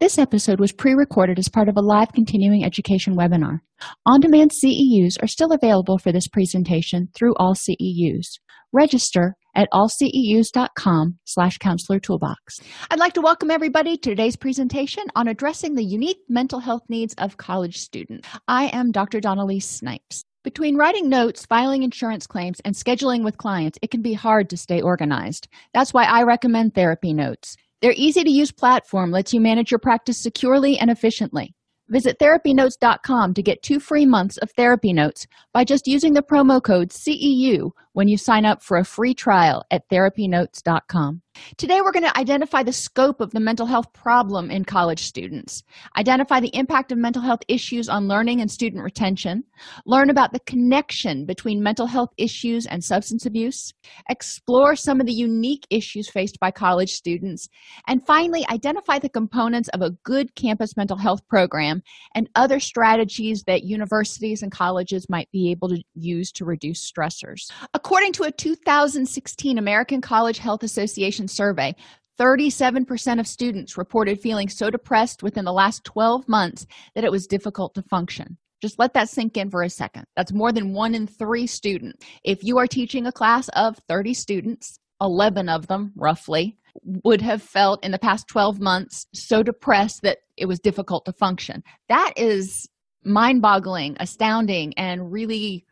This 0.00 0.18
episode 0.18 0.58
was 0.58 0.72
pre 0.72 0.92
recorded 0.92 1.38
as 1.38 1.48
part 1.48 1.68
of 1.68 1.76
a 1.76 1.80
live 1.80 2.12
continuing 2.12 2.64
education 2.64 3.16
webinar. 3.16 3.60
On 4.04 4.18
demand 4.18 4.50
CEUs 4.50 5.22
are 5.22 5.28
still 5.28 5.52
available 5.52 5.98
for 5.98 6.10
this 6.10 6.26
presentation 6.26 7.08
through 7.14 7.34
all 7.36 7.54
CEUs. 7.54 8.26
Register 8.72 9.36
at 9.54 9.68
allceus.com 9.72 11.18
slash 11.24 11.58
counselor 11.58 12.00
toolbox. 12.00 12.58
I'd 12.90 12.98
like 12.98 13.12
to 13.12 13.20
welcome 13.20 13.52
everybody 13.52 13.96
to 13.98 14.10
today's 14.10 14.34
presentation 14.34 15.04
on 15.14 15.28
addressing 15.28 15.76
the 15.76 15.84
unique 15.84 16.18
mental 16.28 16.58
health 16.58 16.82
needs 16.88 17.14
of 17.18 17.36
college 17.36 17.76
students. 17.76 18.28
I 18.48 18.66
am 18.72 18.90
Dr. 18.90 19.20
Dawn-Elise 19.20 19.68
Snipes. 19.68 20.24
Between 20.42 20.76
writing 20.76 21.08
notes, 21.08 21.46
filing 21.46 21.84
insurance 21.84 22.26
claims, 22.26 22.60
and 22.64 22.74
scheduling 22.74 23.24
with 23.24 23.38
clients, 23.38 23.78
it 23.80 23.90
can 23.90 24.02
be 24.02 24.12
hard 24.12 24.50
to 24.50 24.56
stay 24.56 24.82
organized. 24.82 25.48
That's 25.72 25.94
why 25.94 26.04
I 26.04 26.24
recommend 26.24 26.74
therapy 26.74 27.14
notes. 27.14 27.56
Their 27.84 27.92
easy 27.98 28.24
to 28.24 28.30
use 28.30 28.50
platform 28.50 29.10
lets 29.10 29.34
you 29.34 29.42
manage 29.42 29.70
your 29.70 29.78
practice 29.78 30.16
securely 30.16 30.78
and 30.78 30.90
efficiently. 30.90 31.54
Visit 31.90 32.18
therapynotes.com 32.18 33.34
to 33.34 33.42
get 33.42 33.62
two 33.62 33.78
free 33.78 34.06
months 34.06 34.38
of 34.38 34.50
therapy 34.52 34.94
notes 34.94 35.26
by 35.52 35.64
just 35.64 35.86
using 35.86 36.14
the 36.14 36.22
promo 36.22 36.62
code 36.62 36.88
CEU 36.88 37.72
when 37.94 38.08
you 38.08 38.18
sign 38.18 38.44
up 38.44 38.62
for 38.62 38.76
a 38.76 38.84
free 38.84 39.14
trial 39.14 39.64
at 39.70 39.88
therapynotes.com. 39.88 41.22
Today, 41.56 41.80
we're 41.80 41.92
going 41.92 42.04
to 42.04 42.16
identify 42.16 42.62
the 42.62 42.72
scope 42.72 43.20
of 43.20 43.32
the 43.32 43.40
mental 43.40 43.66
health 43.66 43.92
problem 43.92 44.50
in 44.50 44.64
college 44.64 45.00
students, 45.00 45.62
identify 45.96 46.38
the 46.38 46.54
impact 46.56 46.92
of 46.92 46.98
mental 46.98 47.22
health 47.22 47.40
issues 47.48 47.88
on 47.88 48.06
learning 48.06 48.40
and 48.40 48.50
student 48.50 48.82
retention, 48.84 49.42
learn 49.84 50.10
about 50.10 50.32
the 50.32 50.40
connection 50.40 51.26
between 51.26 51.62
mental 51.62 51.86
health 51.86 52.10
issues 52.18 52.66
and 52.66 52.84
substance 52.84 53.26
abuse, 53.26 53.72
explore 54.08 54.76
some 54.76 55.00
of 55.00 55.06
the 55.06 55.12
unique 55.12 55.66
issues 55.70 56.08
faced 56.08 56.38
by 56.38 56.50
college 56.50 56.92
students, 56.92 57.48
and 57.88 58.06
finally, 58.06 58.46
identify 58.50 58.98
the 58.98 59.08
components 59.08 59.68
of 59.70 59.82
a 59.82 59.90
good 60.04 60.34
campus 60.36 60.76
mental 60.76 60.96
health 60.96 61.26
program 61.28 61.82
and 62.14 62.28
other 62.36 62.60
strategies 62.60 63.42
that 63.44 63.64
universities 63.64 64.42
and 64.42 64.52
colleges 64.52 65.08
might 65.08 65.30
be 65.32 65.50
able 65.50 65.68
to 65.68 65.82
use 65.94 66.30
to 66.30 66.44
reduce 66.44 66.90
stressors. 66.90 67.50
According 67.84 68.14
to 68.14 68.22
a 68.22 68.32
2016 68.32 69.58
American 69.58 70.00
College 70.00 70.38
Health 70.38 70.62
Association 70.62 71.28
survey 71.28 71.76
37% 72.18 73.20
of 73.20 73.26
students 73.26 73.76
reported 73.76 74.18
feeling 74.18 74.48
so 74.48 74.70
depressed 74.70 75.22
within 75.22 75.44
the 75.44 75.52
last 75.52 75.84
12 75.84 76.26
months 76.26 76.64
that 76.94 77.04
it 77.04 77.12
was 77.12 77.26
difficult 77.26 77.74
to 77.74 77.82
function. 77.82 78.38
Just 78.62 78.78
let 78.78 78.94
that 78.94 79.10
sink 79.10 79.36
in 79.36 79.50
for 79.50 79.62
a 79.62 79.68
second. 79.68 80.06
That's 80.16 80.32
more 80.32 80.50
than 80.50 80.72
one 80.72 80.94
in 80.94 81.06
three 81.06 81.46
students. 81.46 82.06
If 82.24 82.42
you 82.42 82.56
are 82.56 82.66
teaching 82.66 83.06
a 83.06 83.12
class 83.12 83.50
of 83.50 83.76
30 83.86 84.14
students, 84.14 84.78
11 85.02 85.50
of 85.50 85.66
them 85.66 85.92
roughly 85.94 86.56
would 87.04 87.20
have 87.20 87.42
felt 87.42 87.84
in 87.84 87.92
the 87.92 87.98
past 87.98 88.28
12 88.28 88.60
months 88.60 89.06
so 89.12 89.42
depressed 89.42 90.00
that 90.02 90.18
it 90.38 90.46
was 90.46 90.58
difficult 90.58 91.04
to 91.04 91.12
function. 91.12 91.62
That 91.90 92.14
is 92.16 92.66
mind 93.04 93.42
boggling, 93.42 93.98
astounding, 94.00 94.72
and 94.78 95.12
really 95.12 95.66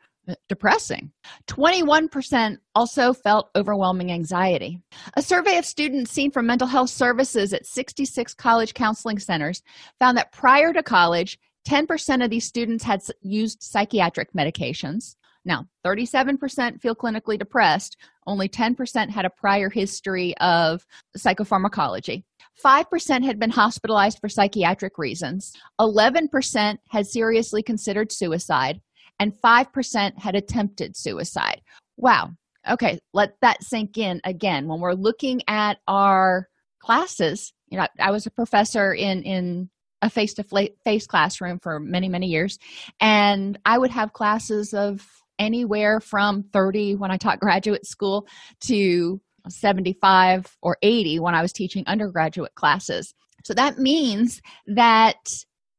depressing. 0.49 1.11
21% 1.49 2.59
also 2.75 3.13
felt 3.13 3.51
overwhelming 3.57 4.13
anxiety. 4.13 4.81
A 5.15 5.23
survey 5.23 5.59
of 5.59 5.65
students 5.65 6.11
seen 6.11 6.31
from 6.31 6.47
mental 6.47 6.69
health 6.69 6.91
services 6.91 7.53
at 7.53 7.67
66 7.67 8.35
college 8.35 8.75
counseling 8.75 9.19
centers 9.19 9.63
found 9.99 10.17
that 10.17 10.33
prior 10.33 10.73
to 10.73 10.83
college, 10.83 11.39
10% 11.67 12.25
of 12.25 12.31
these 12.31 12.45
students 12.45 12.85
had 12.85 13.03
used 13.21 13.63
psychiatric 13.63 14.33
medications. 14.33 15.17
Now, 15.45 15.67
37% 15.85 16.81
feel 16.81 16.95
clinically 16.95 17.39
depressed, 17.39 17.97
only 18.27 18.49
10% 18.49 19.11
had 19.11 19.25
a 19.25 19.31
prior 19.31 19.69
history 19.71 20.37
of 20.39 20.87
psychopharmacology. 21.19 22.23
5% 22.65 23.25
had 23.25 23.41
been 23.41 23.51
hospitalized 23.51 24.19
for 24.21 24.29
psychiatric 24.29 24.99
reasons. 24.99 25.53
11% 25.81 26.79
had 26.91 27.07
seriously 27.07 27.63
considered 27.63 28.13
suicide 28.13 28.81
and 29.19 29.33
5% 29.35 30.19
had 30.19 30.35
attempted 30.35 30.97
suicide. 30.97 31.61
Wow. 31.97 32.31
Okay, 32.69 32.99
let 33.13 33.35
that 33.41 33.63
sink 33.63 33.99
in 33.99 34.21
again. 34.25 34.69
When 34.69 34.81
we're 34.81 34.95
looking 34.95 35.43
at 35.49 35.79
our 35.89 36.49
classes, 36.81 37.53
you 37.69 37.79
know, 37.79 37.87
I 37.99 38.11
was 38.11 38.27
a 38.27 38.31
professor 38.31 38.93
in 38.93 39.23
in 39.23 39.71
a 40.01 40.11
face 40.11 40.35
to 40.35 40.45
face 40.85 41.07
classroom 41.07 41.61
for 41.63 41.79
many 41.79 42.09
many 42.09 42.27
years 42.27 42.59
and 43.01 43.59
I 43.65 43.79
would 43.79 43.93
have 43.93 44.13
classes 44.13 44.75
of 44.75 45.07
anywhere 45.39 46.01
from 46.01 46.43
30 46.53 46.97
when 46.97 47.11
I 47.11 47.17
taught 47.17 47.41
graduate 47.41 47.87
school 47.87 48.27
to 48.63 49.21
75 49.49 50.57
or 50.63 50.77
80 50.83 51.21
when 51.21 51.35
I 51.35 51.43
was 51.43 51.53
teaching 51.53 51.85
undergraduate 51.87 52.55
classes. 52.55 53.15
So 53.45 53.55
that 53.55 53.79
means 53.79 54.41
that 54.67 55.17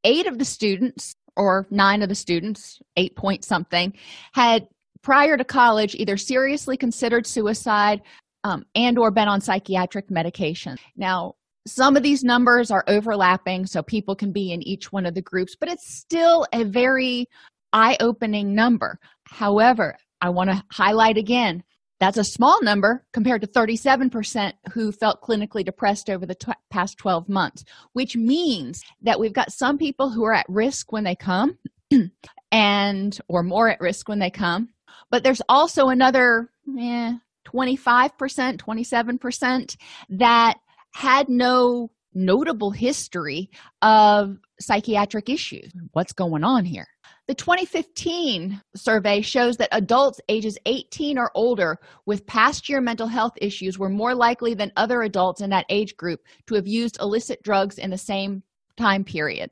eight 0.04 0.28
of 0.28 0.38
the 0.38 0.46
students 0.46 1.16
or 1.36 1.68
nine 1.70 2.02
of 2.02 2.10
the 2.10 2.16
students, 2.16 2.82
eight 2.98 3.16
point 3.16 3.44
something, 3.44 3.94
had 4.34 4.68
prior 5.02 5.38
to 5.38 5.44
college 5.44 5.96
either 5.96 6.18
seriously 6.18 6.78
considered 6.78 7.28
suicide 7.28 8.02
um, 8.44 8.66
and 8.76 8.98
or 8.98 9.12
been 9.12 9.28
on 9.28 9.42
psychiatric 9.42 10.10
medication. 10.10 10.78
Now, 10.96 11.36
some 11.66 11.96
of 11.96 12.04
these 12.04 12.24
numbers 12.24 12.72
are 12.72 12.84
overlapping, 12.88 13.66
so 13.66 13.82
people 13.82 14.16
can 14.16 14.32
be 14.32 14.52
in 14.52 14.62
each 14.64 14.92
one 14.92 15.06
of 15.06 15.14
the 15.14 15.22
groups, 15.22 15.56
but 15.58 15.70
it's 15.70 15.96
still 15.96 16.46
a 16.52 16.64
very 16.66 17.28
eye 17.72 17.96
opening 18.00 18.54
number. 18.54 19.00
However, 19.26 19.96
I 20.22 20.30
want 20.30 20.50
to 20.50 20.64
highlight 20.72 21.18
again 21.18 21.64
that's 22.00 22.18
a 22.18 22.24
small 22.24 22.62
number 22.62 23.06
compared 23.14 23.42
to 23.42 23.48
37% 23.48 24.54
who 24.74 24.92
felt 24.92 25.22
clinically 25.22 25.64
depressed 25.64 26.10
over 26.10 26.26
the 26.26 26.36
past 26.70 26.98
12 26.98 27.30
months, 27.30 27.64
which 27.94 28.16
means 28.16 28.84
that 29.02 29.20
we've 29.20 29.34
got 29.34 29.54
some 29.54 29.78
people 29.78 30.10
who 30.10 30.24
are 30.26 30.34
at 30.34 30.46
risk 30.50 30.92
when 30.92 31.04
they 31.04 31.16
come 31.16 31.58
and 32.52 33.20
or 33.28 33.44
more 33.44 33.70
at 33.70 33.80
risk 33.80 34.10
when 34.10 34.20
they 34.20 34.30
come. 34.30 34.70
But 35.12 35.24
there's 35.24 35.42
also 35.48 35.90
another 35.90 36.50
eh, 36.78 37.14
25%, 37.46 38.58
27% 38.58 39.78
that 40.10 40.56
had 40.92 41.30
no 41.30 41.90
notable 42.14 42.72
history 42.72 43.50
of 43.82 44.38
psychiatric 44.60 45.30
issues. 45.30 45.72
What's 45.92 46.14
going 46.14 46.44
on 46.44 46.66
here? 46.66 46.88
The 47.28 47.36
2015 47.36 48.62
survey 48.76 49.22
shows 49.22 49.56
that 49.58 49.70
adults 49.72 50.20
ages 50.28 50.58
18 50.66 51.18
or 51.18 51.32
older 51.36 51.80
with 52.06 52.26
past 52.26 52.68
year 52.68 52.82
mental 52.82 53.08
health 53.08 53.34
issues 53.38 53.80
were 53.80 53.90
more 53.90 54.14
likely 54.14 54.54
than 54.54 54.74
other 54.76 55.02
adults 55.04 55.40
in 55.40 55.50
that 55.52 55.66
age 55.70 55.96
group 55.96 56.20
to 56.48 56.56
have 56.56 56.68
used 56.68 57.00
illicit 57.00 57.42
drugs 57.42 57.78
in 57.78 57.92
the 57.92 57.98
same 57.98 58.44
time 58.76 59.06
period. 59.06 59.52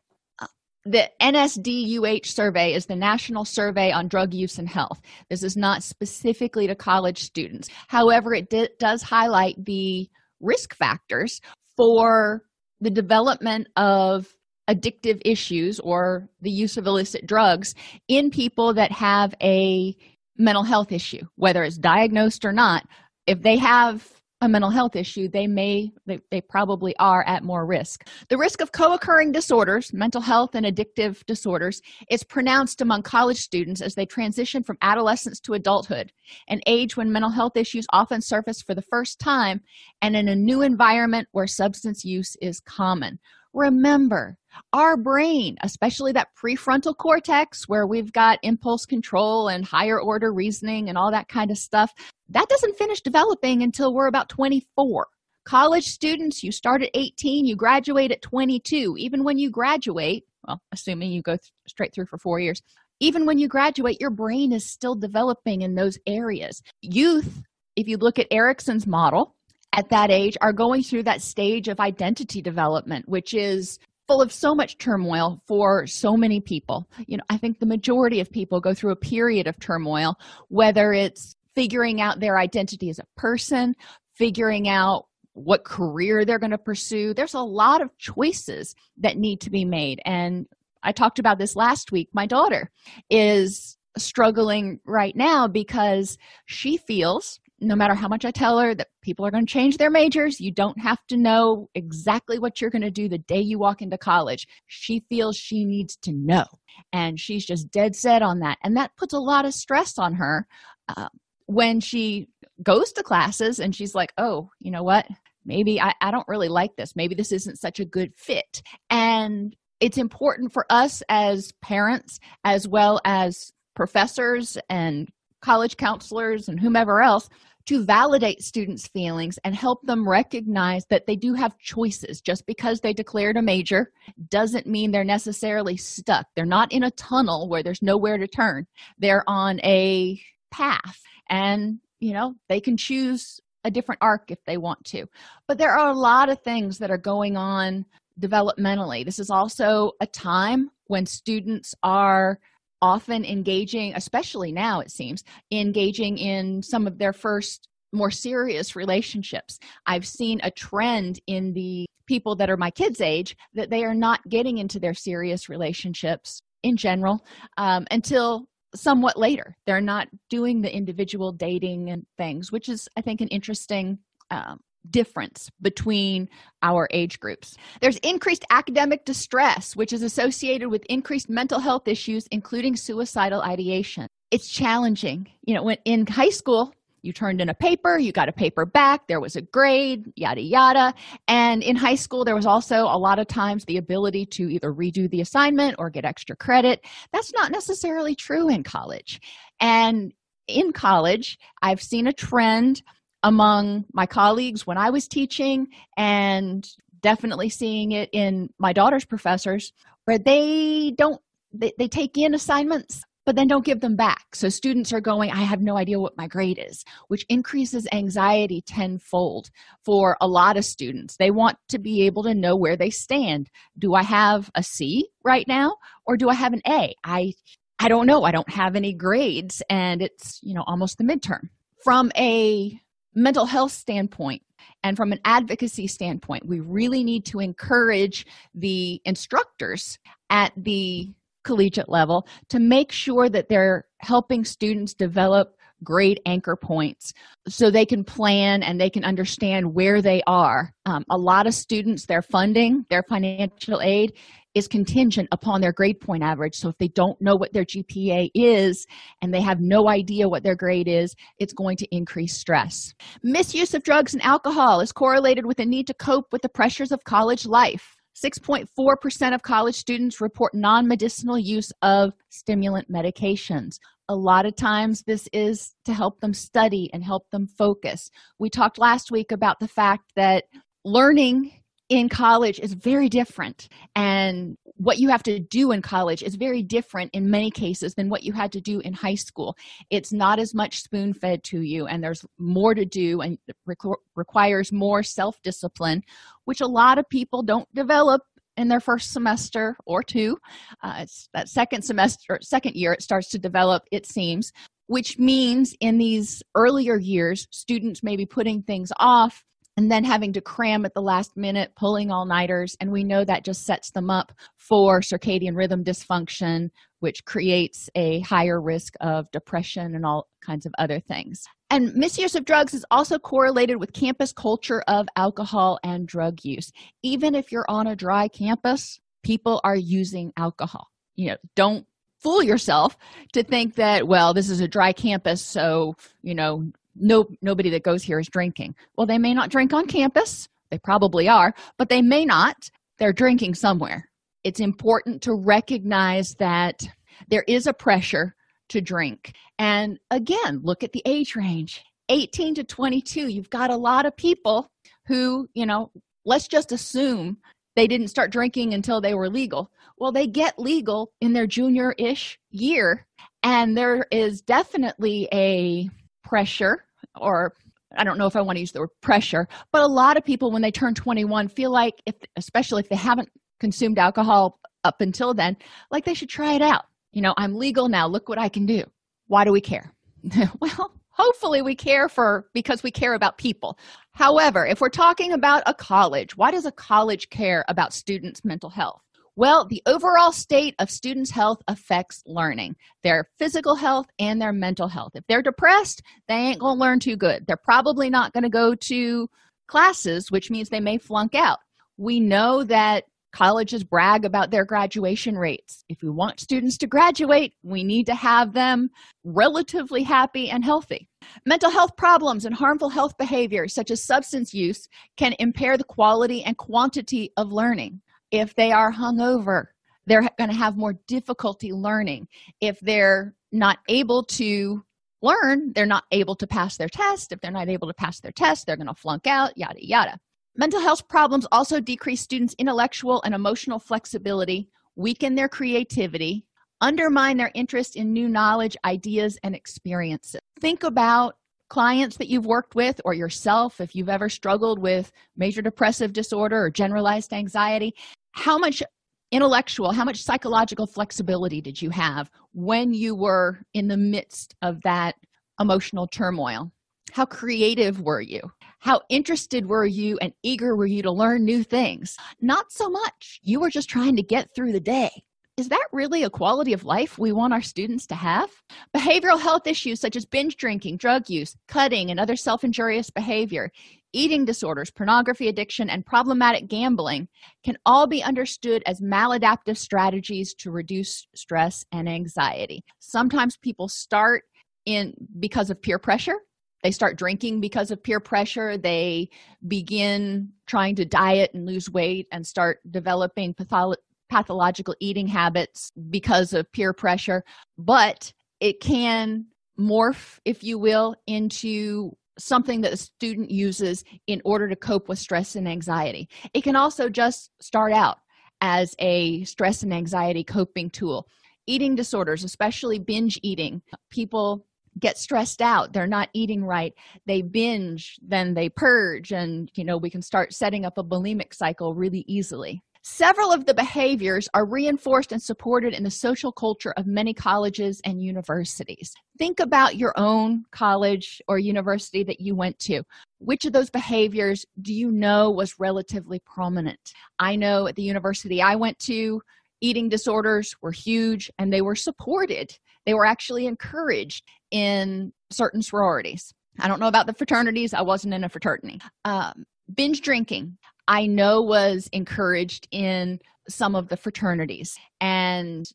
The 0.83 1.09
NSDUH 1.21 2.25
survey 2.25 2.73
is 2.73 2.87
the 2.87 2.95
National 2.95 3.45
Survey 3.45 3.91
on 3.91 4.07
Drug 4.07 4.33
Use 4.33 4.57
and 4.57 4.67
Health. 4.67 4.99
This 5.29 5.43
is 5.43 5.55
not 5.55 5.83
specifically 5.83 6.67
to 6.67 6.75
college 6.75 7.19
students. 7.19 7.69
However, 7.87 8.33
it 8.33 8.49
d- 8.49 8.69
does 8.79 9.03
highlight 9.03 9.63
the 9.63 10.09
risk 10.41 10.75
factors 10.75 11.39
for 11.77 12.41
the 12.81 12.89
development 12.89 13.67
of 13.77 14.27
addictive 14.69 15.21
issues 15.25 15.79
or 15.79 16.29
the 16.41 16.51
use 16.51 16.77
of 16.77 16.87
illicit 16.87 17.25
drugs 17.25 17.75
in 18.07 18.29
people 18.29 18.73
that 18.73 18.91
have 18.91 19.33
a 19.41 19.95
mental 20.37 20.63
health 20.63 20.91
issue 20.91 21.21
whether 21.35 21.63
it's 21.63 21.77
diagnosed 21.77 22.45
or 22.45 22.51
not. 22.51 22.83
If 23.27 23.41
they 23.41 23.57
have 23.57 24.07
a 24.43 24.49
mental 24.49 24.71
health 24.71 24.95
issue 24.95 25.27
they 25.27 25.45
may 25.45 25.91
they, 26.07 26.19
they 26.31 26.41
probably 26.41 26.95
are 26.97 27.23
at 27.27 27.43
more 27.43 27.65
risk. 27.65 28.07
The 28.29 28.37
risk 28.37 28.59
of 28.61 28.71
co-occurring 28.71 29.31
disorders 29.31 29.93
mental 29.93 30.21
health 30.21 30.55
and 30.55 30.65
addictive 30.65 31.23
disorders 31.25 31.81
is 32.09 32.23
pronounced 32.23 32.81
among 32.81 33.03
college 33.03 33.37
students 33.37 33.81
as 33.81 33.93
they 33.93 34.05
transition 34.05 34.63
from 34.63 34.77
adolescence 34.81 35.39
to 35.41 35.53
adulthood 35.53 36.11
an 36.47 36.61
age 36.65 36.97
when 36.97 37.11
mental 37.11 37.31
health 37.31 37.55
issues 37.55 37.85
often 37.91 38.21
surface 38.21 38.61
for 38.61 38.73
the 38.73 38.81
first 38.81 39.19
time 39.19 39.61
and 40.01 40.15
in 40.15 40.27
a 40.27 40.35
new 40.35 40.61
environment 40.61 41.27
where 41.31 41.47
substance 41.47 42.03
use 42.03 42.35
is 42.41 42.59
common. 42.61 43.19
Remember 43.53 44.37
our 44.73 44.97
brain, 44.97 45.57
especially 45.61 46.11
that 46.13 46.29
prefrontal 46.35 46.95
cortex 46.95 47.67
where 47.67 47.87
we've 47.87 48.11
got 48.11 48.39
impulse 48.43 48.85
control 48.85 49.47
and 49.47 49.65
higher 49.65 49.99
order 49.99 50.33
reasoning 50.33 50.89
and 50.89 50.97
all 50.97 51.11
that 51.11 51.27
kind 51.27 51.51
of 51.51 51.57
stuff, 51.57 51.93
that 52.29 52.49
doesn't 52.49 52.77
finish 52.77 53.01
developing 53.01 53.63
until 53.63 53.93
we're 53.93 54.07
about 54.07 54.29
24. 54.29 55.07
College 55.43 55.85
students, 55.85 56.43
you 56.43 56.51
start 56.51 56.83
at 56.83 56.91
18, 56.93 57.45
you 57.45 57.55
graduate 57.55 58.11
at 58.11 58.21
22. 58.21 58.95
Even 58.97 59.23
when 59.23 59.37
you 59.37 59.49
graduate, 59.49 60.23
well, 60.47 60.61
assuming 60.71 61.11
you 61.11 61.21
go 61.21 61.33
th- 61.33 61.51
straight 61.67 61.93
through 61.93 62.05
for 62.05 62.17
four 62.17 62.39
years, 62.39 62.61
even 62.99 63.25
when 63.25 63.39
you 63.39 63.47
graduate, 63.47 63.99
your 63.99 64.11
brain 64.11 64.51
is 64.51 64.69
still 64.69 64.95
developing 64.95 65.61
in 65.61 65.73
those 65.73 65.97
areas. 66.05 66.61
Youth, 66.81 67.41
if 67.75 67.87
you 67.87 67.97
look 67.97 68.19
at 68.19 68.27
Erikson's 68.29 68.85
model, 68.85 69.35
at 69.73 69.89
that 69.89 70.11
age 70.11 70.37
are 70.41 70.53
going 70.53 70.83
through 70.83 71.03
that 71.03 71.21
stage 71.21 71.67
of 71.67 71.79
identity 71.79 72.41
development, 72.41 73.07
which 73.07 73.33
is 73.33 73.79
full 74.11 74.21
of 74.21 74.33
so 74.33 74.53
much 74.53 74.77
turmoil 74.77 75.41
for 75.47 75.87
so 75.87 76.17
many 76.17 76.41
people. 76.41 76.85
You 77.07 77.15
know, 77.15 77.23
I 77.29 77.37
think 77.37 77.59
the 77.59 77.65
majority 77.65 78.19
of 78.19 78.29
people 78.29 78.59
go 78.59 78.73
through 78.73 78.91
a 78.91 78.95
period 78.97 79.47
of 79.47 79.57
turmoil, 79.61 80.17
whether 80.49 80.91
it's 80.91 81.37
figuring 81.55 82.01
out 82.01 82.19
their 82.19 82.37
identity 82.37 82.89
as 82.89 82.99
a 82.99 83.05
person, 83.15 83.73
figuring 84.15 84.67
out 84.67 85.05
what 85.31 85.63
career 85.63 86.25
they're 86.25 86.39
going 86.39 86.51
to 86.51 86.57
pursue. 86.57 87.13
There's 87.13 87.35
a 87.35 87.39
lot 87.39 87.81
of 87.81 87.97
choices 87.99 88.75
that 88.97 89.17
need 89.17 89.39
to 89.41 89.49
be 89.49 89.63
made. 89.63 90.01
And 90.03 90.45
I 90.83 90.91
talked 90.91 91.19
about 91.19 91.37
this 91.37 91.55
last 91.55 91.93
week. 91.93 92.09
My 92.11 92.25
daughter 92.25 92.69
is 93.09 93.77
struggling 93.97 94.81
right 94.85 95.15
now 95.15 95.47
because 95.47 96.17
she 96.47 96.75
feels 96.75 97.39
no 97.61 97.75
matter 97.75 97.93
how 97.93 98.07
much 98.07 98.25
I 98.25 98.31
tell 98.31 98.59
her 98.59 98.73
that 98.73 98.87
people 99.01 99.25
are 99.25 99.31
going 99.31 99.45
to 99.45 99.51
change 99.51 99.77
their 99.77 99.91
majors, 99.91 100.41
you 100.41 100.51
don't 100.51 100.79
have 100.81 100.97
to 101.09 101.17
know 101.17 101.69
exactly 101.75 102.39
what 102.39 102.59
you're 102.59 102.71
going 102.71 102.81
to 102.81 102.91
do 102.91 103.07
the 103.07 103.19
day 103.19 103.39
you 103.39 103.59
walk 103.59 103.81
into 103.81 103.97
college. 103.97 104.47
She 104.65 105.03
feels 105.09 105.37
she 105.37 105.63
needs 105.63 105.95
to 105.97 106.11
know, 106.11 106.45
and 106.91 107.19
she's 107.19 107.45
just 107.45 107.69
dead 107.69 107.95
set 107.95 108.23
on 108.23 108.39
that. 108.39 108.57
And 108.63 108.75
that 108.77 108.97
puts 108.97 109.13
a 109.13 109.19
lot 109.19 109.45
of 109.45 109.53
stress 109.53 109.99
on 109.99 110.15
her 110.15 110.47
uh, 110.89 111.09
when 111.45 111.79
she 111.79 112.29
goes 112.63 112.91
to 112.93 113.03
classes 113.03 113.59
and 113.59 113.75
she's 113.75 113.93
like, 113.93 114.11
oh, 114.17 114.49
you 114.59 114.71
know 114.71 114.83
what? 114.83 115.07
Maybe 115.45 115.79
I, 115.79 115.93
I 116.01 116.11
don't 116.11 116.27
really 116.27 116.49
like 116.49 116.75
this. 116.75 116.95
Maybe 116.95 117.15
this 117.15 117.31
isn't 117.31 117.59
such 117.59 117.79
a 117.79 117.85
good 117.85 118.13
fit. 118.17 118.61
And 118.89 119.55
it's 119.79 119.97
important 119.97 120.53
for 120.53 120.65
us 120.69 121.01
as 121.09 121.51
parents, 121.61 122.19
as 122.43 122.67
well 122.67 122.99
as 123.05 123.51
professors 123.75 124.57
and 124.69 125.09
college 125.41 125.77
counselors 125.77 126.47
and 126.47 126.59
whomever 126.59 127.01
else 127.01 127.27
to 127.65 127.83
validate 127.83 128.41
students' 128.41 128.87
feelings 128.87 129.37
and 129.43 129.55
help 129.55 129.81
them 129.83 130.07
recognize 130.07 130.85
that 130.89 131.05
they 131.05 131.15
do 131.15 131.33
have 131.33 131.57
choices. 131.57 132.21
Just 132.21 132.45
because 132.45 132.79
they 132.79 132.93
declared 132.93 133.37
a 133.37 133.41
major 133.41 133.91
doesn't 134.29 134.67
mean 134.67 134.91
they're 134.91 135.03
necessarily 135.03 135.77
stuck. 135.77 136.25
They're 136.35 136.45
not 136.45 136.71
in 136.71 136.83
a 136.83 136.91
tunnel 136.91 137.49
where 137.49 137.63
there's 137.63 137.81
nowhere 137.81 138.17
to 138.17 138.27
turn, 138.27 138.67
they're 138.97 139.23
on 139.27 139.59
a 139.63 140.21
path. 140.51 140.99
And, 141.29 141.79
you 141.99 142.13
know, 142.13 142.35
they 142.49 142.59
can 142.59 142.77
choose 142.77 143.39
a 143.63 143.71
different 143.71 144.01
arc 144.01 144.31
if 144.31 144.43
they 144.45 144.57
want 144.57 144.83
to. 144.85 145.05
But 145.47 145.57
there 145.57 145.71
are 145.71 145.89
a 145.89 145.97
lot 145.97 146.29
of 146.29 146.41
things 146.41 146.77
that 146.79 146.91
are 146.91 146.97
going 146.97 147.37
on 147.37 147.85
developmentally. 148.19 149.05
This 149.05 149.19
is 149.19 149.29
also 149.29 149.91
a 150.01 150.07
time 150.07 150.69
when 150.87 151.05
students 151.05 151.73
are 151.83 152.39
often 152.81 153.25
engaging, 153.25 153.93
especially 153.95 154.51
now 154.51 154.79
it 154.79 154.91
seems, 154.91 155.23
engaging 155.51 156.17
in 156.17 156.61
some 156.61 156.87
of 156.87 156.97
their 156.97 157.13
first 157.13 157.67
more 157.93 158.11
serious 158.11 158.75
relationships. 158.75 159.59
I've 159.85 160.05
seen 160.05 160.39
a 160.43 160.51
trend 160.51 161.19
in 161.27 161.53
the 161.53 161.85
people 162.07 162.35
that 162.37 162.49
are 162.49 162.57
my 162.57 162.71
kids' 162.71 163.01
age 163.01 163.35
that 163.53 163.69
they 163.69 163.83
are 163.83 163.93
not 163.93 164.27
getting 164.29 164.57
into 164.57 164.79
their 164.79 164.93
serious 164.93 165.49
relationships 165.49 166.41
in 166.63 166.77
general 166.77 167.25
um, 167.57 167.85
until 167.91 168.47
somewhat 168.75 169.17
later. 169.17 169.55
They're 169.65 169.81
not 169.81 170.07
doing 170.29 170.61
the 170.61 170.73
individual 170.73 171.31
dating 171.31 171.89
and 171.89 172.05
things, 172.17 172.51
which 172.51 172.69
is, 172.69 172.87
I 172.95 173.01
think, 173.01 173.21
an 173.21 173.27
interesting 173.27 173.99
um, 174.29 174.59
difference 174.89 175.49
between 175.61 176.29
our 176.63 176.87
age 176.91 177.19
groups. 177.19 177.55
There's 177.81 177.97
increased 177.97 178.45
academic 178.49 179.05
distress, 179.05 179.75
which 179.75 179.93
is 179.93 180.01
associated 180.01 180.69
with 180.69 180.85
increased 180.89 181.29
mental 181.29 181.59
health 181.59 181.87
issues, 181.87 182.27
including 182.31 182.75
suicidal 182.75 183.41
ideation. 183.41 184.07
It's 184.31 184.49
challenging. 184.49 185.27
You 185.45 185.55
know, 185.55 185.63
when 185.63 185.77
in 185.85 186.07
high 186.07 186.29
school, 186.29 186.73
you 187.03 187.11
turned 187.11 187.41
in 187.41 187.49
a 187.49 187.53
paper, 187.53 187.97
you 187.97 188.11
got 188.11 188.29
a 188.29 188.33
paper 188.33 188.65
back, 188.65 189.07
there 189.07 189.19
was 189.19 189.35
a 189.35 189.41
grade, 189.41 190.11
yada, 190.15 190.41
yada. 190.41 190.93
And 191.27 191.63
in 191.63 191.75
high 191.75 191.95
school, 191.95 192.23
there 192.23 192.35
was 192.35 192.45
also 192.45 192.83
a 192.83 192.97
lot 192.97 193.19
of 193.19 193.27
times 193.27 193.65
the 193.65 193.77
ability 193.77 194.27
to 194.27 194.51
either 194.51 194.71
redo 194.71 195.09
the 195.09 195.21
assignment 195.21 195.75
or 195.79 195.89
get 195.89 196.05
extra 196.05 196.35
credit. 196.35 196.85
That's 197.11 197.33
not 197.33 197.51
necessarily 197.51 198.15
true 198.15 198.49
in 198.49 198.63
college. 198.63 199.19
And 199.59 200.13
in 200.47 200.73
college, 200.73 201.39
I've 201.61 201.81
seen 201.81 202.07
a 202.07 202.13
trend 202.13 202.83
among 203.23 203.85
my 203.93 204.05
colleagues 204.05 204.65
when 204.65 204.77
I 204.77 204.89
was 204.89 205.07
teaching, 205.07 205.67
and 205.97 206.67
definitely 207.01 207.49
seeing 207.49 207.91
it 207.91 208.09
in 208.11 208.49
my 208.57 208.73
daughter's 208.73 209.05
professors, 209.05 209.73
where 210.05 210.19
they 210.19 210.93
don't 210.97 211.21
they, 211.53 211.73
they 211.77 211.87
take 211.87 212.17
in 212.17 212.33
assignments 212.33 213.03
but 213.25 213.35
then 213.35 213.47
don't 213.47 213.65
give 213.65 213.81
them 213.81 213.95
back. 213.95 214.35
So 214.35 214.49
students 214.49 214.91
are 214.91 215.01
going, 215.01 215.31
I 215.31 215.43
have 215.43 215.61
no 215.61 215.77
idea 215.77 215.99
what 215.99 216.17
my 216.17 216.27
grade 216.27 216.59
is, 216.59 216.83
which 217.07 217.25
increases 217.29 217.87
anxiety 217.91 218.61
tenfold 218.61 219.49
for 219.85 220.17
a 220.19 220.27
lot 220.27 220.57
of 220.57 220.65
students. 220.65 221.17
They 221.17 221.31
want 221.31 221.57
to 221.69 221.79
be 221.79 222.03
able 222.05 222.23
to 222.23 222.33
know 222.33 222.55
where 222.55 222.75
they 222.75 222.89
stand. 222.89 223.49
Do 223.77 223.93
I 223.93 224.03
have 224.03 224.49
a 224.55 224.63
C 224.63 225.09
right 225.23 225.47
now 225.47 225.75
or 226.05 226.17
do 226.17 226.29
I 226.29 226.33
have 226.33 226.53
an 226.53 226.61
A? 226.67 226.95
I 227.03 227.33
I 227.79 227.87
don't 227.87 228.05
know. 228.05 228.23
I 228.23 228.31
don't 228.31 228.51
have 228.51 228.75
any 228.75 228.93
grades 228.93 229.63
and 229.67 230.03
it's, 230.03 230.39
you 230.43 230.53
know, 230.53 230.63
almost 230.67 230.99
the 230.99 231.03
midterm. 231.03 231.49
From 231.83 232.11
a 232.15 232.79
mental 233.13 233.45
health 233.45 233.71
standpoint 233.71 234.41
and 234.83 234.95
from 234.95 235.11
an 235.11 235.19
advocacy 235.25 235.87
standpoint 235.87 236.45
we 236.45 236.59
really 236.59 237.03
need 237.03 237.25
to 237.25 237.39
encourage 237.39 238.25
the 238.55 239.01
instructors 239.05 239.99
at 240.29 240.51
the 240.55 241.11
collegiate 241.43 241.89
level 241.89 242.27
to 242.49 242.59
make 242.59 242.91
sure 242.91 243.27
that 243.27 243.49
they're 243.49 243.85
helping 243.99 244.45
students 244.45 244.93
develop 244.93 245.57
great 245.83 246.19
anchor 246.25 246.55
points 246.55 247.13
so 247.47 247.69
they 247.69 247.85
can 247.85 248.03
plan 248.03 248.63
and 248.63 248.79
they 248.79 248.89
can 248.89 249.03
understand 249.03 249.73
where 249.73 250.01
they 250.01 250.21
are 250.27 250.73
um, 250.85 251.03
a 251.09 251.17
lot 251.17 251.47
of 251.47 251.53
students 251.53 252.05
their 252.05 252.21
funding 252.21 252.85
their 252.89 253.03
financial 253.03 253.81
aid 253.81 254.13
is 254.53 254.67
contingent 254.67 255.29
upon 255.31 255.61
their 255.61 255.71
grade 255.71 255.99
point 255.99 256.23
average. 256.23 256.55
So 256.55 256.69
if 256.69 256.77
they 256.77 256.89
don't 256.89 257.19
know 257.21 257.35
what 257.35 257.53
their 257.53 257.65
GPA 257.65 258.29
is 258.33 258.85
and 259.21 259.33
they 259.33 259.41
have 259.41 259.61
no 259.61 259.87
idea 259.87 260.27
what 260.27 260.43
their 260.43 260.55
grade 260.55 260.87
is, 260.87 261.15
it's 261.39 261.53
going 261.53 261.77
to 261.77 261.95
increase 261.95 262.37
stress. 262.37 262.93
Misuse 263.23 263.73
of 263.73 263.83
drugs 263.83 264.13
and 264.13 264.21
alcohol 264.23 264.81
is 264.81 264.91
correlated 264.91 265.45
with 265.45 265.59
a 265.59 265.65
need 265.65 265.87
to 265.87 265.93
cope 265.93 266.27
with 266.31 266.41
the 266.41 266.49
pressures 266.49 266.91
of 266.91 267.03
college 267.03 267.45
life. 267.45 267.95
6.4% 268.23 269.33
of 269.33 269.41
college 269.41 269.75
students 269.75 270.19
report 270.19 270.53
non 270.53 270.85
medicinal 270.85 271.39
use 271.39 271.71
of 271.81 272.11
stimulant 272.29 272.91
medications. 272.91 273.79
A 274.11 274.15
lot 274.15 274.45
of 274.45 274.57
times, 274.57 275.03
this 275.03 275.29
is 275.31 275.73
to 275.85 275.93
help 275.93 276.19
them 276.19 276.33
study 276.33 276.89
and 276.91 277.01
help 277.01 277.29
them 277.29 277.47
focus. 277.47 278.11
We 278.39 278.49
talked 278.49 278.77
last 278.77 279.09
week 279.09 279.31
about 279.31 279.61
the 279.61 279.69
fact 279.69 280.11
that 280.17 280.43
learning 280.83 281.53
in 281.87 282.09
college 282.09 282.59
is 282.59 282.73
very 282.73 283.07
different 283.07 283.69
and 283.95 284.57
what 284.75 284.97
you 284.97 285.07
have 285.07 285.23
to 285.23 285.39
do 285.39 285.71
in 285.71 285.81
college 285.81 286.23
is 286.23 286.35
very 286.35 286.61
different 286.61 287.09
in 287.13 287.29
many 287.29 287.51
cases 287.51 287.93
than 287.93 288.09
what 288.09 288.23
you 288.23 288.33
had 288.33 288.51
to 288.51 288.61
do 288.61 288.79
in 288.79 288.93
high 288.93 289.15
school 289.15 289.57
it's 289.89 290.13
not 290.13 290.39
as 290.39 290.55
much 290.55 290.81
spoon 290.81 291.13
fed 291.13 291.43
to 291.43 291.61
you 291.61 291.87
and 291.87 292.01
there's 292.01 292.23
more 292.39 292.73
to 292.73 292.85
do 292.85 293.19
and 293.19 293.37
requ- 293.69 293.97
requires 294.15 294.71
more 294.71 295.03
self 295.03 295.41
discipline 295.41 296.01
which 296.45 296.61
a 296.61 296.65
lot 296.65 296.97
of 296.97 297.09
people 297.09 297.43
don't 297.43 297.67
develop 297.75 298.21
in 298.57 298.67
their 298.67 298.79
first 298.79 299.11
semester 299.11 299.75
or 299.85 300.03
two 300.03 300.37
uh, 300.83 300.95
it's 300.99 301.29
that 301.33 301.49
second 301.49 301.81
semester 301.81 302.37
second 302.41 302.75
year 302.75 302.93
it 302.93 303.01
starts 303.01 303.29
to 303.29 303.39
develop 303.39 303.83
it 303.91 304.05
seems 304.05 304.51
which 304.87 305.17
means 305.17 305.73
in 305.79 305.97
these 305.97 306.43
earlier 306.55 306.97
years 306.97 307.47
students 307.51 308.03
may 308.03 308.15
be 308.15 308.25
putting 308.25 308.61
things 308.61 308.91
off 308.99 309.43
and 309.77 309.91
then 309.91 310.03
having 310.03 310.33
to 310.33 310.41
cram 310.41 310.85
at 310.85 310.93
the 310.93 311.01
last 311.01 311.37
minute, 311.37 311.71
pulling 311.75 312.11
all 312.11 312.25
nighters. 312.25 312.75
And 312.79 312.91
we 312.91 313.03
know 313.03 313.23
that 313.23 313.45
just 313.45 313.65
sets 313.65 313.91
them 313.91 314.09
up 314.09 314.31
for 314.57 314.99
circadian 314.99 315.55
rhythm 315.55 315.83
dysfunction, 315.83 316.69
which 316.99 317.23
creates 317.25 317.89
a 317.95 318.19
higher 318.21 318.61
risk 318.61 318.95
of 318.99 319.31
depression 319.31 319.95
and 319.95 320.05
all 320.05 320.27
kinds 320.41 320.65
of 320.65 320.73
other 320.77 320.99
things. 320.99 321.45
And 321.71 321.95
misuse 321.95 322.35
of 322.35 322.43
drugs 322.43 322.73
is 322.73 322.85
also 322.91 323.17
correlated 323.17 323.77
with 323.77 323.93
campus 323.93 324.33
culture 324.33 324.83
of 324.89 325.07
alcohol 325.15 325.79
and 325.85 326.05
drug 326.05 326.43
use. 326.43 326.69
Even 327.01 327.33
if 327.33 327.49
you're 327.49 327.65
on 327.69 327.87
a 327.87 327.95
dry 327.95 328.27
campus, 328.27 328.99
people 329.23 329.61
are 329.63 329.77
using 329.77 330.33
alcohol. 330.35 330.89
You 331.15 331.29
know, 331.29 331.37
don't 331.55 331.87
fool 332.19 332.43
yourself 332.43 332.97
to 333.31 333.41
think 333.41 333.75
that 333.75 334.05
well 334.07 334.31
this 334.33 334.49
is 334.49 334.59
a 334.59 334.67
dry 334.67 334.93
campus 334.93 335.41
so 335.41 335.95
you 336.21 336.35
know 336.35 336.69
no 336.95 337.25
nobody 337.41 337.71
that 337.71 337.81
goes 337.81 338.03
here 338.03 338.19
is 338.19 338.27
drinking 338.27 338.75
well 338.95 339.07
they 339.07 339.17
may 339.17 339.33
not 339.33 339.49
drink 339.49 339.73
on 339.73 339.87
campus 339.87 340.47
they 340.69 340.77
probably 340.77 341.27
are 341.27 341.51
but 341.79 341.89
they 341.89 341.99
may 341.99 342.23
not 342.23 342.69
they're 342.99 343.11
drinking 343.11 343.55
somewhere 343.55 344.07
it's 344.43 344.59
important 344.59 345.23
to 345.23 345.33
recognize 345.33 346.35
that 346.35 346.83
there 347.29 347.43
is 347.47 347.65
a 347.65 347.73
pressure 347.73 348.35
to 348.71 348.81
drink. 348.81 349.33
And 349.59 349.99
again, 350.09 350.61
look 350.63 350.83
at 350.83 350.91
the 350.91 351.01
age 351.05 351.35
range 351.35 351.83
18 352.09 352.55
to 352.55 352.63
22. 352.63 353.27
You've 353.27 353.49
got 353.49 353.69
a 353.69 353.75
lot 353.75 354.05
of 354.05 354.15
people 354.15 354.69
who, 355.07 355.47
you 355.53 355.65
know, 355.65 355.91
let's 356.25 356.47
just 356.47 356.71
assume 356.71 357.37
they 357.75 357.87
didn't 357.87 358.09
start 358.09 358.31
drinking 358.31 358.73
until 358.73 358.99
they 358.99 359.13
were 359.13 359.29
legal. 359.29 359.71
Well, 359.97 360.11
they 360.11 360.27
get 360.27 360.59
legal 360.59 361.11
in 361.21 361.33
their 361.33 361.47
junior 361.47 361.93
ish 361.97 362.39
year, 362.49 363.05
and 363.43 363.77
there 363.77 364.07
is 364.11 364.41
definitely 364.41 365.27
a 365.31 365.89
pressure 366.23 366.85
or 367.19 367.53
I 367.97 368.05
don't 368.05 368.17
know 368.17 368.25
if 368.25 368.37
I 368.37 368.41
want 368.41 368.55
to 368.55 368.61
use 368.61 368.71
the 368.71 368.79
word 368.79 368.89
pressure, 369.01 369.49
but 369.73 369.81
a 369.81 369.87
lot 369.87 370.15
of 370.15 370.23
people 370.23 370.49
when 370.49 370.61
they 370.61 370.71
turn 370.71 370.93
21 370.93 371.49
feel 371.49 371.71
like 371.71 371.95
if 372.05 372.15
especially 372.37 372.81
if 372.81 372.87
they 372.87 372.95
haven't 372.95 373.29
consumed 373.59 373.99
alcohol 373.99 374.59
up 374.85 375.01
until 375.01 375.33
then, 375.33 375.57
like 375.91 376.05
they 376.05 376.13
should 376.13 376.29
try 376.29 376.53
it 376.53 376.61
out. 376.61 376.85
You 377.11 377.21
know, 377.21 377.33
I'm 377.37 377.55
legal 377.55 377.89
now, 377.89 378.07
look 378.07 378.29
what 378.29 378.39
I 378.39 378.49
can 378.49 378.65
do. 378.65 378.83
Why 379.27 379.43
do 379.43 379.51
we 379.51 379.61
care? 379.61 379.91
well, 380.59 380.93
hopefully 381.09 381.61
we 381.61 381.75
care 381.75 382.09
for 382.09 382.45
because 382.53 382.83
we 382.83 382.91
care 382.91 383.13
about 383.13 383.37
people. 383.37 383.77
However, 384.11 384.65
if 384.65 384.81
we're 384.81 384.89
talking 384.89 385.31
about 385.31 385.63
a 385.65 385.73
college, 385.73 386.37
why 386.37 386.51
does 386.51 386.65
a 386.65 386.71
college 386.71 387.29
care 387.29 387.65
about 387.67 387.93
students' 387.93 388.45
mental 388.45 388.69
health? 388.69 389.01
Well, 389.35 389.65
the 389.65 389.81
overall 389.85 390.31
state 390.31 390.75
of 390.79 390.89
students' 390.89 391.31
health 391.31 391.59
affects 391.67 392.21
learning, 392.25 392.75
their 393.03 393.29
physical 393.39 393.75
health 393.75 394.07
and 394.19 394.41
their 394.41 394.51
mental 394.51 394.89
health. 394.89 395.13
If 395.15 395.23
they're 395.27 395.41
depressed, 395.41 396.01
they 396.27 396.35
ain't 396.35 396.59
going 396.59 396.75
to 396.75 396.81
learn 396.81 396.99
too 396.99 397.15
good. 397.15 397.47
They're 397.47 397.57
probably 397.57 398.09
not 398.09 398.33
going 398.33 398.43
to 398.43 398.49
go 398.49 398.75
to 398.75 399.29
classes, 399.67 400.29
which 400.31 400.51
means 400.51 400.69
they 400.69 400.81
may 400.81 400.97
flunk 400.97 401.33
out. 401.33 401.59
We 401.97 402.19
know 402.19 402.63
that 402.65 403.05
colleges 403.31 403.83
brag 403.83 404.25
about 404.25 404.51
their 404.51 404.65
graduation 404.65 405.37
rates. 405.37 405.83
If 405.89 406.01
we 406.01 406.09
want 406.09 406.39
students 406.39 406.77
to 406.79 406.87
graduate, 406.87 407.53
we 407.63 407.83
need 407.83 408.05
to 408.07 408.15
have 408.15 408.53
them 408.53 408.89
relatively 409.23 410.03
happy 410.03 410.49
and 410.49 410.63
healthy. 410.63 411.07
Mental 411.45 411.69
health 411.69 411.95
problems 411.97 412.45
and 412.45 412.55
harmful 412.55 412.89
health 412.89 413.17
behaviors, 413.17 413.73
such 413.73 413.91
as 413.91 414.03
substance 414.03 414.53
use, 414.53 414.87
can 415.17 415.35
impair 415.39 415.77
the 415.77 415.83
quality 415.83 416.43
and 416.43 416.57
quantity 416.57 417.31
of 417.37 417.51
learning 417.51 418.01
if 418.31 418.55
they 418.55 418.71
are 418.71 418.91
hungover 418.91 419.67
they're 420.07 420.27
going 420.37 420.49
to 420.49 420.55
have 420.55 420.77
more 420.77 420.93
difficulty 421.07 421.71
learning 421.71 422.27
if 422.59 422.79
they're 422.79 423.35
not 423.51 423.79
able 423.87 424.23
to 424.23 424.83
learn 425.21 425.71
they're 425.73 425.85
not 425.85 426.03
able 426.11 426.35
to 426.35 426.47
pass 426.47 426.77
their 426.77 426.89
test 426.89 427.31
if 427.31 427.39
they're 427.41 427.51
not 427.51 427.69
able 427.69 427.87
to 427.87 427.93
pass 427.93 428.19
their 428.19 428.31
test 428.31 428.65
they're 428.65 428.77
going 428.77 428.87
to 428.87 428.93
flunk 428.93 429.27
out 429.27 429.57
yada 429.57 429.85
yada 429.85 430.19
mental 430.55 430.81
health 430.81 431.07
problems 431.07 431.47
also 431.51 431.79
decrease 431.79 432.21
students 432.21 432.55
intellectual 432.57 433.21
and 433.23 433.33
emotional 433.33 433.79
flexibility 433.79 434.69
weaken 434.95 435.35
their 435.35 435.49
creativity 435.49 436.45
undermine 436.81 437.37
their 437.37 437.51
interest 437.53 437.95
in 437.95 438.11
new 438.11 438.27
knowledge 438.27 438.75
ideas 438.85 439.37
and 439.43 439.55
experiences. 439.55 440.41
Think 440.59 440.83
about 440.83 441.35
clients 441.69 442.17
that 442.17 442.27
you've 442.27 442.45
worked 442.45 442.75
with 442.75 442.99
or 443.05 443.13
yourself 443.13 443.79
if 443.79 443.95
you've 443.95 444.09
ever 444.09 444.27
struggled 444.27 444.79
with 444.79 445.11
major 445.37 445.61
depressive 445.61 446.11
disorder 446.11 446.61
or 446.61 446.69
generalized 446.69 447.31
anxiety. 447.31 447.93
How 448.33 448.57
much 448.57 448.83
intellectual 449.31 449.93
how 449.93 450.03
much 450.03 450.21
psychological 450.21 450.85
flexibility 450.85 451.61
did 451.61 451.81
you 451.81 451.89
have 451.89 452.29
when 452.51 452.93
you 452.93 453.15
were 453.15 453.63
in 453.73 453.87
the 453.87 453.95
midst 453.95 454.55
of 454.61 454.81
that 454.81 455.15
emotional 455.59 456.05
turmoil? 456.07 456.69
How 457.13 457.25
creative 457.25 458.01
were 458.01 458.19
you 458.19 458.41
how 458.81 459.01
interested 459.09 459.65
were 459.65 459.85
you 459.85 460.17
and 460.21 460.33
eager 460.43 460.75
were 460.75 460.85
you 460.85 461.01
to 461.01 461.11
learn 461.11 461.45
new 461.45 461.63
things 461.63 462.17
not 462.41 462.71
so 462.71 462.89
much 462.89 463.39
you 463.41 463.59
were 463.59 463.69
just 463.69 463.89
trying 463.89 464.15
to 464.15 464.23
get 464.23 464.49
through 464.53 464.71
the 464.71 464.79
day 464.79 465.09
is 465.57 465.69
that 465.69 465.87
really 465.91 466.23
a 466.23 466.29
quality 466.29 466.73
of 466.73 466.85
life 466.85 467.19
we 467.19 467.31
want 467.31 467.53
our 467.53 467.61
students 467.61 468.07
to 468.07 468.15
have? 468.15 468.49
Behavioral 468.95 469.39
health 469.39 469.67
issues 469.67 469.99
such 469.99 470.15
as 470.15 470.25
binge 470.25 470.55
drinking, 470.55 470.97
drug 470.97 471.29
use, 471.29 471.55
cutting, 471.67 472.09
and 472.09 472.19
other 472.19 472.35
self 472.35 472.63
injurious 472.63 473.09
behavior, 473.09 473.69
eating 474.13 474.45
disorders, 474.45 474.89
pornography 474.89 475.49
addiction, 475.49 475.89
and 475.89 476.05
problematic 476.05 476.67
gambling 476.67 477.27
can 477.63 477.77
all 477.85 478.07
be 478.07 478.23
understood 478.23 478.81
as 478.85 479.01
maladaptive 479.01 479.77
strategies 479.77 480.53
to 480.55 480.71
reduce 480.71 481.27
stress 481.35 481.85
and 481.91 482.09
anxiety. 482.09 482.83
Sometimes 482.99 483.57
people 483.57 483.87
start 483.87 484.43
in 484.85 485.13
because 485.39 485.69
of 485.69 485.81
peer 485.81 485.99
pressure. 485.99 486.39
They 486.83 486.91
start 486.91 487.17
drinking 487.17 487.61
because 487.61 487.91
of 487.91 488.03
peer 488.03 488.19
pressure. 488.19 488.77
They 488.77 489.29
begin 489.67 490.49
trying 490.67 490.95
to 490.95 491.05
diet 491.05 491.51
and 491.53 491.65
lose 491.65 491.89
weight 491.89 492.27
and 492.31 492.45
start 492.45 492.79
developing 492.89 493.53
patholo- 493.53 493.95
pathological 494.29 494.95
eating 494.99 495.27
habits 495.27 495.91
because 496.09 496.53
of 496.53 496.71
peer 496.71 496.93
pressure. 496.93 497.43
But 497.77 498.33
it 498.59 498.79
can 498.79 499.45
morph, 499.79 500.39
if 500.45 500.63
you 500.63 500.77
will, 500.77 501.15
into 501.27 502.15
something 502.39 502.81
that 502.81 502.93
a 502.93 502.97
student 502.97 503.51
uses 503.51 504.03
in 504.27 504.41
order 504.45 504.67
to 504.69 504.75
cope 504.75 505.09
with 505.09 505.19
stress 505.19 505.55
and 505.55 505.67
anxiety. 505.67 506.29
It 506.53 506.63
can 506.63 506.75
also 506.75 507.09
just 507.09 507.51
start 507.61 507.91
out 507.91 508.17
as 508.61 508.95
a 508.99 509.43
stress 509.43 509.83
and 509.83 509.93
anxiety 509.93 510.43
coping 510.43 510.89
tool. 510.89 511.27
Eating 511.67 511.95
disorders, 511.95 512.43
especially 512.43 512.99
binge 512.99 513.39
eating, 513.43 513.81
people 514.09 514.65
get 514.99 515.17
stressed 515.17 515.61
out 515.61 515.93
they're 515.93 516.07
not 516.07 516.29
eating 516.33 516.63
right 516.65 516.93
they 517.25 517.41
binge 517.41 518.19
then 518.21 518.53
they 518.53 518.69
purge 518.69 519.31
and 519.31 519.71
you 519.75 519.83
know 519.83 519.97
we 519.97 520.09
can 520.09 520.21
start 520.21 520.53
setting 520.53 520.85
up 520.85 520.97
a 520.97 521.03
bulimic 521.03 521.53
cycle 521.53 521.93
really 521.93 522.23
easily 522.27 522.83
Several 523.03 523.51
of 523.51 523.65
the 523.65 523.73
behaviors 523.73 524.47
are 524.53 524.63
reinforced 524.63 525.31
and 525.31 525.41
supported 525.41 525.95
in 525.95 526.03
the 526.03 526.11
social 526.11 526.51
culture 526.51 526.93
of 526.97 527.07
many 527.07 527.33
colleges 527.33 527.99
and 528.05 528.21
universities. 528.21 529.11
Think 529.39 529.59
about 529.59 529.95
your 529.95 530.13
own 530.17 530.65
college 530.69 531.41
or 531.47 531.57
university 531.57 532.23
that 532.23 532.39
you 532.39 532.53
went 532.53 532.77
to. 532.79 533.01
Which 533.39 533.65
of 533.65 533.73
those 533.73 533.89
behaviors 533.89 534.67
do 534.83 534.93
you 534.93 535.09
know 535.11 535.49
was 535.49 535.79
relatively 535.79 536.43
prominent? 536.45 536.99
I 537.39 537.55
know 537.55 537.87
at 537.87 537.95
the 537.95 538.03
university 538.03 538.61
I 538.61 538.75
went 538.75 538.99
to, 538.99 539.41
eating 539.81 540.07
disorders 540.07 540.75
were 540.83 540.91
huge 540.91 541.49
and 541.57 541.73
they 541.73 541.81
were 541.81 541.95
supported. 541.95 542.77
They 543.05 543.13
were 543.13 543.25
actually 543.25 543.65
encouraged 543.65 544.43
in 544.71 545.31
certain 545.51 545.81
sororities. 545.81 546.53
I 546.79 546.87
don't 546.87 546.99
know 546.99 547.07
about 547.07 547.27
the 547.27 547.33
fraternities, 547.33 547.93
I 547.93 548.01
wasn't 548.01 548.33
in 548.33 548.43
a 548.43 548.49
fraternity. 548.49 548.99
Um, 549.25 549.65
binge 549.93 550.21
drinking 550.21 550.77
I 551.07 551.25
know 551.25 551.61
was 551.61 552.07
encouraged 552.13 552.87
in 552.91 553.39
some 553.67 553.95
of 553.95 554.07
the 554.07 554.17
fraternities. 554.17 554.97
And 555.19 555.85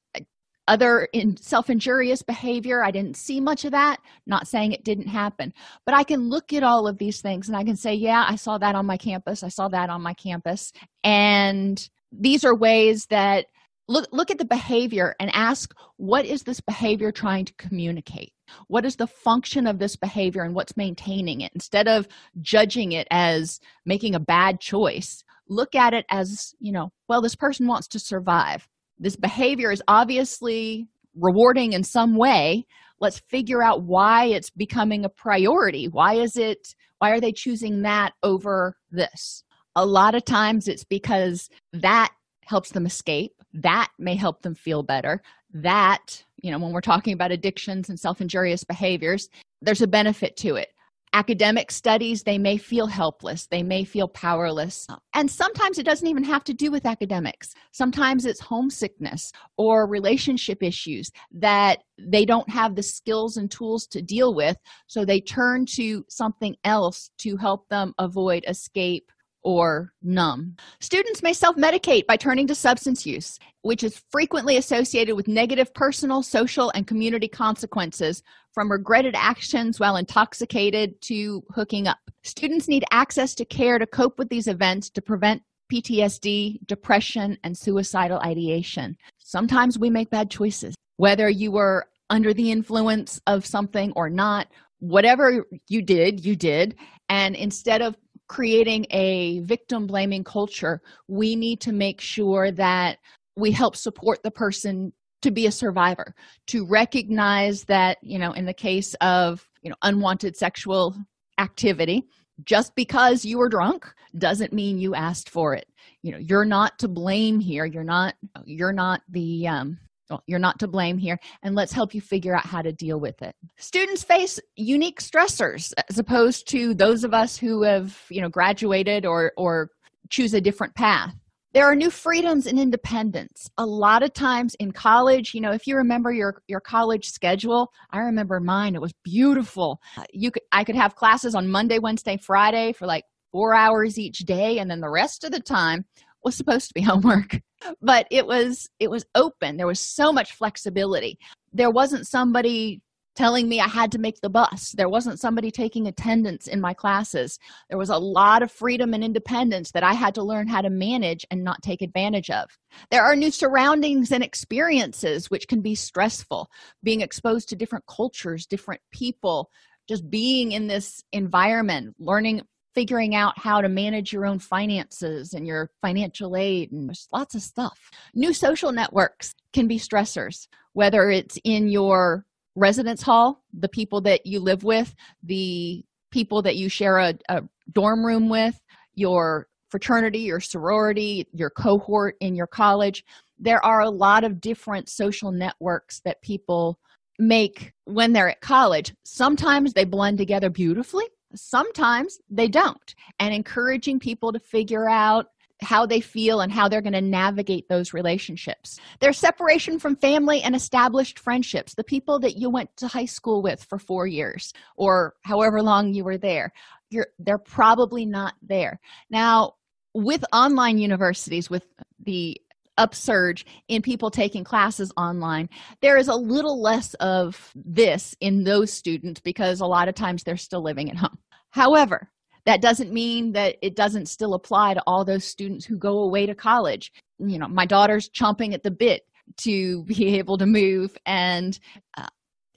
other 0.69 1.09
in 1.13 1.37
self-injurious 1.37 2.23
behavior 2.23 2.83
i 2.83 2.91
didn't 2.91 3.17
see 3.17 3.41
much 3.41 3.65
of 3.65 3.71
that. 3.71 3.99
Not 4.27 4.49
saying 4.49 4.73
it 4.73 4.85
didn't 4.85 5.07
happen. 5.07 5.53
But 5.85 5.95
i 5.95 6.03
can 6.03 6.29
look 6.29 6.53
at 6.53 6.65
all 6.65 6.89
of 6.89 6.99
these 6.99 7.21
things 7.21 7.49
and 7.49 7.57
i 7.57 7.65
can 7.65 7.77
say 7.77 7.95
yeah 7.95 8.27
i 8.29 8.37
saw 8.37 8.59
that 8.59 8.75
on 8.75 8.85
my 8.85 8.97
campus. 8.97 9.43
I 9.43 9.49
saw 9.49 9.69
that 9.69 9.91
on 9.91 10.03
my 10.03 10.13
campus. 10.15 10.73
And 11.05 11.89
these 12.13 12.45
are 12.45 12.55
ways 12.55 13.07
that 13.11 13.47
look 13.89 14.09
look 14.13 14.31
at 14.31 14.39
the 14.39 14.45
behavior 14.45 15.15
and 15.21 15.31
ask 15.35 15.75
what 15.97 16.25
is 16.25 16.43
this 16.43 16.61
behavior 16.61 17.13
trying 17.13 17.45
to 17.45 17.55
communicate? 17.55 18.33
What 18.69 18.85
is 18.85 18.97
the 18.97 19.07
function 19.07 19.67
of 19.67 19.79
this 19.79 19.97
behavior 19.97 20.43
and 20.43 20.55
what's 20.55 20.77
maintaining 20.77 21.41
it? 21.41 21.53
Instead 21.55 21.89
of 21.89 22.09
judging 22.41 22.93
it 22.93 23.07
as 23.11 23.61
making 23.85 24.15
a 24.15 24.21
bad 24.21 24.61
choice 24.61 25.25
look 25.49 25.75
at 25.75 25.95
it 25.95 26.05
as 26.11 26.55
you 26.59 26.73
know 26.73 26.91
well 27.09 27.21
this 27.21 27.37
person 27.37 27.67
wants 27.67 27.89
to 27.89 27.99
survive. 27.99 28.69
This 28.99 29.17
behavior 29.17 29.71
is 29.71 29.83
obviously 29.89 30.89
rewarding 31.15 31.73
in 31.73 31.85
some 31.85 32.17
way. 32.17 32.67
Let's 32.99 33.21
figure 33.21 33.63
out 33.63 33.83
why 33.83 34.25
it's 34.27 34.51
becoming 34.51 35.05
a 35.05 35.11
priority. 35.11 35.87
Why 35.87 36.15
is 36.15 36.37
it 36.37 36.75
why 36.99 37.11
are 37.11 37.21
they 37.21 37.33
choosing 37.33 37.83
that 37.83 38.15
over 38.23 38.77
this? 38.91 39.45
A 39.75 39.85
lot 39.85 40.15
of 40.15 40.25
times 40.25 40.67
it's 40.67 40.85
because 40.85 41.51
that 41.73 42.13
helps 42.45 42.71
them 42.71 42.87
escape 42.87 43.36
that 43.57 43.91
may 43.99 44.15
help 44.15 44.43
them 44.43 44.55
feel 44.55 44.83
better. 44.83 45.23
That 45.53 46.25
you 46.43 46.51
know 46.51 46.59
when 46.59 46.73
we're 46.73 46.81
talking 46.81 47.15
about 47.15 47.33
addictions 47.33 47.89
and 47.89 47.99
self-injurious 47.99 48.65
behaviors 48.65 49.29
there's 49.63 49.83
a 49.83 49.87
benefit 49.87 50.37
to 50.39 50.57
it. 50.57 50.69
Academic 51.13 51.71
studies 51.71 52.23
they 52.23 52.37
may 52.37 52.59
feel 52.59 52.87
helpless. 52.87 53.47
They 53.47 53.63
may 53.63 53.85
feel 53.85 54.07
powerless. 54.07 54.87
And 55.15 55.31
sometimes 55.31 55.79
it 55.79 55.85
doesn't 55.85 56.07
even 56.07 56.25
have 56.25 56.45
to 56.45 56.53
do 56.53 56.71
with 56.71 56.85
academics. 56.85 57.55
Sometimes 57.73 58.27
it's 58.27 58.41
homesickness 58.41 59.33
or 59.57 59.89
relationship 59.89 60.63
issues 60.63 61.11
that 61.33 61.79
they 61.99 62.27
don't 62.27 62.51
have 62.51 62.75
the 62.75 62.83
skills 62.83 63.39
and 63.39 63.51
tools 63.51 63.87
to 63.89 64.03
deal 64.03 64.35
with 64.35 64.59
so 64.89 65.05
they 65.05 65.21
turn 65.21 65.65
to 65.77 66.05
something 66.09 66.55
else 66.65 67.11
to 67.19 67.37
help 67.39 67.67
them 67.71 67.95
avoid 67.99 68.45
escape 68.47 69.11
or 69.47 69.93
numb. 70.03 70.57
Students 70.81 71.23
may 71.23 71.33
self 71.33 71.55
medicate 71.55 72.05
by 72.07 72.17
turning 72.17 72.49
to 72.49 72.55
substance 72.55 73.07
use, 73.07 73.39
which 73.63 73.85
is 73.85 74.03
frequently 74.11 74.57
associated 74.57 75.15
with 75.15 75.29
negative 75.29 75.73
personal, 75.73 76.25
social, 76.25 76.73
and 76.75 76.85
community 76.85 77.29
consequences 77.29 78.25
from 78.53 78.73
regretted 78.73 79.15
actions 79.17 79.79
while 79.79 79.97
intoxicated 79.97 81.01
to 81.03 81.45
hooking 81.55 81.87
up. 81.87 81.99
Students 82.25 82.67
need 82.67 82.85
access 82.91 83.37
to 83.37 83.45
care 83.45 83.79
to 83.79 83.87
cope 83.87 84.19
with 84.19 84.29
these 84.31 84.49
events 84.49 84.91
to 84.91 85.01
prevent 85.01 85.43
PTSD, 85.73 86.67
depression, 86.67 87.39
and 87.45 87.57
suicidal 87.57 88.19
ideation. 88.19 88.97
Sometimes 89.19 89.79
we 89.79 89.91
make 89.91 90.11
bad 90.11 90.29
choices. 90.29 90.75
Whether 90.97 91.29
you 91.29 91.53
were 91.53 91.87
under 92.11 92.35
the 92.35 92.51
influence 92.51 93.21
of 93.29 93.47
something 93.47 93.93
or 93.95 94.11
not, 94.11 94.49
whatever 94.81 95.45
you 95.69 95.83
did, 95.83 96.25
you 96.25 96.35
did. 96.35 96.75
And 97.09 97.37
instead 97.37 97.83
of 97.83 97.97
creating 98.29 98.87
a 98.91 99.41
victim 99.41 99.87
blaming 99.87 100.25
culture, 100.25 100.81
we 101.09 101.37
need 101.37 101.61
to 101.61 101.73
make 101.73 102.01
sure 102.01 102.51
that 102.53 102.99
we 103.37 103.51
help 103.51 103.77
support 103.77 104.23
the 104.23 104.31
person 104.31 104.93
to 105.23 105.31
be 105.31 105.47
a 105.47 105.53
survivor, 105.53 106.15
to 106.47 106.67
recognize 106.67 107.65
that, 107.65 107.99
you 108.03 108.19
know, 108.19 108.33
in 108.33 108.45
the 108.45 108.55
case 108.55 108.95
of, 109.01 109.49
you 109.63 109.71
know, 109.71 109.77
unwanted 109.83 110.37
sexual 110.37 110.95
activity, 111.39 112.07
just 112.45 112.75
because 112.75 113.25
you 113.25 113.39
were 113.39 113.49
drunk 113.49 113.93
doesn't 114.19 114.53
mean 114.53 114.79
you 114.79 114.95
asked 114.95 115.31
for 115.31 115.55
it. 115.55 115.67
You 116.03 116.13
know 116.13 116.19
you're 116.19 116.45
not 116.45 116.79
to 116.81 116.89
blame 116.89 117.41
here. 117.41 117.65
You're 117.65 117.85
not 117.85 118.15
you're 118.45 118.73
not 118.73 119.03
the 119.09 119.49
um 119.49 119.79
you're 120.27 120.39
not 120.39 120.59
to 120.61 120.69
blame 120.69 120.99
here. 120.99 121.19
And 121.43 121.55
let's 121.55 121.73
help 121.73 121.95
you 121.95 122.01
figure 122.01 122.35
out 122.35 122.47
how 122.47 122.63
to 122.63 122.73
deal 122.73 123.01
with 123.01 123.23
it. 123.23 123.35
Students 123.57 124.03
face 124.03 124.41
unique 124.57 125.01
stressors 125.01 125.73
as 125.89 125.99
opposed 125.99 126.49
to 126.49 126.75
those 126.75 127.05
of 127.05 127.15
us 127.15 127.37
who 127.37 127.63
have 127.63 128.01
you 128.09 128.21
know 128.21 128.29
graduated 128.29 129.07
or 129.07 129.33
or 129.37 129.71
choose 130.11 130.35
a 130.35 130.41
different 130.41 130.75
path. 130.75 131.15
There 131.53 131.65
are 131.65 131.75
new 131.75 131.91
freedoms 131.91 132.47
and 132.47 132.59
independence. 132.59 133.49
A 133.57 133.65
lot 133.65 134.03
of 134.03 134.13
times 134.13 134.55
in 134.57 134.73
college 134.73 135.35
you 135.35 135.41
know 135.41 135.53
if 135.53 135.67
you 135.67 135.77
remember 135.77 136.13
your 136.13 136.43
your 136.49 136.61
college 136.61 137.11
schedule 137.11 137.73
i 137.91 137.99
remember 137.99 138.41
mine. 138.41 138.75
It 138.75 138.81
was 138.81 138.95
beautiful. 139.03 139.81
You 140.13 140.31
could 140.31 140.43
i 140.53 140.65
could 140.65 140.77
have 140.77 140.95
classes 140.95 141.35
on 141.35 141.49
monday 141.49 141.79
wednesday 141.79 142.17
friday 142.17 142.73
for 142.73 142.87
like 142.87 143.05
four 143.33 143.55
hours 143.55 143.99
each 143.99 144.21
day 144.21 144.59
and 144.59 144.71
then 144.71 144.81
the 144.81 144.89
rest 144.89 145.25
of 145.25 145.31
the 145.31 145.41
time 145.41 145.85
was 146.27 146.37
supposed 146.37 146.69
to 146.69 146.75
be 146.75 146.81
homework 146.83 147.41
but 147.81 148.07
it 148.11 148.27
was 148.27 148.69
it 148.79 148.91
was 148.91 149.07
open 149.15 149.57
there 149.57 149.67
was 149.67 149.81
so 149.81 150.13
much 150.13 150.35
flexibility 150.35 151.19
there 151.53 151.71
wasn't 151.71 152.07
somebody 152.07 152.83
telling 153.17 153.49
me 153.49 153.61
I 153.61 153.67
had 153.67 153.91
to 153.93 153.99
make 153.99 154.21
the 154.21 154.29
bus. 154.29 154.73
There 154.77 154.89
wasn't 154.89 155.19
somebody 155.19 155.51
taking 155.51 155.87
attendance 155.87 156.47
in 156.47 156.61
my 156.61 156.75
classes. 156.75 157.39
There 157.69 157.79
was 157.79 157.89
a 157.89 157.99
lot 157.99 158.43
of 158.43 158.53
freedom 158.53 158.95
and 158.95 159.03
independence 159.03 159.73
that 159.73 159.83
I 159.83 159.95
had 159.95 160.15
to 160.17 160.23
learn 160.23 160.47
how 160.47 160.61
to 160.61 160.71
manage 160.71 161.27
and 161.31 161.43
not 161.43 161.63
take 161.63 161.83
advantage 161.83 162.31
of. 162.31 162.51
There 162.91 163.03
are 163.03 163.17
new 163.17 163.31
surroundings 163.31 164.13
and 164.13 164.23
experiences 164.23 165.31
which 165.31 165.49
can 165.49 165.63
be 165.63 165.75
stressful. 165.75 166.51
Being 166.83 167.01
exposed 167.01 167.49
to 167.49 167.57
different 167.57 167.87
cultures, 167.87 168.47
different 168.47 168.83
people, 168.93 169.51
just 169.89 170.09
being 170.11 170.53
in 170.53 170.67
this 170.67 171.03
environment, 171.13 171.97
learning 171.99 172.43
figuring 172.77 173.15
out 173.15 173.39
how 173.39 173.63
to 173.63 173.71
manage 173.71 174.13
your 174.13 174.27
own 174.27 174.39
finances 174.39 175.33
and 175.33 175.47
your 175.47 175.71
financial 175.81 176.37
aid 176.37 176.71
and 176.71 176.89
there's 176.89 177.09
lots 177.11 177.35
of 177.35 177.41
stuff. 177.41 177.91
New 178.15 178.35
social 178.35 178.71
networks 178.71 179.35
can 179.55 179.67
be 179.67 179.79
stressors, 179.79 180.47
whether 180.75 181.11
it's 181.11 181.39
in 181.43 181.69
your 181.69 182.27
residence 182.55 183.03
hall 183.03 183.43
the 183.53 183.69
people 183.69 184.01
that 184.01 184.25
you 184.25 184.41
live 184.41 184.65
with 184.65 184.95
the 185.23 185.85
people 186.11 186.41
that 186.41 186.57
you 186.57 186.71
share 186.71 186.97
a, 186.97 187.15
a 187.29 187.43
dorm 187.73 188.05
room 188.05 188.31
with 188.31 188.59
your 188.95 189.47
fraternity 189.69 190.21
your 190.21 190.41
sorority 190.41 191.27
your 191.35 191.51
cohort 191.51 192.17
in 192.21 192.35
your 192.35 192.47
college 192.47 193.05
there 193.39 193.63
are 193.63 193.83
a 193.83 193.91
lot 193.91 194.25
of 194.25 194.41
different 194.41 194.89
social 194.89 195.31
networks 195.31 196.01
that 196.07 196.23
people 196.23 196.79
make 197.19 197.73
when 197.85 198.15
they're 198.15 198.31
at 198.31 198.41
college 198.41 198.95
sometimes 199.05 199.75
they 199.75 199.85
blend 199.85 200.17
together 200.17 200.49
beautifully 200.49 201.05
sometimes 201.37 202.19
they 202.29 202.49
don't 202.49 202.95
and 203.19 203.35
encouraging 203.35 203.99
people 203.99 204.33
to 204.33 204.41
figure 204.41 204.89
out 204.89 205.27
how 205.63 205.87
they 205.87 206.01
feel 206.01 206.41
and 206.41 206.53
how 206.53 206.69
they're 206.69 206.83
going 206.83 206.93
to 206.93 207.01
navigate 207.01 207.69
those 207.69 207.95
relationships. 207.95 208.79
There's 209.01 209.19
separation 209.19 209.79
from 209.79 209.97
family 209.97 210.43
and 210.43 210.55
established 210.55 211.19
friendships, 211.19 211.75
the 211.75 211.85
people 211.85 212.19
that 212.21 212.37
you 212.37 212.51
went 212.51 212.77
to 212.77 212.89
high 212.89 213.07
school 213.07 213.43
with 213.43 213.65
for 213.65 213.79
four 213.79 214.07
years 214.07 214.53
or 214.77 215.15
however 215.23 215.63
long 215.63 215.95
you 215.95 216.05
were 216.05 216.19
there. 216.19 216.53
You're, 216.91 217.09
they're 217.19 217.39
probably 217.39 218.05
not 218.05 218.35
there. 218.43 218.81
Now, 219.11 219.55
with 219.95 220.25
online 220.33 220.77
universities, 220.79 221.49
with 221.49 221.67
the 222.05 222.39
upsurge 222.77 223.47
in 223.69 223.81
people 223.81 224.11
taking 224.11 224.45
classes 224.45 224.93
online, 224.99 225.49
there 225.81 225.97
is 225.97 226.09
a 226.09 226.15
little 226.15 226.61
less 226.61 226.93
of 226.95 227.51
this 227.55 228.15
in 228.21 228.45
those 228.45 228.71
students 228.71 229.21
because 229.21 229.61
a 229.61 229.67
lot 229.67 229.89
of 229.89 229.95
times 229.95 230.23
they're 230.23 230.37
still 230.37 230.63
living 230.63 230.91
at 230.91 230.97
home. 230.97 231.19
However, 231.57 232.11
that 232.45 232.61
doesn't 232.61 232.93
mean 232.93 233.33
that 233.33 233.57
it 233.63 233.77
doesn't 233.77 234.11
still 234.11 234.35
apply 234.35 234.75
to 234.75 234.83
all 234.87 235.07
those 235.07 235.25
students 235.25 235.65
who 235.65 235.79
go 235.79 236.01
away 236.01 236.27
to 236.27 236.35
college. 236.35 236.93
You 237.19 237.39
know 237.39 237.49
my 237.49 237.65
daughter's 237.65 238.11
chomping 238.11 238.53
at 238.53 238.63
the 238.63 238.71
bit 238.71 239.07
to 239.39 239.83
be 239.93 240.19
able 240.19 240.37
to 240.37 240.45
move 240.45 240.95
and 241.07 241.59
uh, 241.97 242.09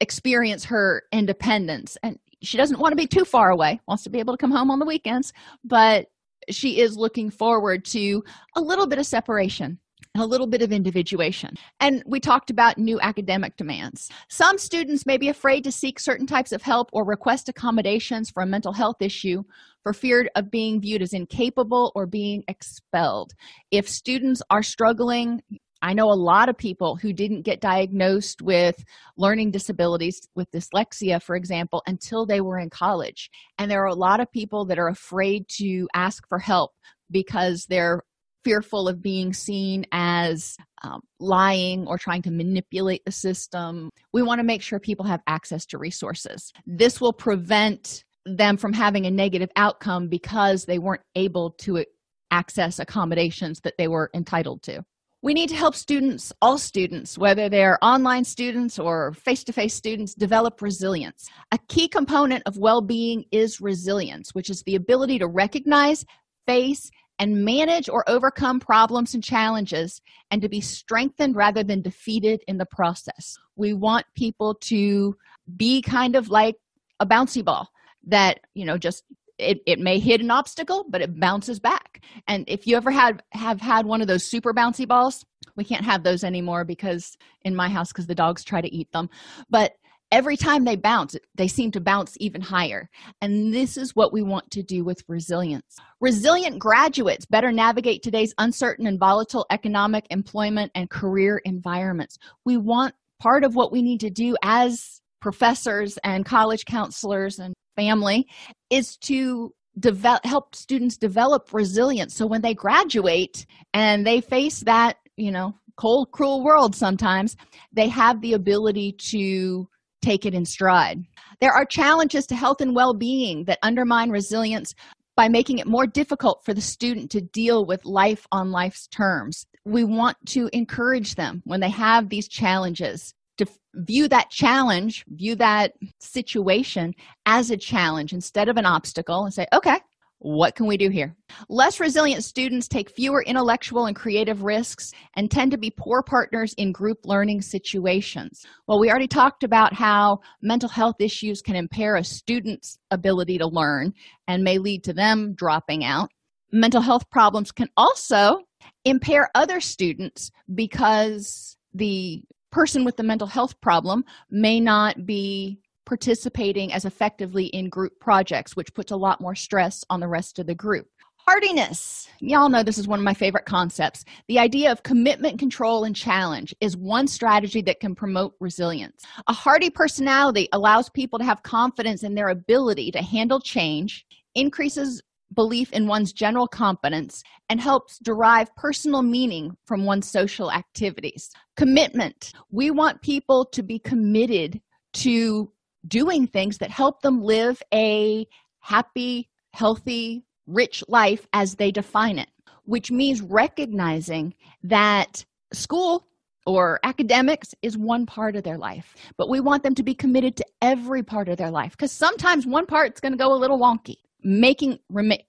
experience 0.02 0.66
her 0.66 1.04
independence. 1.14 1.98
And 2.04 2.20
she 2.42 2.58
doesn't 2.58 2.80
want 2.80 2.92
to 2.92 2.98
be 2.98 3.08
too 3.08 3.24
far 3.24 3.52
away 3.52 3.80
wants 3.88 4.04
to 4.04 4.10
be 4.10 4.20
able 4.20 4.34
to 4.34 4.38
come 4.38 4.52
home 4.52 4.72
on 4.72 4.80
the 4.80 4.86
weekends 4.86 5.34
but 5.64 6.08
she 6.50 6.80
is 6.80 6.96
looking 6.96 7.30
forward 7.30 7.84
to 7.84 8.24
a 8.56 8.62
little 8.62 8.88
bit 8.88 8.98
of 8.98 9.06
separation 9.06 9.78
a 10.20 10.26
little 10.26 10.48
bit 10.48 10.62
of 10.62 10.72
individuation. 10.72 11.56
And 11.80 12.04
we 12.06 12.20
talked 12.20 12.50
about 12.50 12.78
new 12.78 13.00
academic 13.02 13.56
demands. 13.58 14.10
Some 14.30 14.58
students 14.58 15.06
may 15.06 15.18
be 15.18 15.30
afraid 15.30 15.64
to 15.64 15.72
seek 15.72 16.00
certain 16.00 16.28
types 16.28 16.52
of 16.52 16.62
help 16.62 16.90
or 16.94 17.06
request 17.06 17.50
accommodations 17.50 18.30
for 18.30 18.44
a 18.44 18.48
mental 18.48 18.74
health 18.74 19.02
issue 19.02 19.44
for 19.84 19.94
fear 19.94 20.30
of 20.36 20.52
being 20.52 20.82
viewed 20.82 21.02
as 21.02 21.14
incapable 21.14 21.92
or 21.96 22.06
being 22.06 22.44
expelled. 22.48 23.34
If 23.72 23.88
students 23.88 24.42
are 24.50 24.64
struggling, 24.64 25.42
I 25.82 25.94
know 25.94 26.12
a 26.12 26.14
lot 26.14 26.50
of 26.50 26.58
people 26.58 26.98
who 26.98 27.14
didn't 27.14 27.44
get 27.44 27.62
diagnosed 27.62 28.42
with 28.42 28.84
learning 29.18 29.52
disabilities, 29.52 30.20
with 30.36 30.52
dyslexia, 30.52 31.22
for 31.22 31.36
example, 31.36 31.82
until 31.88 32.26
they 32.26 32.42
were 32.42 32.60
in 32.60 32.70
college. 32.70 33.30
And 33.58 33.72
there 33.72 33.82
are 33.84 33.88
a 33.88 33.96
lot 33.96 34.20
of 34.20 34.32
people 34.32 34.66
that 34.66 34.80
are 34.80 34.90
afraid 34.90 35.48
to 35.60 35.88
ask 35.94 36.28
for 36.28 36.40
help 36.40 36.72
because 37.12 37.66
they're 37.70 38.02
fearful 38.44 38.88
of 38.88 39.02
being 39.02 39.34
seen 39.34 39.86
as 39.92 40.56
um, 40.84 41.02
lying 41.20 41.88
or 41.88 41.98
trying 41.98 42.22
to 42.24 42.32
manipulate 42.32 43.04
the 43.06 43.12
system. 43.12 43.90
We 44.14 44.22
want 44.22 44.40
to 44.40 44.44
make 44.44 44.62
sure 44.62 44.80
people 44.80 45.06
have 45.06 45.22
access 45.28 45.66
to 45.68 45.78
resources. 45.78 46.52
This 46.66 47.02
will 47.02 47.14
prevent 47.14 48.04
them 48.26 48.58
from 48.58 48.74
having 48.74 49.06
a 49.06 49.12
negative 49.12 49.50
outcome 49.56 50.08
because 50.08 50.66
they 50.66 50.80
weren't 50.80 51.02
able 51.16 51.52
to 51.52 51.84
access 52.32 52.80
accommodations 52.80 53.60
that 53.62 53.76
they 53.78 53.88
were 53.88 54.10
entitled 54.14 54.62
to. 54.64 54.84
We 55.22 55.34
need 55.34 55.50
to 55.50 55.56
help 55.56 55.76
students, 55.76 56.32
all 56.42 56.58
students, 56.58 57.18
whether 57.18 57.50
they're 57.50 57.78
online 57.84 58.24
students 58.24 58.80
or 58.80 59.12
face 59.14 59.44
to 59.46 59.54
face 59.54 59.74
students, 59.74 60.14
develop 60.14 60.62
resilience. 60.62 61.28
A 61.52 61.60
key 61.68 61.90
component 61.90 62.44
of 62.46 62.58
well 62.58 62.82
being 62.82 63.26
is 63.32 63.60
resilience, 63.60 64.34
which 64.34 64.50
is 64.50 64.64
the 64.64 64.76
ability 64.76 65.20
to 65.20 65.28
recognize, 65.28 66.06
face, 66.48 66.90
and 67.20 67.44
manage 67.44 67.90
or 67.90 68.10
overcome 68.10 68.60
problems 68.60 69.14
and 69.14 69.24
challenges 69.24 70.02
and 70.32 70.42
to 70.42 70.50
be 70.50 70.62
strengthened 70.62 71.36
rather 71.36 71.64
than 71.64 71.82
defeated 71.82 72.42
in 72.48 72.58
the 72.58 72.66
process. 72.66 73.38
We 73.58 73.74
want 73.74 74.06
people 74.16 74.56
to 74.56 75.16
be 75.56 75.82
kind 75.82 76.16
of 76.16 76.30
like 76.30 76.56
a 77.00 77.06
bouncy 77.06 77.44
ball 77.44 77.70
that, 78.08 78.40
you 78.54 78.66
know, 78.66 78.78
just 78.78 79.04
it, 79.38 79.60
it 79.66 79.80
may 79.80 80.00
hit 80.00 80.20
an 80.20 80.32
obstacle 80.32 80.86
but 80.90 81.02
it 81.02 81.18
bounces 81.18 81.62
back 81.62 82.04
and 82.28 82.44
if 82.48 82.68
you 82.68 82.76
ever 82.76 82.92
had 82.92 83.24
have 83.32 83.62
had 83.62 83.86
one 83.86 84.02
of 84.02 84.08
those 84.08 84.26
super 84.26 84.54
bouncy 84.54 84.86
balls 84.86 85.26
we 85.56 85.64
can't 85.64 85.86
have 85.86 86.04
those 86.04 86.26
anymore 86.26 86.66
because 86.66 87.18
in 87.44 87.56
my 87.56 87.70
house 87.70 87.88
because 87.88 88.08
the 88.08 88.16
dogs 88.16 88.44
try 88.44 88.60
to 88.60 88.76
eat 88.76 88.92
them 88.92 89.10
but 89.50 89.76
every 90.12 90.38
time 90.38 90.64
they 90.64 90.76
bounce 90.76 91.16
they 91.36 91.48
seem 91.48 91.72
to 91.72 91.82
bounce 91.82 92.18
even 92.20 92.42
higher. 92.42 92.90
And 93.22 93.54
this 93.54 93.78
is 93.78 93.96
what 93.96 94.14
we 94.14 94.22
want 94.22 94.50
to 94.52 94.64
do 94.64 94.84
with 94.84 95.04
resilience. 95.08 95.78
Resilient 96.02 96.60
graduates 96.60 97.26
better 97.26 97.52
navigate 97.52 98.04
today's 98.04 98.34
uncertain 98.38 98.88
and 98.88 99.00
volatile 99.00 99.46
economic 99.52 100.06
employment 100.10 100.72
and 100.76 100.90
career 100.90 101.42
environments. 101.46 102.18
We 102.46 102.58
want 102.58 102.96
part 103.20 103.44
of 103.44 103.56
what 103.56 103.72
we 103.72 103.82
need 103.82 104.00
to 104.02 104.10
do 104.10 104.36
as 104.44 105.02
professors 105.22 105.98
and 106.04 106.26
college 106.26 106.66
counselors 106.66 107.40
and 107.40 107.54
family 107.76 108.28
is 108.70 108.98
to 108.98 109.54
develop 109.80 110.26
help 110.26 110.56
students 110.56 110.98
develop 110.98 111.54
resilience. 111.54 112.16
So 112.16 112.26
when 112.26 112.42
they 112.42 112.54
graduate 112.54 113.46
and 113.74 114.06
they 114.06 114.22
face 114.22 114.62
that 114.62 114.98
you 115.18 115.32
know 115.32 115.54
cold 115.78 116.12
cruel 116.12 116.44
world 116.44 116.76
sometimes 116.76 117.38
they 117.72 117.88
have 117.88 118.20
the 118.22 118.34
ability 118.34 118.92
to 118.92 119.68
take 120.02 120.26
it 120.26 120.34
in 120.34 120.46
stride. 120.46 121.04
There 121.42 121.52
are 121.52 121.66
challenges 121.66 122.26
to 122.28 122.36
health 122.36 122.62
and 122.62 122.76
well 122.76 122.94
being 122.94 123.46
that 123.46 123.60
undermine 123.62 124.10
resilience 124.10 124.74
by 125.16 125.28
making 125.28 125.60
it 125.60 125.68
more 125.68 125.86
difficult 125.86 126.44
for 126.46 126.54
the 126.54 126.62
student 126.62 127.12
to 127.12 127.22
deal 127.22 127.66
with 127.66 127.84
life 127.84 128.26
on 128.32 128.52
life's 128.52 128.88
terms. 128.88 129.46
We 129.66 129.84
want 129.84 130.18
to 130.28 130.50
encourage 130.54 131.16
them 131.16 131.42
when 131.46 131.60
they 131.60 131.70
have 131.70 132.10
these 132.10 132.28
challenges 132.28 133.14
to 133.38 133.46
view 133.76 134.08
that 134.08 134.30
challenge, 134.30 135.04
view 135.10 135.36
that 135.36 135.74
situation 136.00 136.94
as 137.26 137.52
a 137.52 137.58
challenge 137.58 138.14
instead 138.14 138.48
of 138.50 138.58
an 138.58 138.66
obstacle 138.66 139.26
and 139.26 139.34
say, 139.34 139.46
okay, 139.54 139.80
what 140.20 140.56
can 140.56 140.68
we 140.68 140.76
do 140.78 140.90
here? 140.90 141.16
Less 141.48 141.80
resilient 141.80 142.24
students 142.24 142.68
take 142.68 142.90
fewer 142.90 143.24
intellectual 143.24 143.86
and 143.86 143.96
creative 143.96 144.44
risks 144.44 144.92
and 145.16 145.32
tend 145.32 145.52
to 145.52 145.58
be 145.58 145.72
poor 145.72 146.04
partners 146.04 146.54
in 146.58 146.74
group 146.74 147.00
learning 147.06 147.42
situations. 147.42 148.46
Well, 148.68 148.80
we 148.80 148.90
already 148.90 149.08
talked 149.08 149.44
about 149.44 149.74
how 149.74 150.20
mental 150.42 150.70
health 150.70 150.98
issues 151.00 151.42
can 151.42 151.56
impair 151.56 151.96
a 151.96 152.04
student's 152.04 152.78
ability 152.92 153.38
to 153.38 153.48
learn 153.48 153.94
and 154.28 154.44
may 154.44 154.58
lead 154.58 154.84
to 154.86 154.94
them 154.94 155.34
dropping 155.36 155.86
out. 155.86 156.10
Mental 156.52 156.82
health 156.82 157.10
problems 157.10 157.52
can 157.52 157.70
also 157.78 158.40
impair 158.84 159.30
other 159.36 159.62
students 159.62 160.32
because 160.54 161.56
the 161.74 162.24
person 162.52 162.84
with 162.84 162.98
the 162.98 163.04
mental 163.04 163.28
health 163.28 163.60
problem 163.62 164.04
may 164.30 164.60
not 164.60 165.06
be 165.06 165.60
participating 165.90 166.72
as 166.72 166.86
effectively 166.86 167.48
in 167.48 167.68
group 167.68 168.00
projects, 168.00 168.56
which 168.56 168.76
puts 168.76 168.92
a 168.92 168.96
lot 168.96 169.20
more 169.20 169.34
stress 169.34 169.84
on 169.90 170.00
the 170.00 170.08
rest 170.08 170.38
of 170.38 170.46
the 170.46 170.54
group. 170.54 170.86
Hardiness. 171.26 172.08
Y'all 172.20 172.48
know 172.48 172.62
this 172.62 172.78
is 172.78 172.88
one 172.88 173.00
of 173.00 173.04
my 173.04 173.16
favorite 173.16 173.46
concepts. 173.46 174.06
The 174.28 174.38
idea 174.38 174.72
of 174.72 174.84
commitment, 174.84 175.40
control, 175.40 175.84
and 175.84 175.96
challenge 175.96 176.54
is 176.62 176.78
one 176.78 177.08
strategy 177.08 177.64
that 177.64 177.80
can 177.80 177.96
promote 177.96 178.36
resilience. 178.40 179.04
A 179.28 179.34
hardy 179.34 179.72
personality 179.72 180.48
allows 180.54 180.92
people 180.92 181.18
to 181.18 181.26
have 181.26 181.42
confidence 181.42 182.04
in 182.04 182.14
their 182.14 182.30
ability 182.30 182.92
to 182.92 183.02
handle 183.02 183.40
change, 183.40 184.06
increases 184.36 185.02
belief 185.34 185.74
in 185.74 185.88
one's 185.88 186.14
general 186.14 186.48
competence, 186.48 187.24
and 187.50 187.60
helps 187.60 187.98
derive 187.98 188.56
personal 188.56 189.02
meaning 189.02 189.58
from 189.66 189.86
one's 189.86 190.10
social 190.10 190.52
activities. 190.52 191.32
Commitment. 191.58 192.32
We 192.52 192.70
want 192.70 193.02
people 193.02 193.46
to 193.46 193.64
be 193.64 193.80
committed 193.80 194.62
to 194.94 195.52
doing 195.88 196.28
things 196.28 196.58
that 196.58 196.72
help 196.72 197.02
them 197.02 197.22
live 197.22 197.62
a 197.74 198.28
happy, 198.60 199.30
healthy, 199.54 200.24
rich 200.48 200.84
life 200.88 201.28
as 201.34 201.56
they 201.56 201.72
define 201.72 202.20
it, 202.20 202.30
which 202.66 202.92
means 202.92 203.22
recognizing 203.22 204.34
that 204.64 205.26
school 205.54 206.06
or 206.46 206.80
academics 206.84 207.54
is 207.62 207.78
one 207.78 208.06
part 208.06 208.36
of 208.36 208.44
their 208.44 208.58
life, 208.58 208.96
but 209.18 209.30
we 209.30 209.40
want 209.40 209.64
them 209.64 209.76
to 209.76 209.84
be 209.84 209.94
committed 209.94 210.36
to 210.36 210.46
every 210.62 211.04
part 211.04 211.30
of 211.30 211.38
their 211.38 211.52
life 211.52 211.72
because 211.72 211.92
sometimes 211.92 212.48
one 212.48 212.66
part's 212.66 213.00
going 213.00 213.12
to 213.12 213.18
go 213.18 213.34
a 213.34 213.38
little 213.38 213.60
wonky. 213.60 213.96
Making, 214.22 214.80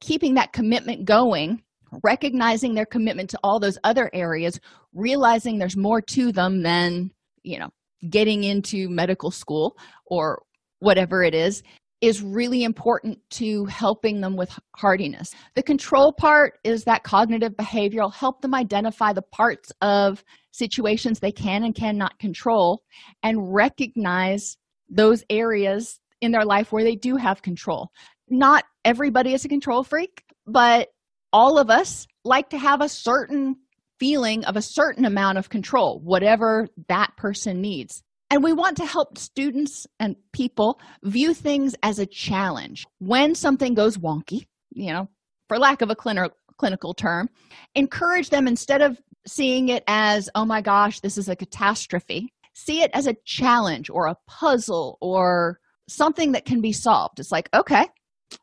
keeping 0.01 0.35
that 0.35 0.53
commitment 0.53 1.05
going, 1.05 1.63
recognizing 2.03 2.75
their 2.75 2.87
commitment 2.87 3.31
to 3.31 3.39
all 3.45 3.61
those 3.61 3.79
other 3.85 4.11
areas, 4.13 4.59
realizing 4.95 5.59
there's 5.59 5.77
more 5.77 6.01
to 6.01 6.33
them 6.33 6.63
than, 6.63 7.13
you 7.45 7.59
know, 7.59 7.71
getting 8.09 8.45
into 8.45 8.89
medical 8.89 9.31
school 9.31 9.77
or 10.11 10.42
whatever 10.81 11.23
it 11.23 11.35
is 11.35 11.62
is 12.01 12.23
really 12.23 12.64
important 12.64 13.18
to 13.31 13.66
helping 13.66 14.20
them 14.20 14.37
with 14.37 14.59
hardiness. 14.77 15.35
The 15.55 15.62
control 15.62 16.12
part 16.12 16.55
is 16.64 16.85
that 16.85 17.03
cognitive 17.03 17.53
behavioral 17.53 18.12
help 18.12 18.40
them 18.40 18.55
identify 18.55 19.12
the 19.12 19.23
parts 19.23 19.70
of 19.83 20.25
situations 20.51 21.20
they 21.20 21.33
can 21.33 21.62
and 21.62 21.75
cannot 21.75 22.18
control 22.18 22.83
and 23.23 23.53
recognize 23.55 24.57
those 24.88 25.25
areas 25.29 26.01
in 26.23 26.33
their 26.33 26.44
life 26.44 26.73
where 26.73 26.85
they 26.85 26.96
do 26.96 27.16
have 27.16 27.42
control. 27.42 27.90
Not 28.29 28.64
everybody 28.85 29.35
is 29.35 29.44
a 29.44 29.49
control 29.49 29.85
freak, 29.85 30.25
but 30.46 30.88
all 31.33 31.59
of 31.59 31.70
us 31.70 32.07
like 32.25 32.51
to 32.51 32.59
have 32.59 32.81
a 32.81 32.88
certain 32.88 33.57
feeling 33.99 34.44
of 34.46 34.57
a 34.57 34.62
certain 34.62 35.05
amount 35.05 35.37
of 35.37 35.51
control, 35.51 36.01
whatever 36.03 36.66
that 36.88 37.11
person 37.16 37.61
needs. 37.61 38.03
And 38.31 38.45
we 38.45 38.53
want 38.53 38.77
to 38.77 38.87
help 38.87 39.19
students 39.19 39.87
and 39.99 40.14
people 40.33 40.81
view 41.03 41.35
things 41.35 41.75
as 41.83 41.99
a 41.99 42.07
challenge. 42.07 42.87
When 42.99 43.35
something 43.35 43.75
goes 43.75 43.99
wonky, 43.99 44.47
you 44.71 44.93
know, 44.93 45.09
for 45.49 45.59
lack 45.59 45.83
of 45.83 45.90
a 45.90 45.97
clin- 45.97 46.31
clinical 46.57 46.95
term, 46.95 47.29
encourage 47.75 48.31
them 48.31 48.47
instead 48.47 48.83
of 48.83 49.01
seeing 49.27 49.69
it 49.69 49.83
as, 49.88 50.31
oh 50.35 50.45
my 50.45 50.61
gosh, 50.61 51.01
this 51.01 51.19
is 51.19 51.29
a 51.29 51.37
catastrophe, 51.37 52.33
see 52.55 52.83
it 52.83 52.90
as 52.95 53.07
a 53.07 53.16
challenge 53.25 53.90
or 53.90 54.07
a 54.07 54.16
puzzle 54.29 54.97
or 55.01 55.59
something 55.88 56.33
that 56.33 56.45
can 56.45 56.61
be 56.61 56.73
solved. 56.73 57.19
It's 57.19 57.33
like, 57.33 57.49
okay, 57.53 57.87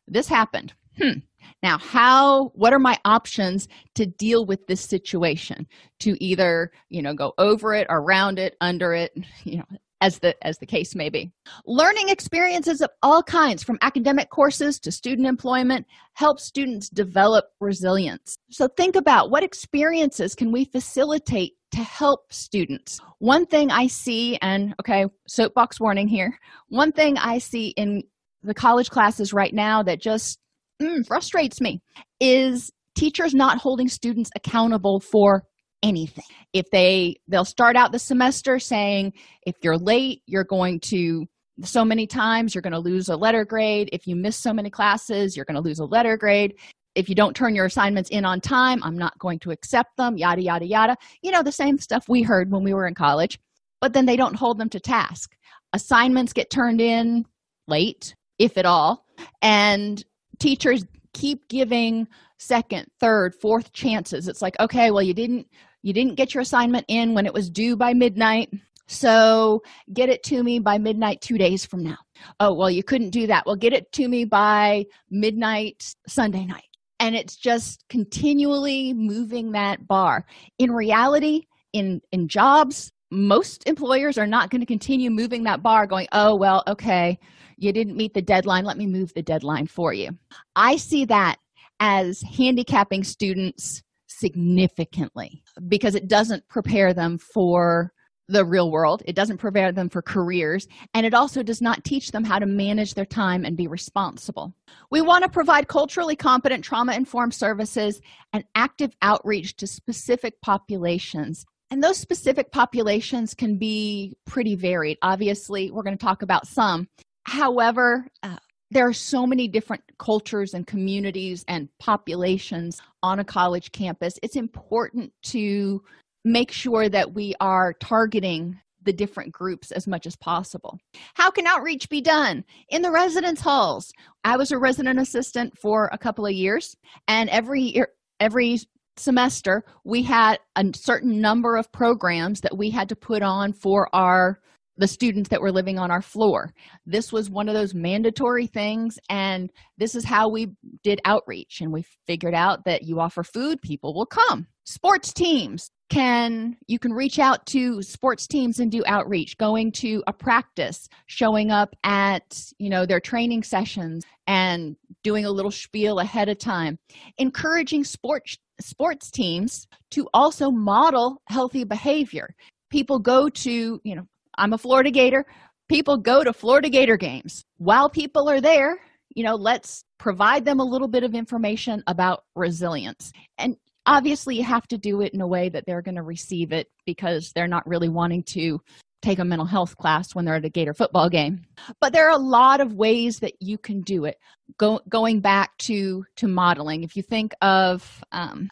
this 0.08 0.28
happened. 0.28 0.74
Hmm. 0.98 1.20
Now, 1.64 1.78
how, 1.80 2.50
what 2.50 2.74
are 2.74 2.80
my 2.80 3.00
options 3.04 3.68
to 3.96 4.06
deal 4.06 4.46
with 4.46 4.68
this 4.68 4.82
situation? 4.82 5.68
To 6.02 6.24
either, 6.24 6.72
you 6.90 7.02
know, 7.02 7.14
go 7.14 7.34
over 7.38 7.74
it, 7.74 7.88
around 7.90 8.38
it, 8.38 8.56
under 8.62 8.94
it, 8.94 9.12
you 9.44 9.58
know, 9.58 9.66
as 10.02 10.20
the 10.20 10.36
as 10.46 10.58
the 10.60 10.66
case 10.66 10.96
may 10.96 11.10
be. 11.10 11.32
Learning 11.66 12.10
experiences 12.10 12.82
of 12.82 12.90
all 13.02 13.24
kinds 13.24 13.64
from 13.64 13.80
academic 13.82 14.30
courses 14.30 14.80
to 14.80 14.92
student 14.92 15.28
employment 15.28 15.86
help 16.14 16.40
students 16.40 16.90
develop 16.90 17.46
resilience. 17.60 18.38
So 18.52 18.68
think 18.68 18.96
about 18.96 19.32
what 19.32 19.44
experiences 19.44 20.36
can 20.36 20.52
we 20.52 20.66
facilitate 20.66 21.54
to 21.72 21.80
help 21.80 22.32
students? 22.32 23.00
One 23.20 23.46
thing 23.46 23.72
i 23.72 23.88
see 23.88 24.38
and 24.42 24.76
okay 24.80 25.06
soapbox 25.28 25.80
warning 25.80 26.08
here. 26.08 26.38
One 26.70 26.92
thing 26.92 27.18
i 27.18 27.40
see 27.40 27.70
in 27.70 28.04
the 28.44 28.54
college 28.54 28.90
classes 28.90 29.34
right 29.34 29.54
now 29.54 29.84
that 29.84 30.00
just 30.00 30.40
mm, 30.82 31.06
frustrates 31.06 31.62
me 31.62 31.82
is 32.20 32.72
teachers 32.96 33.34
not 33.34 33.60
holding 33.60 33.88
students 33.88 34.30
accountable 34.36 35.00
for 35.00 35.44
anything. 35.84 36.24
If 36.54 36.66
they 36.72 37.18
they'll 37.28 37.46
start 37.46 37.76
out 37.76 37.92
the 37.92 38.00
semester 38.00 38.60
saying 38.60 39.14
if 39.46 39.56
you're 39.64 39.78
late 39.78 40.22
you're 40.26 40.44
going 40.44 40.80
to 40.82 41.26
so 41.64 41.86
many 41.86 42.08
times 42.08 42.54
you're 42.54 42.62
going 42.62 42.74
to 42.74 42.80
lose 42.80 43.10
a 43.10 43.16
letter 43.16 43.46
grade. 43.46 43.90
If 43.94 44.08
you 44.08 44.16
miss 44.16 44.38
so 44.38 44.54
many 44.54 44.70
classes 44.70 45.36
you're 45.36 45.46
going 45.46 45.56
to 45.56 45.62
lose 45.62 45.80
a 45.80 45.86
letter 45.86 46.18
grade. 46.18 46.56
If 46.96 47.10
you 47.10 47.16
don't 47.16 47.36
turn 47.36 47.54
your 47.54 47.66
assignments 47.66 48.10
in 48.10 48.26
on 48.26 48.42
time 48.42 48.82
i'm 48.84 48.98
not 48.98 49.18
going 49.20 49.40
to 49.40 49.52
accept 49.52 49.96
them 49.98 50.18
yada 50.18 50.42
yada 50.42 50.66
yada. 50.66 50.96
You 51.22 51.32
know 51.32 51.44
the 51.44 51.52
same 51.52 51.78
stuff 51.78 52.06
we 52.10 52.24
heard 52.24 52.52
when 52.52 52.64
we 52.64 52.74
were 52.74 52.88
in 52.88 52.96
college 52.96 53.40
but 53.80 53.94
then 53.94 54.08
they 54.08 54.16
don't 54.16 54.36
hold 54.36 54.58
them 54.58 54.70
to 54.70 54.80
task. 54.80 55.36
Assignments 55.74 56.34
get 56.34 56.50
turned 56.50 56.82
in 56.82 57.26
late 57.68 58.16
if 58.40 58.58
at 58.58 58.66
all 58.66 59.06
and 59.44 60.04
teachers 60.40 60.86
keep 61.14 61.48
giving 61.48 62.08
second 62.38 62.88
third 63.00 63.34
fourth 63.36 63.74
chances. 63.74 64.28
It's 64.28 64.42
like 64.42 64.60
okay 64.60 64.92
well 64.92 65.02
you 65.02 65.14
didn't 65.14 65.48
you 65.82 65.94
didn't 65.94 66.16
get 66.16 66.34
your 66.34 66.42
assignment 66.42 66.86
in 66.88 67.14
when 67.14 67.26
it 67.26 67.34
was 67.34 67.50
due 67.50 67.76
by 67.76 67.94
midnight 67.94 68.50
so 68.88 69.62
get 69.94 70.10
it 70.10 70.24
to 70.24 70.44
me 70.44 70.60
by 70.60 70.78
midnight 70.78 71.22
two 71.22 71.38
days 71.38 71.66
from 71.66 71.84
now. 71.84 71.98
Oh 72.40 72.54
well 72.54 72.70
you 72.70 72.84
couldn't 72.84 73.10
do 73.10 73.28
that. 73.28 73.46
Well 73.46 73.56
get 73.56 73.74
it 73.74 73.92
to 73.94 74.08
me 74.08 74.26
by 74.26 74.86
midnight 75.10 75.94
sunday 76.08 76.46
night. 76.46 76.64
And 77.00 77.16
it's 77.16 77.36
just 77.36 77.84
continually 77.90 78.94
moving 78.94 79.52
that 79.52 79.88
bar. 79.88 80.26
In 80.58 80.72
reality 80.72 81.44
in 81.74 82.02
in 82.12 82.28
jobs 82.28 82.92
most 83.12 83.68
employers 83.68 84.18
are 84.18 84.28
not 84.28 84.50
going 84.50 84.62
to 84.62 84.66
continue 84.66 85.10
moving 85.10 85.44
that 85.44 85.64
bar 85.64 85.88
going 85.88 86.08
oh 86.12 86.36
well 86.36 86.64
okay 86.68 87.18
you 87.58 87.74
didn't 87.74 87.98
meet 87.98 88.14
the 88.14 88.22
deadline 88.22 88.66
let 88.66 88.78
me 88.78 88.86
move 88.86 89.14
the 89.14 89.22
deadline 89.22 89.68
for 89.68 89.94
you. 89.94 90.12
I 90.56 90.78
see 90.78 91.06
that 91.06 91.38
as 91.80 92.22
handicapping 92.22 93.04
students 93.04 93.84
significantly 94.08 95.44
because 95.68 95.96
it 95.96 96.08
doesn't 96.08 96.48
prepare 96.48 96.94
them 96.94 97.18
for 97.18 97.92
the 98.30 98.44
real 98.44 98.72
world 98.72 99.02
it 99.06 99.16
doesn't 99.16 99.38
prepare 99.38 99.72
them 99.72 99.90
for 99.90 100.02
careers 100.02 100.68
and 100.94 101.06
it 101.06 101.14
also 101.14 101.42
does 101.42 101.62
not 101.62 101.84
teach 101.86 102.12
them 102.12 102.26
how 102.26 102.38
to 102.40 102.46
manage 102.46 102.94
their 102.94 103.06
time 103.06 103.46
and 103.46 103.56
be 103.56 103.68
responsible. 103.68 104.54
We 104.92 105.02
want 105.02 105.24
to 105.24 105.30
provide 105.30 105.68
culturally 105.68 106.16
competent 106.16 106.64
trauma 106.64 106.94
informed 106.94 107.34
services 107.34 108.02
and 108.34 108.44
active 108.56 108.96
outreach 109.02 109.56
to 109.58 109.68
specific 109.68 110.42
populations 110.42 111.46
and 111.70 111.84
those 111.84 111.98
specific 111.98 112.52
populations 112.52 113.34
can 113.34 113.58
be 113.58 114.16
pretty 114.26 114.56
varied. 114.56 114.98
Obviously 115.02 115.72
we're 115.72 115.84
going 115.84 115.98
to 115.98 116.06
talk 116.06 116.22
about 116.22 116.48
some 116.48 116.88
however 117.28 118.08
uh, 118.24 118.38
there 118.72 118.88
are 118.88 118.94
so 118.94 119.26
many 119.26 119.48
different 119.48 119.84
cultures 119.98 120.54
and 120.54 120.68
communities 120.68 121.46
and 121.48 121.70
populations 121.80 122.82
on 123.02 123.20
a 123.20 123.24
college 123.24 123.72
campus. 123.72 124.20
It's 124.22 124.36
important 124.36 125.14
to 125.24 125.82
make 126.26 126.52
sure 126.52 126.90
that 126.90 127.14
we 127.14 127.34
are 127.40 127.74
targeting 127.74 128.60
the 128.84 128.92
different 128.94 129.32
groups 129.32 129.72
as 129.72 129.88
much 129.88 130.06
as 130.06 130.16
possible. 130.16 130.78
How 131.14 131.30
can 131.30 131.48
outreach 131.48 131.90
be 131.90 132.02
done? 132.02 132.44
In 132.70 132.82
the 132.82 132.92
residence 132.92 133.42
halls. 133.42 133.92
I 134.24 134.38
was 134.38 134.52
a 134.52 134.58
resident 134.58 135.00
assistant 135.00 135.58
for 135.58 135.90
a 135.92 135.98
couple 135.98 136.26
of 136.26 136.34
years 136.34 136.76
and 137.08 137.30
every 137.30 137.62
year 137.62 137.90
every 138.20 138.60
semester 138.98 139.64
we 139.84 140.02
had 140.02 140.40
a 140.56 140.66
certain 140.76 141.22
number 141.22 141.56
of 141.56 141.72
programs 141.72 142.42
that 142.42 142.58
we 142.58 142.70
had 142.70 142.90
to 142.90 142.96
put 142.96 143.22
on 143.22 143.54
for 143.54 143.94
our 143.94 144.40
the 144.78 144.88
students 144.88 145.30
that 145.30 145.42
were 145.42 145.52
living 145.52 145.80
on 145.80 145.92
our 145.92 146.02
floor. 146.02 146.54
This 146.86 147.12
was 147.12 147.30
one 147.30 147.50
of 147.50 147.56
those 147.56 147.74
mandatory 147.74 148.48
things, 148.48 149.00
and 149.10 149.52
this 149.78 149.96
is 149.96 150.06
how 150.06 150.30
we 150.30 150.50
did 150.84 151.02
outreach. 151.06 151.62
And 151.62 151.72
we 151.72 151.86
figured 152.06 152.36
out 152.36 152.66
that 152.66 152.84
you 152.84 153.00
offer 153.00 153.24
food, 153.24 153.62
people 153.62 153.94
will 153.94 154.06
come. 154.06 154.48
Sports 154.66 155.14
teams. 155.14 155.72
can 155.90 156.58
you 156.68 156.78
can 156.78 156.92
reach 156.92 157.18
out 157.18 157.46
to 157.46 157.82
sports 157.82 158.28
teams 158.28 158.60
and 158.60 158.70
do 158.70 158.84
outreach 158.86 159.38
going 159.38 159.72
to 159.72 160.04
a 160.06 160.12
practice 160.12 160.90
showing 161.06 161.50
up 161.50 161.74
at 161.86 162.44
you 162.60 162.70
know 162.70 162.86
their 162.86 163.00
training 163.00 163.42
sessions 163.42 164.04
and 164.28 164.76
doing 165.04 165.24
a 165.24 165.32
little 165.32 165.52
spiel 165.52 166.00
ahead 166.00 166.28
of 166.28 166.38
time 166.38 166.78
encouraging 167.18 167.86
sports 167.86 168.38
sports 168.60 169.10
teams 169.10 169.66
to 169.90 170.10
also 170.14 170.52
model 170.52 171.22
healthy 171.30 171.64
behavior 171.64 172.36
people 172.70 173.00
go 173.00 173.30
to 173.30 173.80
you 173.86 173.96
know 173.96 174.06
i'm 174.38 174.54
a 174.54 174.58
florida 174.58 174.92
gator. 174.92 175.26
People 175.70 175.98
go 175.98 176.24
to 176.24 176.34
florida 176.34 176.70
gator 176.70 176.98
games. 176.98 177.44
While 177.58 177.90
people 177.90 178.30
are 178.30 178.42
there 178.42 178.80
you 179.16 179.24
know 179.24 179.36
let's 179.36 179.84
provide 179.98 180.46
them 180.46 180.60
a 180.60 180.66
little 180.66 180.88
bit 180.88 181.04
of 181.04 181.16
information 181.16 181.84
about 181.88 182.24
resilience. 182.36 183.12
And 183.38 183.58
obviously 183.86 184.36
you 184.38 184.44
have 184.44 184.68
to 184.68 184.78
do 184.78 185.02
it 185.02 185.14
in 185.14 185.22
a 185.22 185.28
way 185.28 185.50
that 185.50 185.66
they're 185.66 185.82
going 185.82 185.96
to 185.96 186.04
receive 186.04 186.52
it 186.52 186.68
because 186.86 187.32
they're 187.34 187.48
not 187.48 187.68
really 187.68 187.90
wanting 187.90 188.24
to 188.24 188.60
take 189.02 189.20
a 189.20 189.26
mental 189.26 189.46
health 189.46 189.78
class 189.78 190.14
when 190.14 190.26
they're 190.26 190.36
at 190.36 190.46
a 190.46 190.50
gator 190.50 190.74
football 190.74 191.10
game. 191.10 191.42
But 191.80 191.94
there 191.94 192.08
are 192.08 192.16
a 192.16 192.22
lot 192.22 192.62
of 192.62 192.74
ways 192.74 193.20
that 193.20 193.34
you 193.40 193.58
can 193.58 193.82
do 193.82 194.06
it. 194.06 194.18
Go, 194.58 194.82
going 194.90 195.20
back 195.20 195.58
to 195.60 196.04
to 196.18 196.28
modeling 196.28 196.84
if 196.84 196.96
you 196.96 197.04
think 197.04 197.34
of 197.42 198.04
um, 198.12 198.50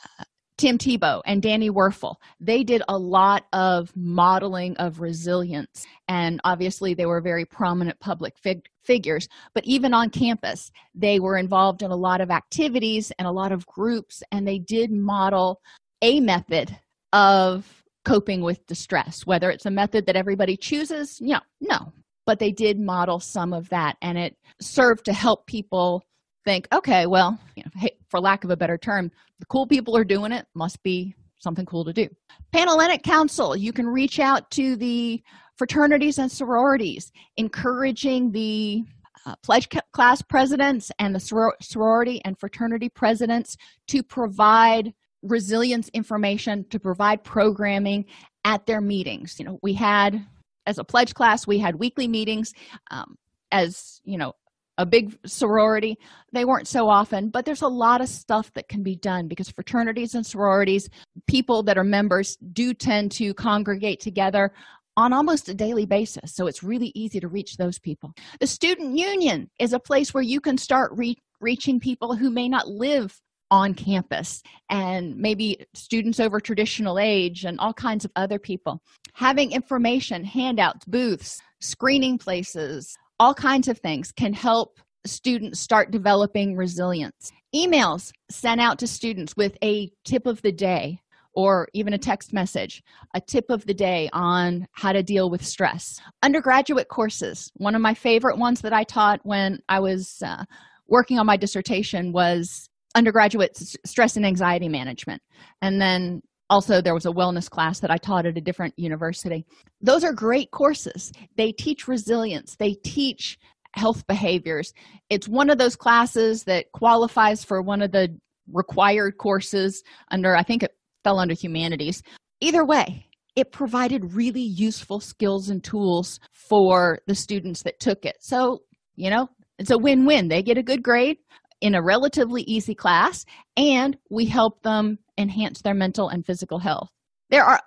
tim 0.58 0.78
tebow 0.78 1.22
and 1.26 1.42
danny 1.42 1.70
Wuerffel. 1.70 2.16
They 2.40 2.64
did 2.64 2.82
a 2.88 2.98
lot 2.98 3.46
of 3.54 3.92
modeling 3.96 4.78
of 4.78 5.00
resilience 5.00 5.86
and 6.08 6.40
obviously 6.44 6.94
they 6.94 7.06
were 7.06 7.22
very 7.22 7.46
prominent 7.46 8.00
public 8.00 8.38
fig- 8.38 8.68
figures 8.84 9.28
but 9.54 9.66
even 9.66 9.94
on 9.94 10.10
campus 10.10 10.72
they 10.94 11.20
were 11.20 11.38
involved 11.38 11.82
in 11.82 11.92
a 11.92 11.96
lot 11.96 12.22
of 12.22 12.32
activities 12.32 13.12
and 13.18 13.28
a 13.28 13.32
lot 13.32 13.52
of 13.52 13.66
groups 13.66 14.24
and 14.32 14.48
they 14.48 14.60
did 14.60 14.92
model 14.92 15.62
a 16.02 16.20
method 16.20 16.78
of 17.14 17.84
coping 18.04 18.42
with 18.42 18.66
distress 18.68 19.26
whether 19.26 19.50
it's 19.50 19.66
a 19.66 19.72
method 19.72 20.06
that 20.06 20.16
everybody 20.16 20.56
chooses 20.56 21.20
no 21.22 21.40
no 21.60 21.92
but 22.26 22.40
they 22.40 22.52
did 22.52 22.80
model 22.80 23.20
some 23.20 23.54
of 23.54 23.68
that 23.70 23.98
and 24.02 24.18
it 24.18 24.38
served 24.62 25.06
to 25.06 25.14
help 25.14 25.46
people 25.48 26.04
think 26.46 26.68
okay 26.72 27.08
well 27.08 27.40
you 27.56 27.64
know, 27.64 27.72
hey, 27.76 27.98
for 28.16 28.22
lack 28.22 28.46
of 28.46 28.50
a 28.50 28.56
better 28.56 28.78
term 28.78 29.12
the 29.40 29.46
cool 29.48 29.68
people 29.68 29.98
are 29.98 30.06
doing 30.06 30.32
it 30.32 30.46
must 30.54 30.82
be 30.84 31.14
something 31.38 31.66
cool 31.66 31.84
to 31.84 31.92
do. 31.92 32.08
Panhellenic 32.54 33.04
council 33.04 33.58
you 33.58 33.74
can 33.74 33.86
reach 33.86 34.20
out 34.20 34.50
to 34.52 34.78
the 34.78 35.22
fraternities 35.58 36.18
and 36.18 36.32
sororities 36.32 37.12
encouraging 37.36 38.32
the 38.32 38.86
uh, 39.26 39.36
pledge 39.44 39.68
class 39.92 40.22
presidents 40.22 40.94
and 40.98 41.14
the 41.14 41.20
soror- 41.20 41.62
sorority 41.62 42.22
and 42.24 42.40
fraternity 42.40 42.88
presidents 42.88 43.58
to 43.90 44.02
provide 44.02 44.94
resilience 45.22 45.90
information 45.90 46.66
to 46.70 46.80
provide 46.80 47.22
programming 47.22 48.06
at 48.46 48.66
their 48.66 48.80
meetings. 48.80 49.36
You 49.40 49.46
know 49.46 49.60
we 49.62 49.74
had 49.74 50.26
as 50.66 50.78
a 50.78 50.86
pledge 50.86 51.14
class 51.14 51.46
we 51.46 51.60
had 51.60 51.76
weekly 51.76 52.08
meetings 52.08 52.54
um, 52.92 53.18
as 53.52 54.00
you 54.06 54.18
know 54.18 54.32
a 54.78 54.86
big 54.86 55.18
sorority. 55.26 55.98
They 56.32 56.46
weren't 56.46 56.68
so 56.68 56.90
often 56.90 57.30
but 57.30 57.46
there's 57.46 57.62
a 57.62 57.68
lot 57.68 58.02
of 58.02 58.10
stuff 58.10 58.52
that 58.54 58.68
can 58.68 58.84
be 58.84 58.96
done 58.96 59.28
because 59.28 59.50
fraternities 59.50 60.16
and 60.16 60.26
sororities 60.26 60.90
people 61.28 61.64
that 61.64 61.78
are 61.78 61.84
members 61.84 62.38
do 62.54 62.74
tend 62.74 63.12
to 63.14 63.34
congregate 63.34 64.00
together 64.00 64.52
on 64.98 65.12
almost 65.12 65.50
a 65.50 65.54
daily 65.54 65.86
basis. 65.86 66.34
So 66.34 66.48
it's 66.48 66.64
really 66.64 66.92
easy 66.96 67.20
to 67.20 67.28
reach 67.28 67.58
those 67.58 67.80
people. 67.80 68.14
The 68.40 68.48
student 68.48 68.98
union 68.98 69.50
is 69.60 69.74
a 69.74 69.80
place 69.80 70.14
where 70.14 70.24
you 70.24 70.40
can 70.40 70.58
start 70.58 70.92
re- 70.96 71.18
reaching 71.42 71.80
people 71.80 72.16
who 72.16 72.30
may 72.30 72.48
not 72.48 72.68
live 72.68 73.20
on 73.52 73.74
campus 73.74 74.42
and 74.70 75.16
maybe 75.18 75.66
students 75.74 76.20
over 76.20 76.40
traditional 76.40 76.98
age 76.98 77.46
and 77.46 77.60
all 77.60 77.74
kinds 77.74 78.06
of 78.06 78.12
other 78.16 78.40
people. 78.40 78.82
Having 79.14 79.52
information 79.52 80.24
handouts 80.24 80.86
booths 80.86 81.42
screening 81.60 82.18
places 82.18 82.96
all 83.20 83.34
kinds 83.34 83.68
of 83.68 83.80
things 83.80 84.12
can 84.12 84.34
help 84.34 84.80
students 85.06 85.60
start 85.60 85.92
developing 85.92 86.56
resilience. 86.56 87.32
Emails 87.56 88.12
sent 88.30 88.60
out 88.60 88.80
to 88.80 88.88
students 88.88 89.36
with 89.38 89.58
a 89.64 89.92
tip 90.04 90.26
of 90.26 90.42
the 90.42 90.52
day 90.52 91.00
or 91.34 91.68
even 91.74 91.94
a 91.94 91.98
text 91.98 92.34
message 92.34 92.82
a 93.14 93.22
tip 93.22 93.46
of 93.50 93.66
the 93.66 93.74
day 93.74 94.10
on 94.14 94.68
how 94.72 94.92
to 94.92 95.04
deal 95.04 95.30
with 95.30 95.46
stress. 95.46 96.00
Undergraduate 96.24 96.88
courses. 96.88 97.52
One 97.56 97.76
of 97.76 97.82
my 97.82 97.94
favorite 97.94 98.38
ones 98.38 98.62
that 98.62 98.74
i 98.74 98.84
taught 98.84 99.20
when 99.24 99.60
i 99.70 99.80
was 99.80 100.22
uh, 100.26 100.44
working 100.88 101.20
on 101.20 101.26
my 101.26 101.38
dissertation 101.38 102.12
was 102.12 102.70
undergraduate 102.96 103.58
stress 103.86 104.16
and 104.16 104.26
anxiety 104.26 104.70
management. 104.70 105.22
And 105.62 105.82
then 105.82 106.22
also 106.50 106.82
there 106.82 106.94
was 106.94 107.06
a 107.06 107.12
wellness 107.12 107.50
class 107.50 107.80
that 107.80 107.92
i 107.92 107.98
taught 107.98 108.26
at 108.26 108.38
a 108.38 108.42
different 108.42 108.74
university. 108.78 109.46
Those 109.82 110.04
are 110.04 110.14
great 110.14 110.52
courses. 110.52 111.12
They 111.38 111.52
teach 111.52 111.88
resilience. 111.88 112.56
They 112.56 112.76
teach 112.84 113.38
health 113.74 114.06
behaviors. 114.08 114.74
It's 115.10 115.28
one 115.28 115.50
of 115.50 115.58
those 115.58 115.76
classes 115.76 116.44
that 116.46 116.72
qualifies 116.72 117.44
for 117.44 117.62
one 117.62 117.82
of 117.82 117.92
the 117.92 118.10
required 118.54 119.18
courses 119.18 119.82
under 120.12 120.36
i 120.36 120.44
think 120.44 120.62
it 120.62 120.72
fell 121.04 121.20
under 121.20 121.34
humanities. 121.34 122.02
Either 122.42 122.66
way 122.66 123.06
it 123.36 123.52
provided 123.52 124.14
really 124.14 124.42
useful 124.42 125.02
skills 125.02 125.50
and 125.50 125.62
tools 125.62 126.20
for 126.32 127.00
the 127.06 127.16
students 127.16 127.64
that 127.64 127.80
took 127.80 128.06
it. 128.06 128.16
So 128.20 128.60
you 128.96 129.10
know 129.10 129.30
it's 129.58 129.72
a 129.72 129.78
win-win. 129.78 130.28
They 130.28 130.44
get 130.44 130.58
a 130.58 130.64
good 130.64 130.84
grade 130.84 131.18
in 131.62 131.76
a 131.76 131.82
relatively 131.82 132.42
easy 132.44 132.76
class 132.76 133.26
and 133.58 133.98
we 134.10 134.26
help 134.26 134.62
them 134.64 134.98
enhance 135.18 135.62
their 135.62 135.74
mental 135.74 136.10
and 136.10 136.26
physical 136.26 136.60
health. 136.60 136.90
There 137.30 137.44
are 137.44 137.60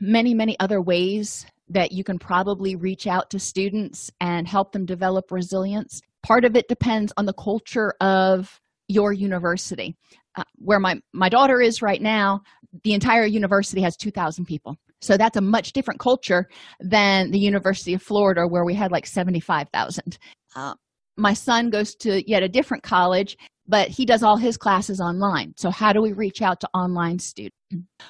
many 0.00 0.34
many 0.34 0.58
other 0.60 0.80
ways 0.80 1.46
that 1.68 1.92
you 1.92 2.04
can 2.04 2.18
probably 2.18 2.74
reach 2.74 3.06
out 3.06 3.30
to 3.30 3.38
students 3.38 4.10
and 4.20 4.46
help 4.46 4.72
them 4.72 4.84
develop 4.84 5.30
resilience. 5.30 6.00
Part 6.22 6.44
of 6.44 6.56
it 6.56 6.68
depends 6.68 7.12
on 7.16 7.26
the 7.26 7.32
culture 7.32 7.94
of 8.00 8.60
your 8.88 9.12
university. 9.12 9.96
Uh, 10.36 10.44
where 10.56 10.78
my 10.78 11.00
my 11.12 11.28
daughter 11.28 11.60
is 11.60 11.82
right 11.82 12.00
now 12.00 12.40
the 12.84 12.92
entire 12.92 13.24
university 13.24 13.80
has 13.80 13.96
2000 13.96 14.44
people. 14.44 14.76
So 15.00 15.16
that's 15.16 15.36
a 15.36 15.40
much 15.40 15.72
different 15.72 15.98
culture 15.98 16.48
than 16.78 17.30
the 17.30 17.38
university 17.38 17.94
of 17.94 18.02
florida 18.02 18.46
where 18.46 18.64
we 18.64 18.74
had 18.74 18.92
like 18.92 19.06
75000 19.06 20.18
uh, 20.54 20.74
my 21.20 21.34
son 21.34 21.70
goes 21.70 21.94
to 21.94 22.28
yet 22.28 22.42
a 22.42 22.48
different 22.48 22.82
college 22.82 23.36
but 23.70 23.88
he 23.88 24.04
does 24.04 24.24
all 24.24 24.36
his 24.36 24.56
classes 24.56 25.00
online. 25.00 25.54
So 25.56 25.70
how 25.70 25.92
do 25.92 26.02
we 26.02 26.12
reach 26.12 26.42
out 26.42 26.58
to 26.60 26.68
online 26.74 27.20
students? 27.20 27.56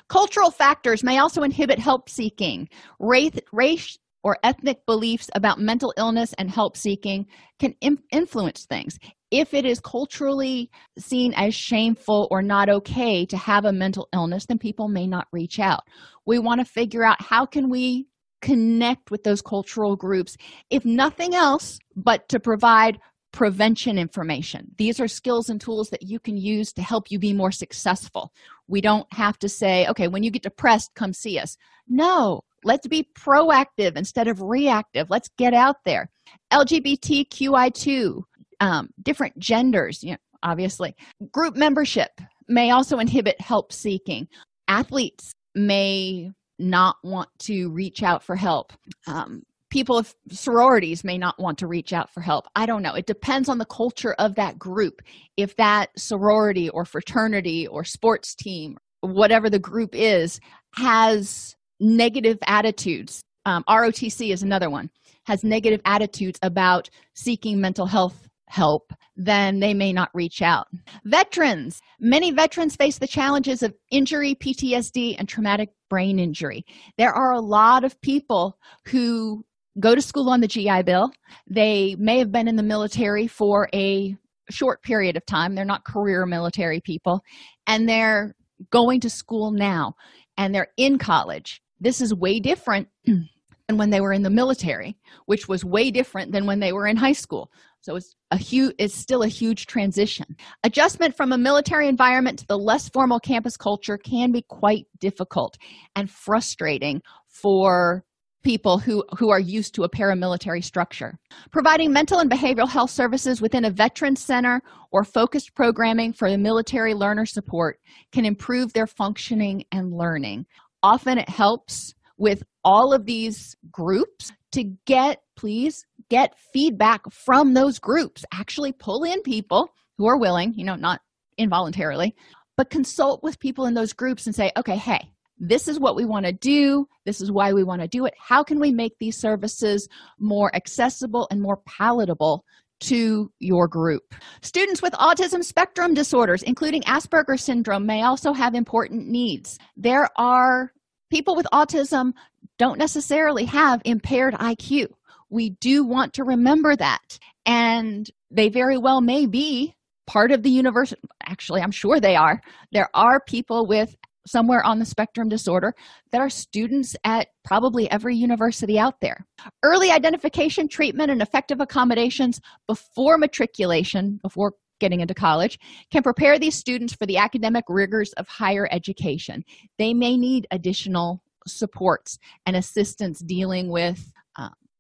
Cultural 0.09 0.51
factors 0.51 1.05
may 1.05 1.19
also 1.19 1.43
inhibit 1.43 1.79
help 1.79 2.09
seeking. 2.09 2.67
Race, 2.99 3.39
race 3.53 3.99
or 4.23 4.39
ethnic 4.43 4.85
beliefs 4.87 5.29
about 5.35 5.61
mental 5.61 5.93
illness 5.99 6.33
and 6.39 6.51
help 6.51 6.79
seeking 6.79 7.27
can 7.59 7.75
influence 8.11 8.65
things. 8.65 8.99
If 9.31 9.53
it 9.53 9.67
is 9.67 9.81
culturally 9.81 10.71
seen 10.99 11.35
as 11.35 11.55
shameful 11.55 12.27
or 12.31 12.43
not 12.43 12.71
okay 12.71 13.27
to 13.27 13.37
have 13.37 13.67
a 13.67 13.73
mental 13.73 14.09
illness 14.15 14.47
then 14.47 14.59
people 14.59 14.89
may 14.89 15.07
not 15.07 15.29
reach 15.31 15.61
out. 15.61 15.83
We 16.25 16.39
want 16.39 16.61
to 16.61 16.65
figure 16.65 17.05
out 17.05 17.21
how 17.21 17.45
can 17.45 17.69
we 17.69 18.07
connect 18.41 19.11
with 19.11 19.23
those 19.25 19.43
cultural 19.43 19.97
groups 19.97 20.37
if 20.71 20.85
nothing 20.85 21.35
else 21.35 21.79
but 21.97 22.29
to 22.29 22.41
provide 22.41 22.99
prevention 23.33 23.97
information. 23.97 24.73
These 24.77 24.99
are 24.99 25.07
skills 25.07 25.49
and 25.49 25.61
tools 25.61 25.91
that 25.91 26.03
you 26.03 26.19
can 26.19 26.37
use 26.37 26.73
to 26.73 26.83
help 26.83 27.11
you 27.11 27.19
be 27.19 27.33
more 27.33 27.53
successful. 27.53 28.33
We 28.67 28.81
don't 28.81 29.07
have 29.13 29.39
to 29.41 29.49
say 29.49 29.87
okay 29.89 30.09
when 30.09 30.23
you 30.23 30.31
get 30.31 30.43
depressed 30.43 30.91
come 30.95 31.13
see 31.13 31.39
us. 31.39 31.57
No 31.89 32.43
let's 32.65 32.87
be 32.87 33.09
proactive 33.19 33.97
instead 33.97 34.29
of 34.29 34.43
reactive. 34.43 35.09
Let's 35.11 35.31
get 35.39 35.55
out 35.55 35.77
there. 35.85 36.11
Lgbtqi2 36.53 38.23
um, 38.61 38.91
different 39.03 39.39
genders 39.39 40.03
you 40.03 40.13
know, 40.13 40.19
obviously. 40.43 40.95
Group 41.33 41.57
membership 41.57 42.11
may 42.49 42.71
also 42.71 42.99
inhibit 42.99 43.41
help 43.41 43.73
seeking. 43.73 44.29
Athletes 44.69 45.33
may 45.55 46.31
not 46.61 46.97
want 47.03 47.29
to 47.41 47.71
reach 47.71 48.03
out 48.03 48.23
for 48.23 48.37
help. 48.37 48.73
Um, 49.07 49.43
people 49.71 49.99
of 49.99 50.15
sororities 50.31 51.05
may 51.05 51.17
not 51.17 51.39
want 51.39 51.59
to 51.59 51.67
reach 51.67 51.93
out 51.93 52.11
for 52.13 52.21
help. 52.21 52.47
I 52.55 52.67
don't 52.67 52.83
know. 52.83 52.95
It 52.95 53.07
depends 53.07 53.49
on 53.49 53.59
the 53.59 53.65
culture 53.65 54.15
of 54.19 54.35
that 54.35 54.59
group. 54.59 55.01
If 55.37 55.57
that 55.57 55.91
sorority 55.97 56.69
or 56.69 56.85
fraternity 56.85 57.67
or 57.67 57.85
sports 57.85 58.35
team 58.35 58.77
whatever 59.01 59.49
the 59.49 59.59
group 59.59 59.95
is 59.95 60.41
has 60.75 61.57
negative 61.81 62.39
attitudes 62.47 63.23
um, 63.47 63.65
rotc 63.69 64.33
is 64.33 64.43
another 64.43 64.71
one 64.71 64.91
has 65.25 65.43
negative 65.43 65.81
attitudes 65.85 66.39
about 66.43 66.91
seeking 67.15 67.61
mental 67.61 67.87
health 67.87 68.29
help 68.51 68.93
then 69.23 69.61
they 69.61 69.75
may 69.75 69.93
not 69.93 70.09
reach 70.15 70.41
out. 70.41 70.67
Veterans. 71.05 71.83
Many 72.01 72.31
veterans 72.31 72.75
face 72.75 72.99
the 72.99 73.07
challenges 73.07 73.63
of 73.63 73.75
injury 73.91 74.35
ptsd 74.35 75.15
and 75.19 75.29
traumatic 75.29 75.71
brain 75.91 76.19
injury. 76.19 76.65
There 76.97 77.13
are 77.13 77.33
a 77.33 77.41
lot 77.41 77.85
of 77.85 78.01
people 78.01 78.59
who 78.87 79.45
go 79.79 79.95
to 79.95 80.01
school 80.01 80.31
on 80.31 80.41
the 80.41 80.49
gi 80.49 80.83
bill. 80.85 81.11
They 81.47 81.97
may 81.99 82.19
have 82.19 82.33
been 82.33 82.49
in 82.49 82.57
the 82.57 82.63
military 82.63 83.27
for 83.27 83.69
a 83.75 84.17
short 84.49 84.83
period 84.83 85.19
of 85.19 85.27
time. 85.27 85.55
They're 85.55 85.65
not 85.67 85.85
career 85.85 86.25
military 86.25 86.81
people. 86.81 87.23
And 87.67 87.87
they're 87.87 88.35
going 88.71 89.01
to 89.01 89.11
school 89.11 89.51
now 89.51 89.95
and 90.39 90.55
they're 90.55 90.73
in 90.79 90.97
college. 90.97 91.61
This 91.79 92.01
is 92.01 92.15
way 92.15 92.41
different 92.41 92.89
than 93.05 93.79
when 93.79 93.91
they 93.91 94.01
were 94.01 94.13
in 94.13 94.23
the 94.23 94.31
military, 94.31 94.97
which 95.27 95.47
was 95.47 95.65
way 95.65 95.91
different 95.91 96.33
than 96.33 96.47
when 96.47 96.61
they 96.61 96.73
were 96.73 96.87
in 96.87 96.97
high 96.97 97.13
school. 97.13 97.51
So 97.83 97.97
it's 97.97 98.15
a 98.31 98.37
huge 98.37 98.75
it's 98.79 98.95
still 98.95 99.23
a 99.23 99.29
huge 99.29 99.67
transition. 99.67 100.27
Adjustment 100.65 101.17
from 101.17 101.33
a 101.33 101.39
military 101.39 101.89
environment 101.89 102.41
to 102.41 102.47
the 102.47 102.59
less 102.59 102.89
formal 102.89 103.19
campus 103.19 103.57
culture 103.57 103.97
can 103.97 104.33
be 104.33 104.43
quite 104.49 104.87
difficult 105.01 105.57
and 105.97 106.11
frustrating 106.11 107.01
for 107.27 108.05
people 108.43 108.79
who, 108.79 109.05
who 109.19 109.31
are 109.31 109.41
used 109.41 109.75
to 109.75 109.83
a 109.83 109.91
paramilitary 109.91 110.65
structure. 110.65 111.19
Providing 111.51 111.93
mental 111.93 112.21
and 112.21 112.31
behavioral 112.31 112.69
health 112.69 112.91
services 112.91 113.41
within 113.41 113.65
a 113.65 113.71
veteran 113.71 114.17
center 114.17 114.63
or 114.93 115.05
focused 115.05 115.55
programming 115.55 116.13
for 116.13 116.31
the 116.31 116.39
military 116.39 116.95
learner 116.95 117.27
support 117.27 117.79
can 118.13 118.25
improve 118.25 118.73
their 118.73 118.87
functioning 118.87 119.65
and 119.73 119.93
learning. 119.93 120.47
Often 120.83 121.19
it 121.19 121.29
helps 121.29 121.95
with 122.17 122.43
all 122.65 122.93
of 122.93 123.07
these 123.07 123.57
groups 123.71 124.33
to 124.53 124.65
get, 124.87 125.23
please, 125.37 125.87
get 126.11 126.39
feedback 126.53 127.11
from 127.11 127.55
those 127.55 127.79
groups. 127.79 128.25
Actually, 128.33 128.73
pull 128.73 129.05
in 129.05 129.23
people 129.23 129.73
who 129.97 130.07
are 130.07 130.19
willing, 130.19 130.53
you 130.55 130.65
know, 130.65 130.75
not 130.75 131.01
involuntarily, 131.39 132.15
but 132.57 132.69
consult 132.69 133.23
with 133.23 133.41
people 133.41 133.65
in 133.65 133.75
those 133.75 133.95
groups 133.95 134.27
and 134.27 134.35
say, 134.35 134.53
okay, 134.57 134.77
hey, 134.77 135.11
this 135.39 135.67
is 135.69 135.81
what 135.81 135.97
we 135.97 136.05
want 136.05 136.27
to 136.27 136.33
do. 136.33 136.87
This 137.07 137.23
is 137.23 137.33
why 137.33 137.55
we 137.55 137.65
want 137.65 137.81
to 137.81 137.89
do 137.89 138.05
it. 138.05 138.13
How 138.19 138.43
can 138.43 138.61
we 138.61 138.73
make 138.73 138.99
these 138.99 139.17
services 139.17 139.89
more 140.19 140.55
accessible 140.55 141.27
and 141.31 141.41
more 141.41 141.57
palatable 141.65 142.45
to 142.81 143.33
your 143.39 143.67
group? 143.67 144.15
Students 144.43 144.83
with 144.83 144.93
autism 144.95 145.43
spectrum 145.43 145.95
disorders, 145.95 146.43
including 146.43 146.83
Asperger's 146.83 147.43
syndrome, 147.43 147.87
may 147.87 148.03
also 148.03 148.35
have 148.35 148.55
important 148.55 149.09
needs. 149.09 149.59
There 149.77 150.09
are 150.17 150.73
people 151.11 151.35
with 151.35 151.47
autism 151.53 152.13
don't 152.59 152.79
necessarily 152.79 153.47
have 153.47 153.81
impaired 153.87 154.35
IQ. 154.35 154.89
We 155.31 155.51
do 155.61 155.85
want 155.85 156.13
to 156.15 156.25
remember 156.25 156.77
that. 156.77 157.19
And 157.47 158.11
they 158.31 158.49
very 158.49 158.79
well 158.79 159.01
may 159.01 159.27
be 159.27 159.75
part 160.07 160.33
of 160.33 160.43
the 160.43 160.51
universe. 160.51 160.93
Actually, 161.25 161.63
I'm 161.63 161.71
sure 161.71 162.01
they 162.01 162.17
are. 162.17 162.41
There 162.73 162.89
are 162.95 163.21
people 163.21 163.67
with 163.67 163.97
somewhere 164.27 164.63
on 164.65 164.79
the 164.79 164.85
spectrum 164.85 165.29
disorder 165.29 165.75
that 166.13 166.21
are 166.21 166.29
students 166.29 166.95
at 167.05 167.29
probably 167.45 167.91
every 167.91 168.17
university 168.17 168.79
out 168.79 169.01
there. 169.01 169.27
Early 169.63 169.91
identification, 169.91 170.69
treatment, 170.69 171.11
and 171.11 171.23
effective 171.23 171.61
accommodations 171.61 172.41
before 172.67 173.19
matriculation, 173.19 174.19
before 174.23 174.55
getting 174.79 175.01
into 175.01 175.15
college, 175.15 175.59
can 175.91 176.03
prepare 176.03 176.39
these 176.39 176.57
students 176.57 176.95
for 176.95 177.07
the 177.07 177.17
academic 177.17 177.65
rigors 177.69 178.13
of 178.15 178.27
higher 178.29 178.69
education. 178.71 179.45
They 179.79 179.95
may 179.95 180.17
need 180.17 180.47
additional 180.51 181.23
supports 181.47 182.19
and 182.47 182.57
assistance 182.57 183.21
dealing 183.21 183.71
with 183.71 184.13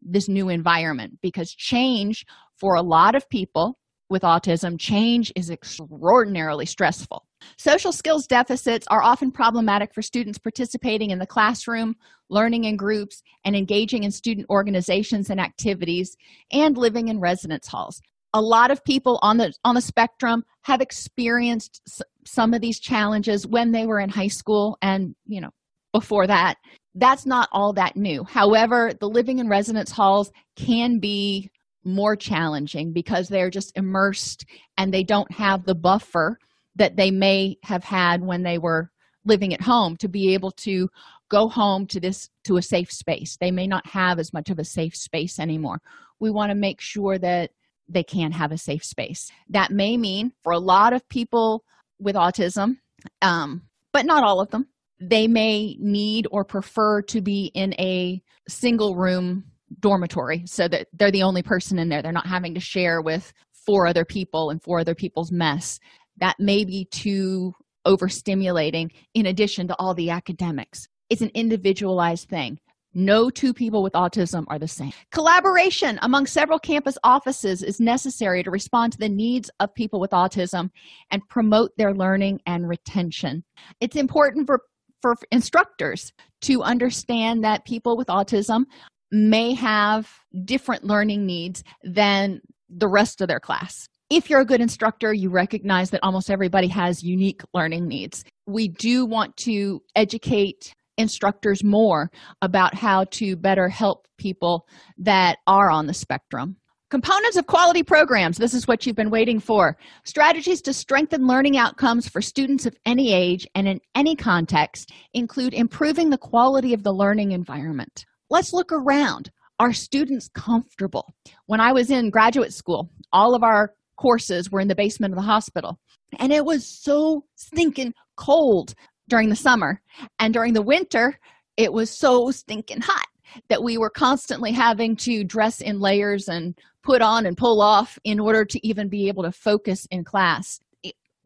this 0.02 0.28
new 0.28 0.48
environment 0.48 1.18
because 1.22 1.52
change 1.52 2.24
for 2.58 2.74
a 2.74 2.82
lot 2.82 3.14
of 3.14 3.28
people 3.28 3.78
with 4.10 4.22
autism, 4.22 4.78
change 4.78 5.32
is 5.36 5.50
extraordinarily 5.50 6.66
stressful. 6.66 7.24
Social 7.56 7.92
skills 7.92 8.26
deficits 8.26 8.86
are 8.90 9.02
often 9.02 9.30
problematic 9.30 9.94
for 9.94 10.02
students 10.02 10.38
participating 10.38 11.10
in 11.10 11.18
the 11.18 11.26
classroom, 11.26 11.94
learning 12.28 12.64
in 12.64 12.76
groups, 12.76 13.22
and 13.44 13.56
engaging 13.56 14.04
in 14.04 14.10
student 14.10 14.46
organizations 14.50 15.30
and 15.30 15.40
activities, 15.40 16.16
and 16.52 16.76
living 16.76 17.08
in 17.08 17.20
residence 17.20 17.68
halls. 17.68 18.02
A 18.34 18.40
lot 18.40 18.70
of 18.70 18.84
people 18.84 19.18
on 19.22 19.38
the 19.38 19.52
on 19.64 19.74
the 19.74 19.80
spectrum 19.80 20.44
have 20.62 20.80
experienced 20.80 21.80
some 22.26 22.52
of 22.52 22.60
these 22.60 22.78
challenges 22.78 23.46
when 23.46 23.72
they 23.72 23.86
were 23.86 23.98
in 24.00 24.10
high 24.10 24.28
school 24.28 24.76
and, 24.82 25.14
you 25.26 25.40
know, 25.40 25.50
before 25.92 26.26
that. 26.26 26.56
That's 26.94 27.26
not 27.26 27.48
all 27.52 27.72
that 27.74 27.96
new. 27.96 28.24
However, 28.24 28.92
the 28.98 29.08
living 29.08 29.38
in 29.38 29.48
residence 29.48 29.90
halls 29.90 30.32
can 30.56 30.98
be 30.98 31.50
more 31.84 32.16
challenging 32.16 32.92
because 32.92 33.28
they're 33.28 33.50
just 33.50 33.76
immersed 33.76 34.44
and 34.76 34.92
they 34.92 35.02
don't 35.02 35.32
have 35.32 35.64
the 35.64 35.74
buffer 35.74 36.38
that 36.76 36.96
they 36.96 37.10
may 37.10 37.56
have 37.62 37.84
had 37.84 38.22
when 38.22 38.42
they 38.42 38.58
were 38.58 38.90
living 39.24 39.54
at 39.54 39.60
home 39.60 39.96
to 39.96 40.08
be 40.08 40.34
able 40.34 40.50
to 40.50 40.88
go 41.30 41.48
home 41.48 41.86
to 41.86 42.00
this 42.00 42.28
to 42.44 42.56
a 42.56 42.62
safe 42.62 42.90
space. 42.90 43.36
They 43.40 43.50
may 43.50 43.66
not 43.66 43.86
have 43.86 44.18
as 44.18 44.32
much 44.32 44.50
of 44.50 44.58
a 44.58 44.64
safe 44.64 44.96
space 44.96 45.38
anymore. 45.38 45.80
We 46.18 46.30
want 46.30 46.50
to 46.50 46.56
make 46.56 46.80
sure 46.80 47.18
that 47.18 47.50
they 47.88 48.02
can 48.02 48.32
have 48.32 48.52
a 48.52 48.58
safe 48.58 48.84
space. 48.84 49.30
That 49.48 49.70
may 49.70 49.96
mean 49.96 50.32
for 50.42 50.52
a 50.52 50.58
lot 50.58 50.92
of 50.92 51.08
people 51.08 51.64
with 51.98 52.16
autism 52.16 52.76
um, 53.22 53.62
but 53.92 54.06
not 54.06 54.24
all 54.24 54.40
of 54.40 54.50
them 54.50 54.66
they 55.00 55.26
may 55.26 55.76
need 55.80 56.26
or 56.30 56.44
prefer 56.44 57.02
to 57.02 57.20
be 57.20 57.50
in 57.54 57.74
a 57.74 58.22
single 58.48 58.94
room 58.94 59.44
dormitory 59.78 60.42
so 60.46 60.68
that 60.68 60.88
they're 60.92 61.10
the 61.10 61.22
only 61.22 61.42
person 61.42 61.78
in 61.78 61.88
there. 61.88 62.02
They're 62.02 62.12
not 62.12 62.26
having 62.26 62.54
to 62.54 62.60
share 62.60 63.00
with 63.00 63.32
four 63.52 63.86
other 63.86 64.04
people 64.04 64.50
and 64.50 64.62
four 64.62 64.80
other 64.80 64.94
people's 64.94 65.32
mess. 65.32 65.78
That 66.18 66.36
may 66.38 66.64
be 66.64 66.86
too 66.90 67.54
overstimulating 67.86 68.90
in 69.14 69.26
addition 69.26 69.68
to 69.68 69.76
all 69.78 69.94
the 69.94 70.10
academics. 70.10 70.86
It's 71.08 71.22
an 71.22 71.30
individualized 71.34 72.28
thing. 72.28 72.58
No 72.92 73.30
two 73.30 73.54
people 73.54 73.84
with 73.84 73.92
autism 73.92 74.44
are 74.48 74.58
the 74.58 74.66
same. 74.66 74.92
Collaboration 75.12 75.98
among 76.02 76.26
several 76.26 76.58
campus 76.58 76.98
offices 77.04 77.62
is 77.62 77.78
necessary 77.78 78.42
to 78.42 78.50
respond 78.50 78.92
to 78.92 78.98
the 78.98 79.08
needs 79.08 79.48
of 79.60 79.72
people 79.74 80.00
with 80.00 80.10
autism 80.10 80.70
and 81.12 81.26
promote 81.28 81.70
their 81.76 81.94
learning 81.94 82.40
and 82.46 82.68
retention. 82.68 83.44
It's 83.80 83.94
important 83.94 84.48
for 84.48 84.62
for 85.02 85.14
instructors 85.30 86.12
to 86.42 86.62
understand 86.62 87.44
that 87.44 87.64
people 87.64 87.96
with 87.96 88.08
autism 88.08 88.64
may 89.10 89.54
have 89.54 90.08
different 90.44 90.84
learning 90.84 91.26
needs 91.26 91.64
than 91.82 92.40
the 92.68 92.88
rest 92.88 93.20
of 93.20 93.28
their 93.28 93.40
class. 93.40 93.88
If 94.08 94.28
you're 94.28 94.40
a 94.40 94.46
good 94.46 94.60
instructor, 94.60 95.12
you 95.12 95.30
recognize 95.30 95.90
that 95.90 96.00
almost 96.02 96.30
everybody 96.30 96.68
has 96.68 97.02
unique 97.02 97.42
learning 97.54 97.86
needs. 97.86 98.24
We 98.46 98.68
do 98.68 99.06
want 99.06 99.36
to 99.38 99.82
educate 99.94 100.74
instructors 100.98 101.64
more 101.64 102.10
about 102.42 102.74
how 102.74 103.04
to 103.12 103.36
better 103.36 103.68
help 103.68 104.06
people 104.18 104.66
that 104.98 105.38
are 105.46 105.70
on 105.70 105.86
the 105.86 105.94
spectrum. 105.94 106.56
Components 106.90 107.36
of 107.36 107.46
quality 107.46 107.84
programs. 107.84 108.36
This 108.36 108.52
is 108.52 108.66
what 108.66 108.84
you've 108.84 108.96
been 108.96 109.10
waiting 109.10 109.38
for. 109.38 109.76
Strategies 110.04 110.60
to 110.62 110.72
strengthen 110.72 111.24
learning 111.24 111.56
outcomes 111.56 112.08
for 112.08 112.20
students 112.20 112.66
of 112.66 112.76
any 112.84 113.12
age 113.12 113.46
and 113.54 113.68
in 113.68 113.78
any 113.94 114.16
context 114.16 114.90
include 115.14 115.54
improving 115.54 116.10
the 116.10 116.18
quality 116.18 116.74
of 116.74 116.82
the 116.82 116.92
learning 116.92 117.30
environment. 117.30 118.04
Let's 118.28 118.52
look 118.52 118.72
around. 118.72 119.30
Are 119.60 119.72
students 119.72 120.28
comfortable? 120.34 121.14
When 121.46 121.60
i 121.60 121.70
was 121.70 121.92
in 121.92 122.10
graduate 122.10 122.52
school 122.52 122.90
all 123.12 123.36
of 123.36 123.44
our 123.44 123.72
courses 123.96 124.50
were 124.50 124.60
in 124.60 124.66
the 124.66 124.74
basement 124.74 125.12
of 125.12 125.16
the 125.16 125.22
hospital. 125.22 125.78
And 126.18 126.32
it 126.32 126.44
was 126.44 126.66
so 126.66 127.24
stinking 127.36 127.94
cold 128.16 128.74
during 129.08 129.28
the 129.28 129.36
summer. 129.36 129.80
And 130.18 130.34
during 130.34 130.54
the 130.54 130.62
winter 130.62 131.20
it 131.56 131.72
was 131.72 131.96
so 131.96 132.32
stinking 132.32 132.80
hot 132.80 133.06
that 133.48 133.62
we 133.62 133.78
were 133.78 133.90
constantly 133.90 134.50
having 134.50 134.96
to 134.96 135.22
dress 135.22 135.60
in 135.60 135.78
layers 135.78 136.28
and 136.28 136.58
put 136.82 137.02
on 137.02 137.26
and 137.26 137.36
pull 137.36 137.60
off 137.60 137.98
in 138.04 138.18
order 138.18 138.44
to 138.44 138.66
even 138.66 138.88
be 138.88 139.08
able 139.08 139.22
to 139.22 139.32
focus 139.32 139.86
in 139.90 140.04
class 140.04 140.60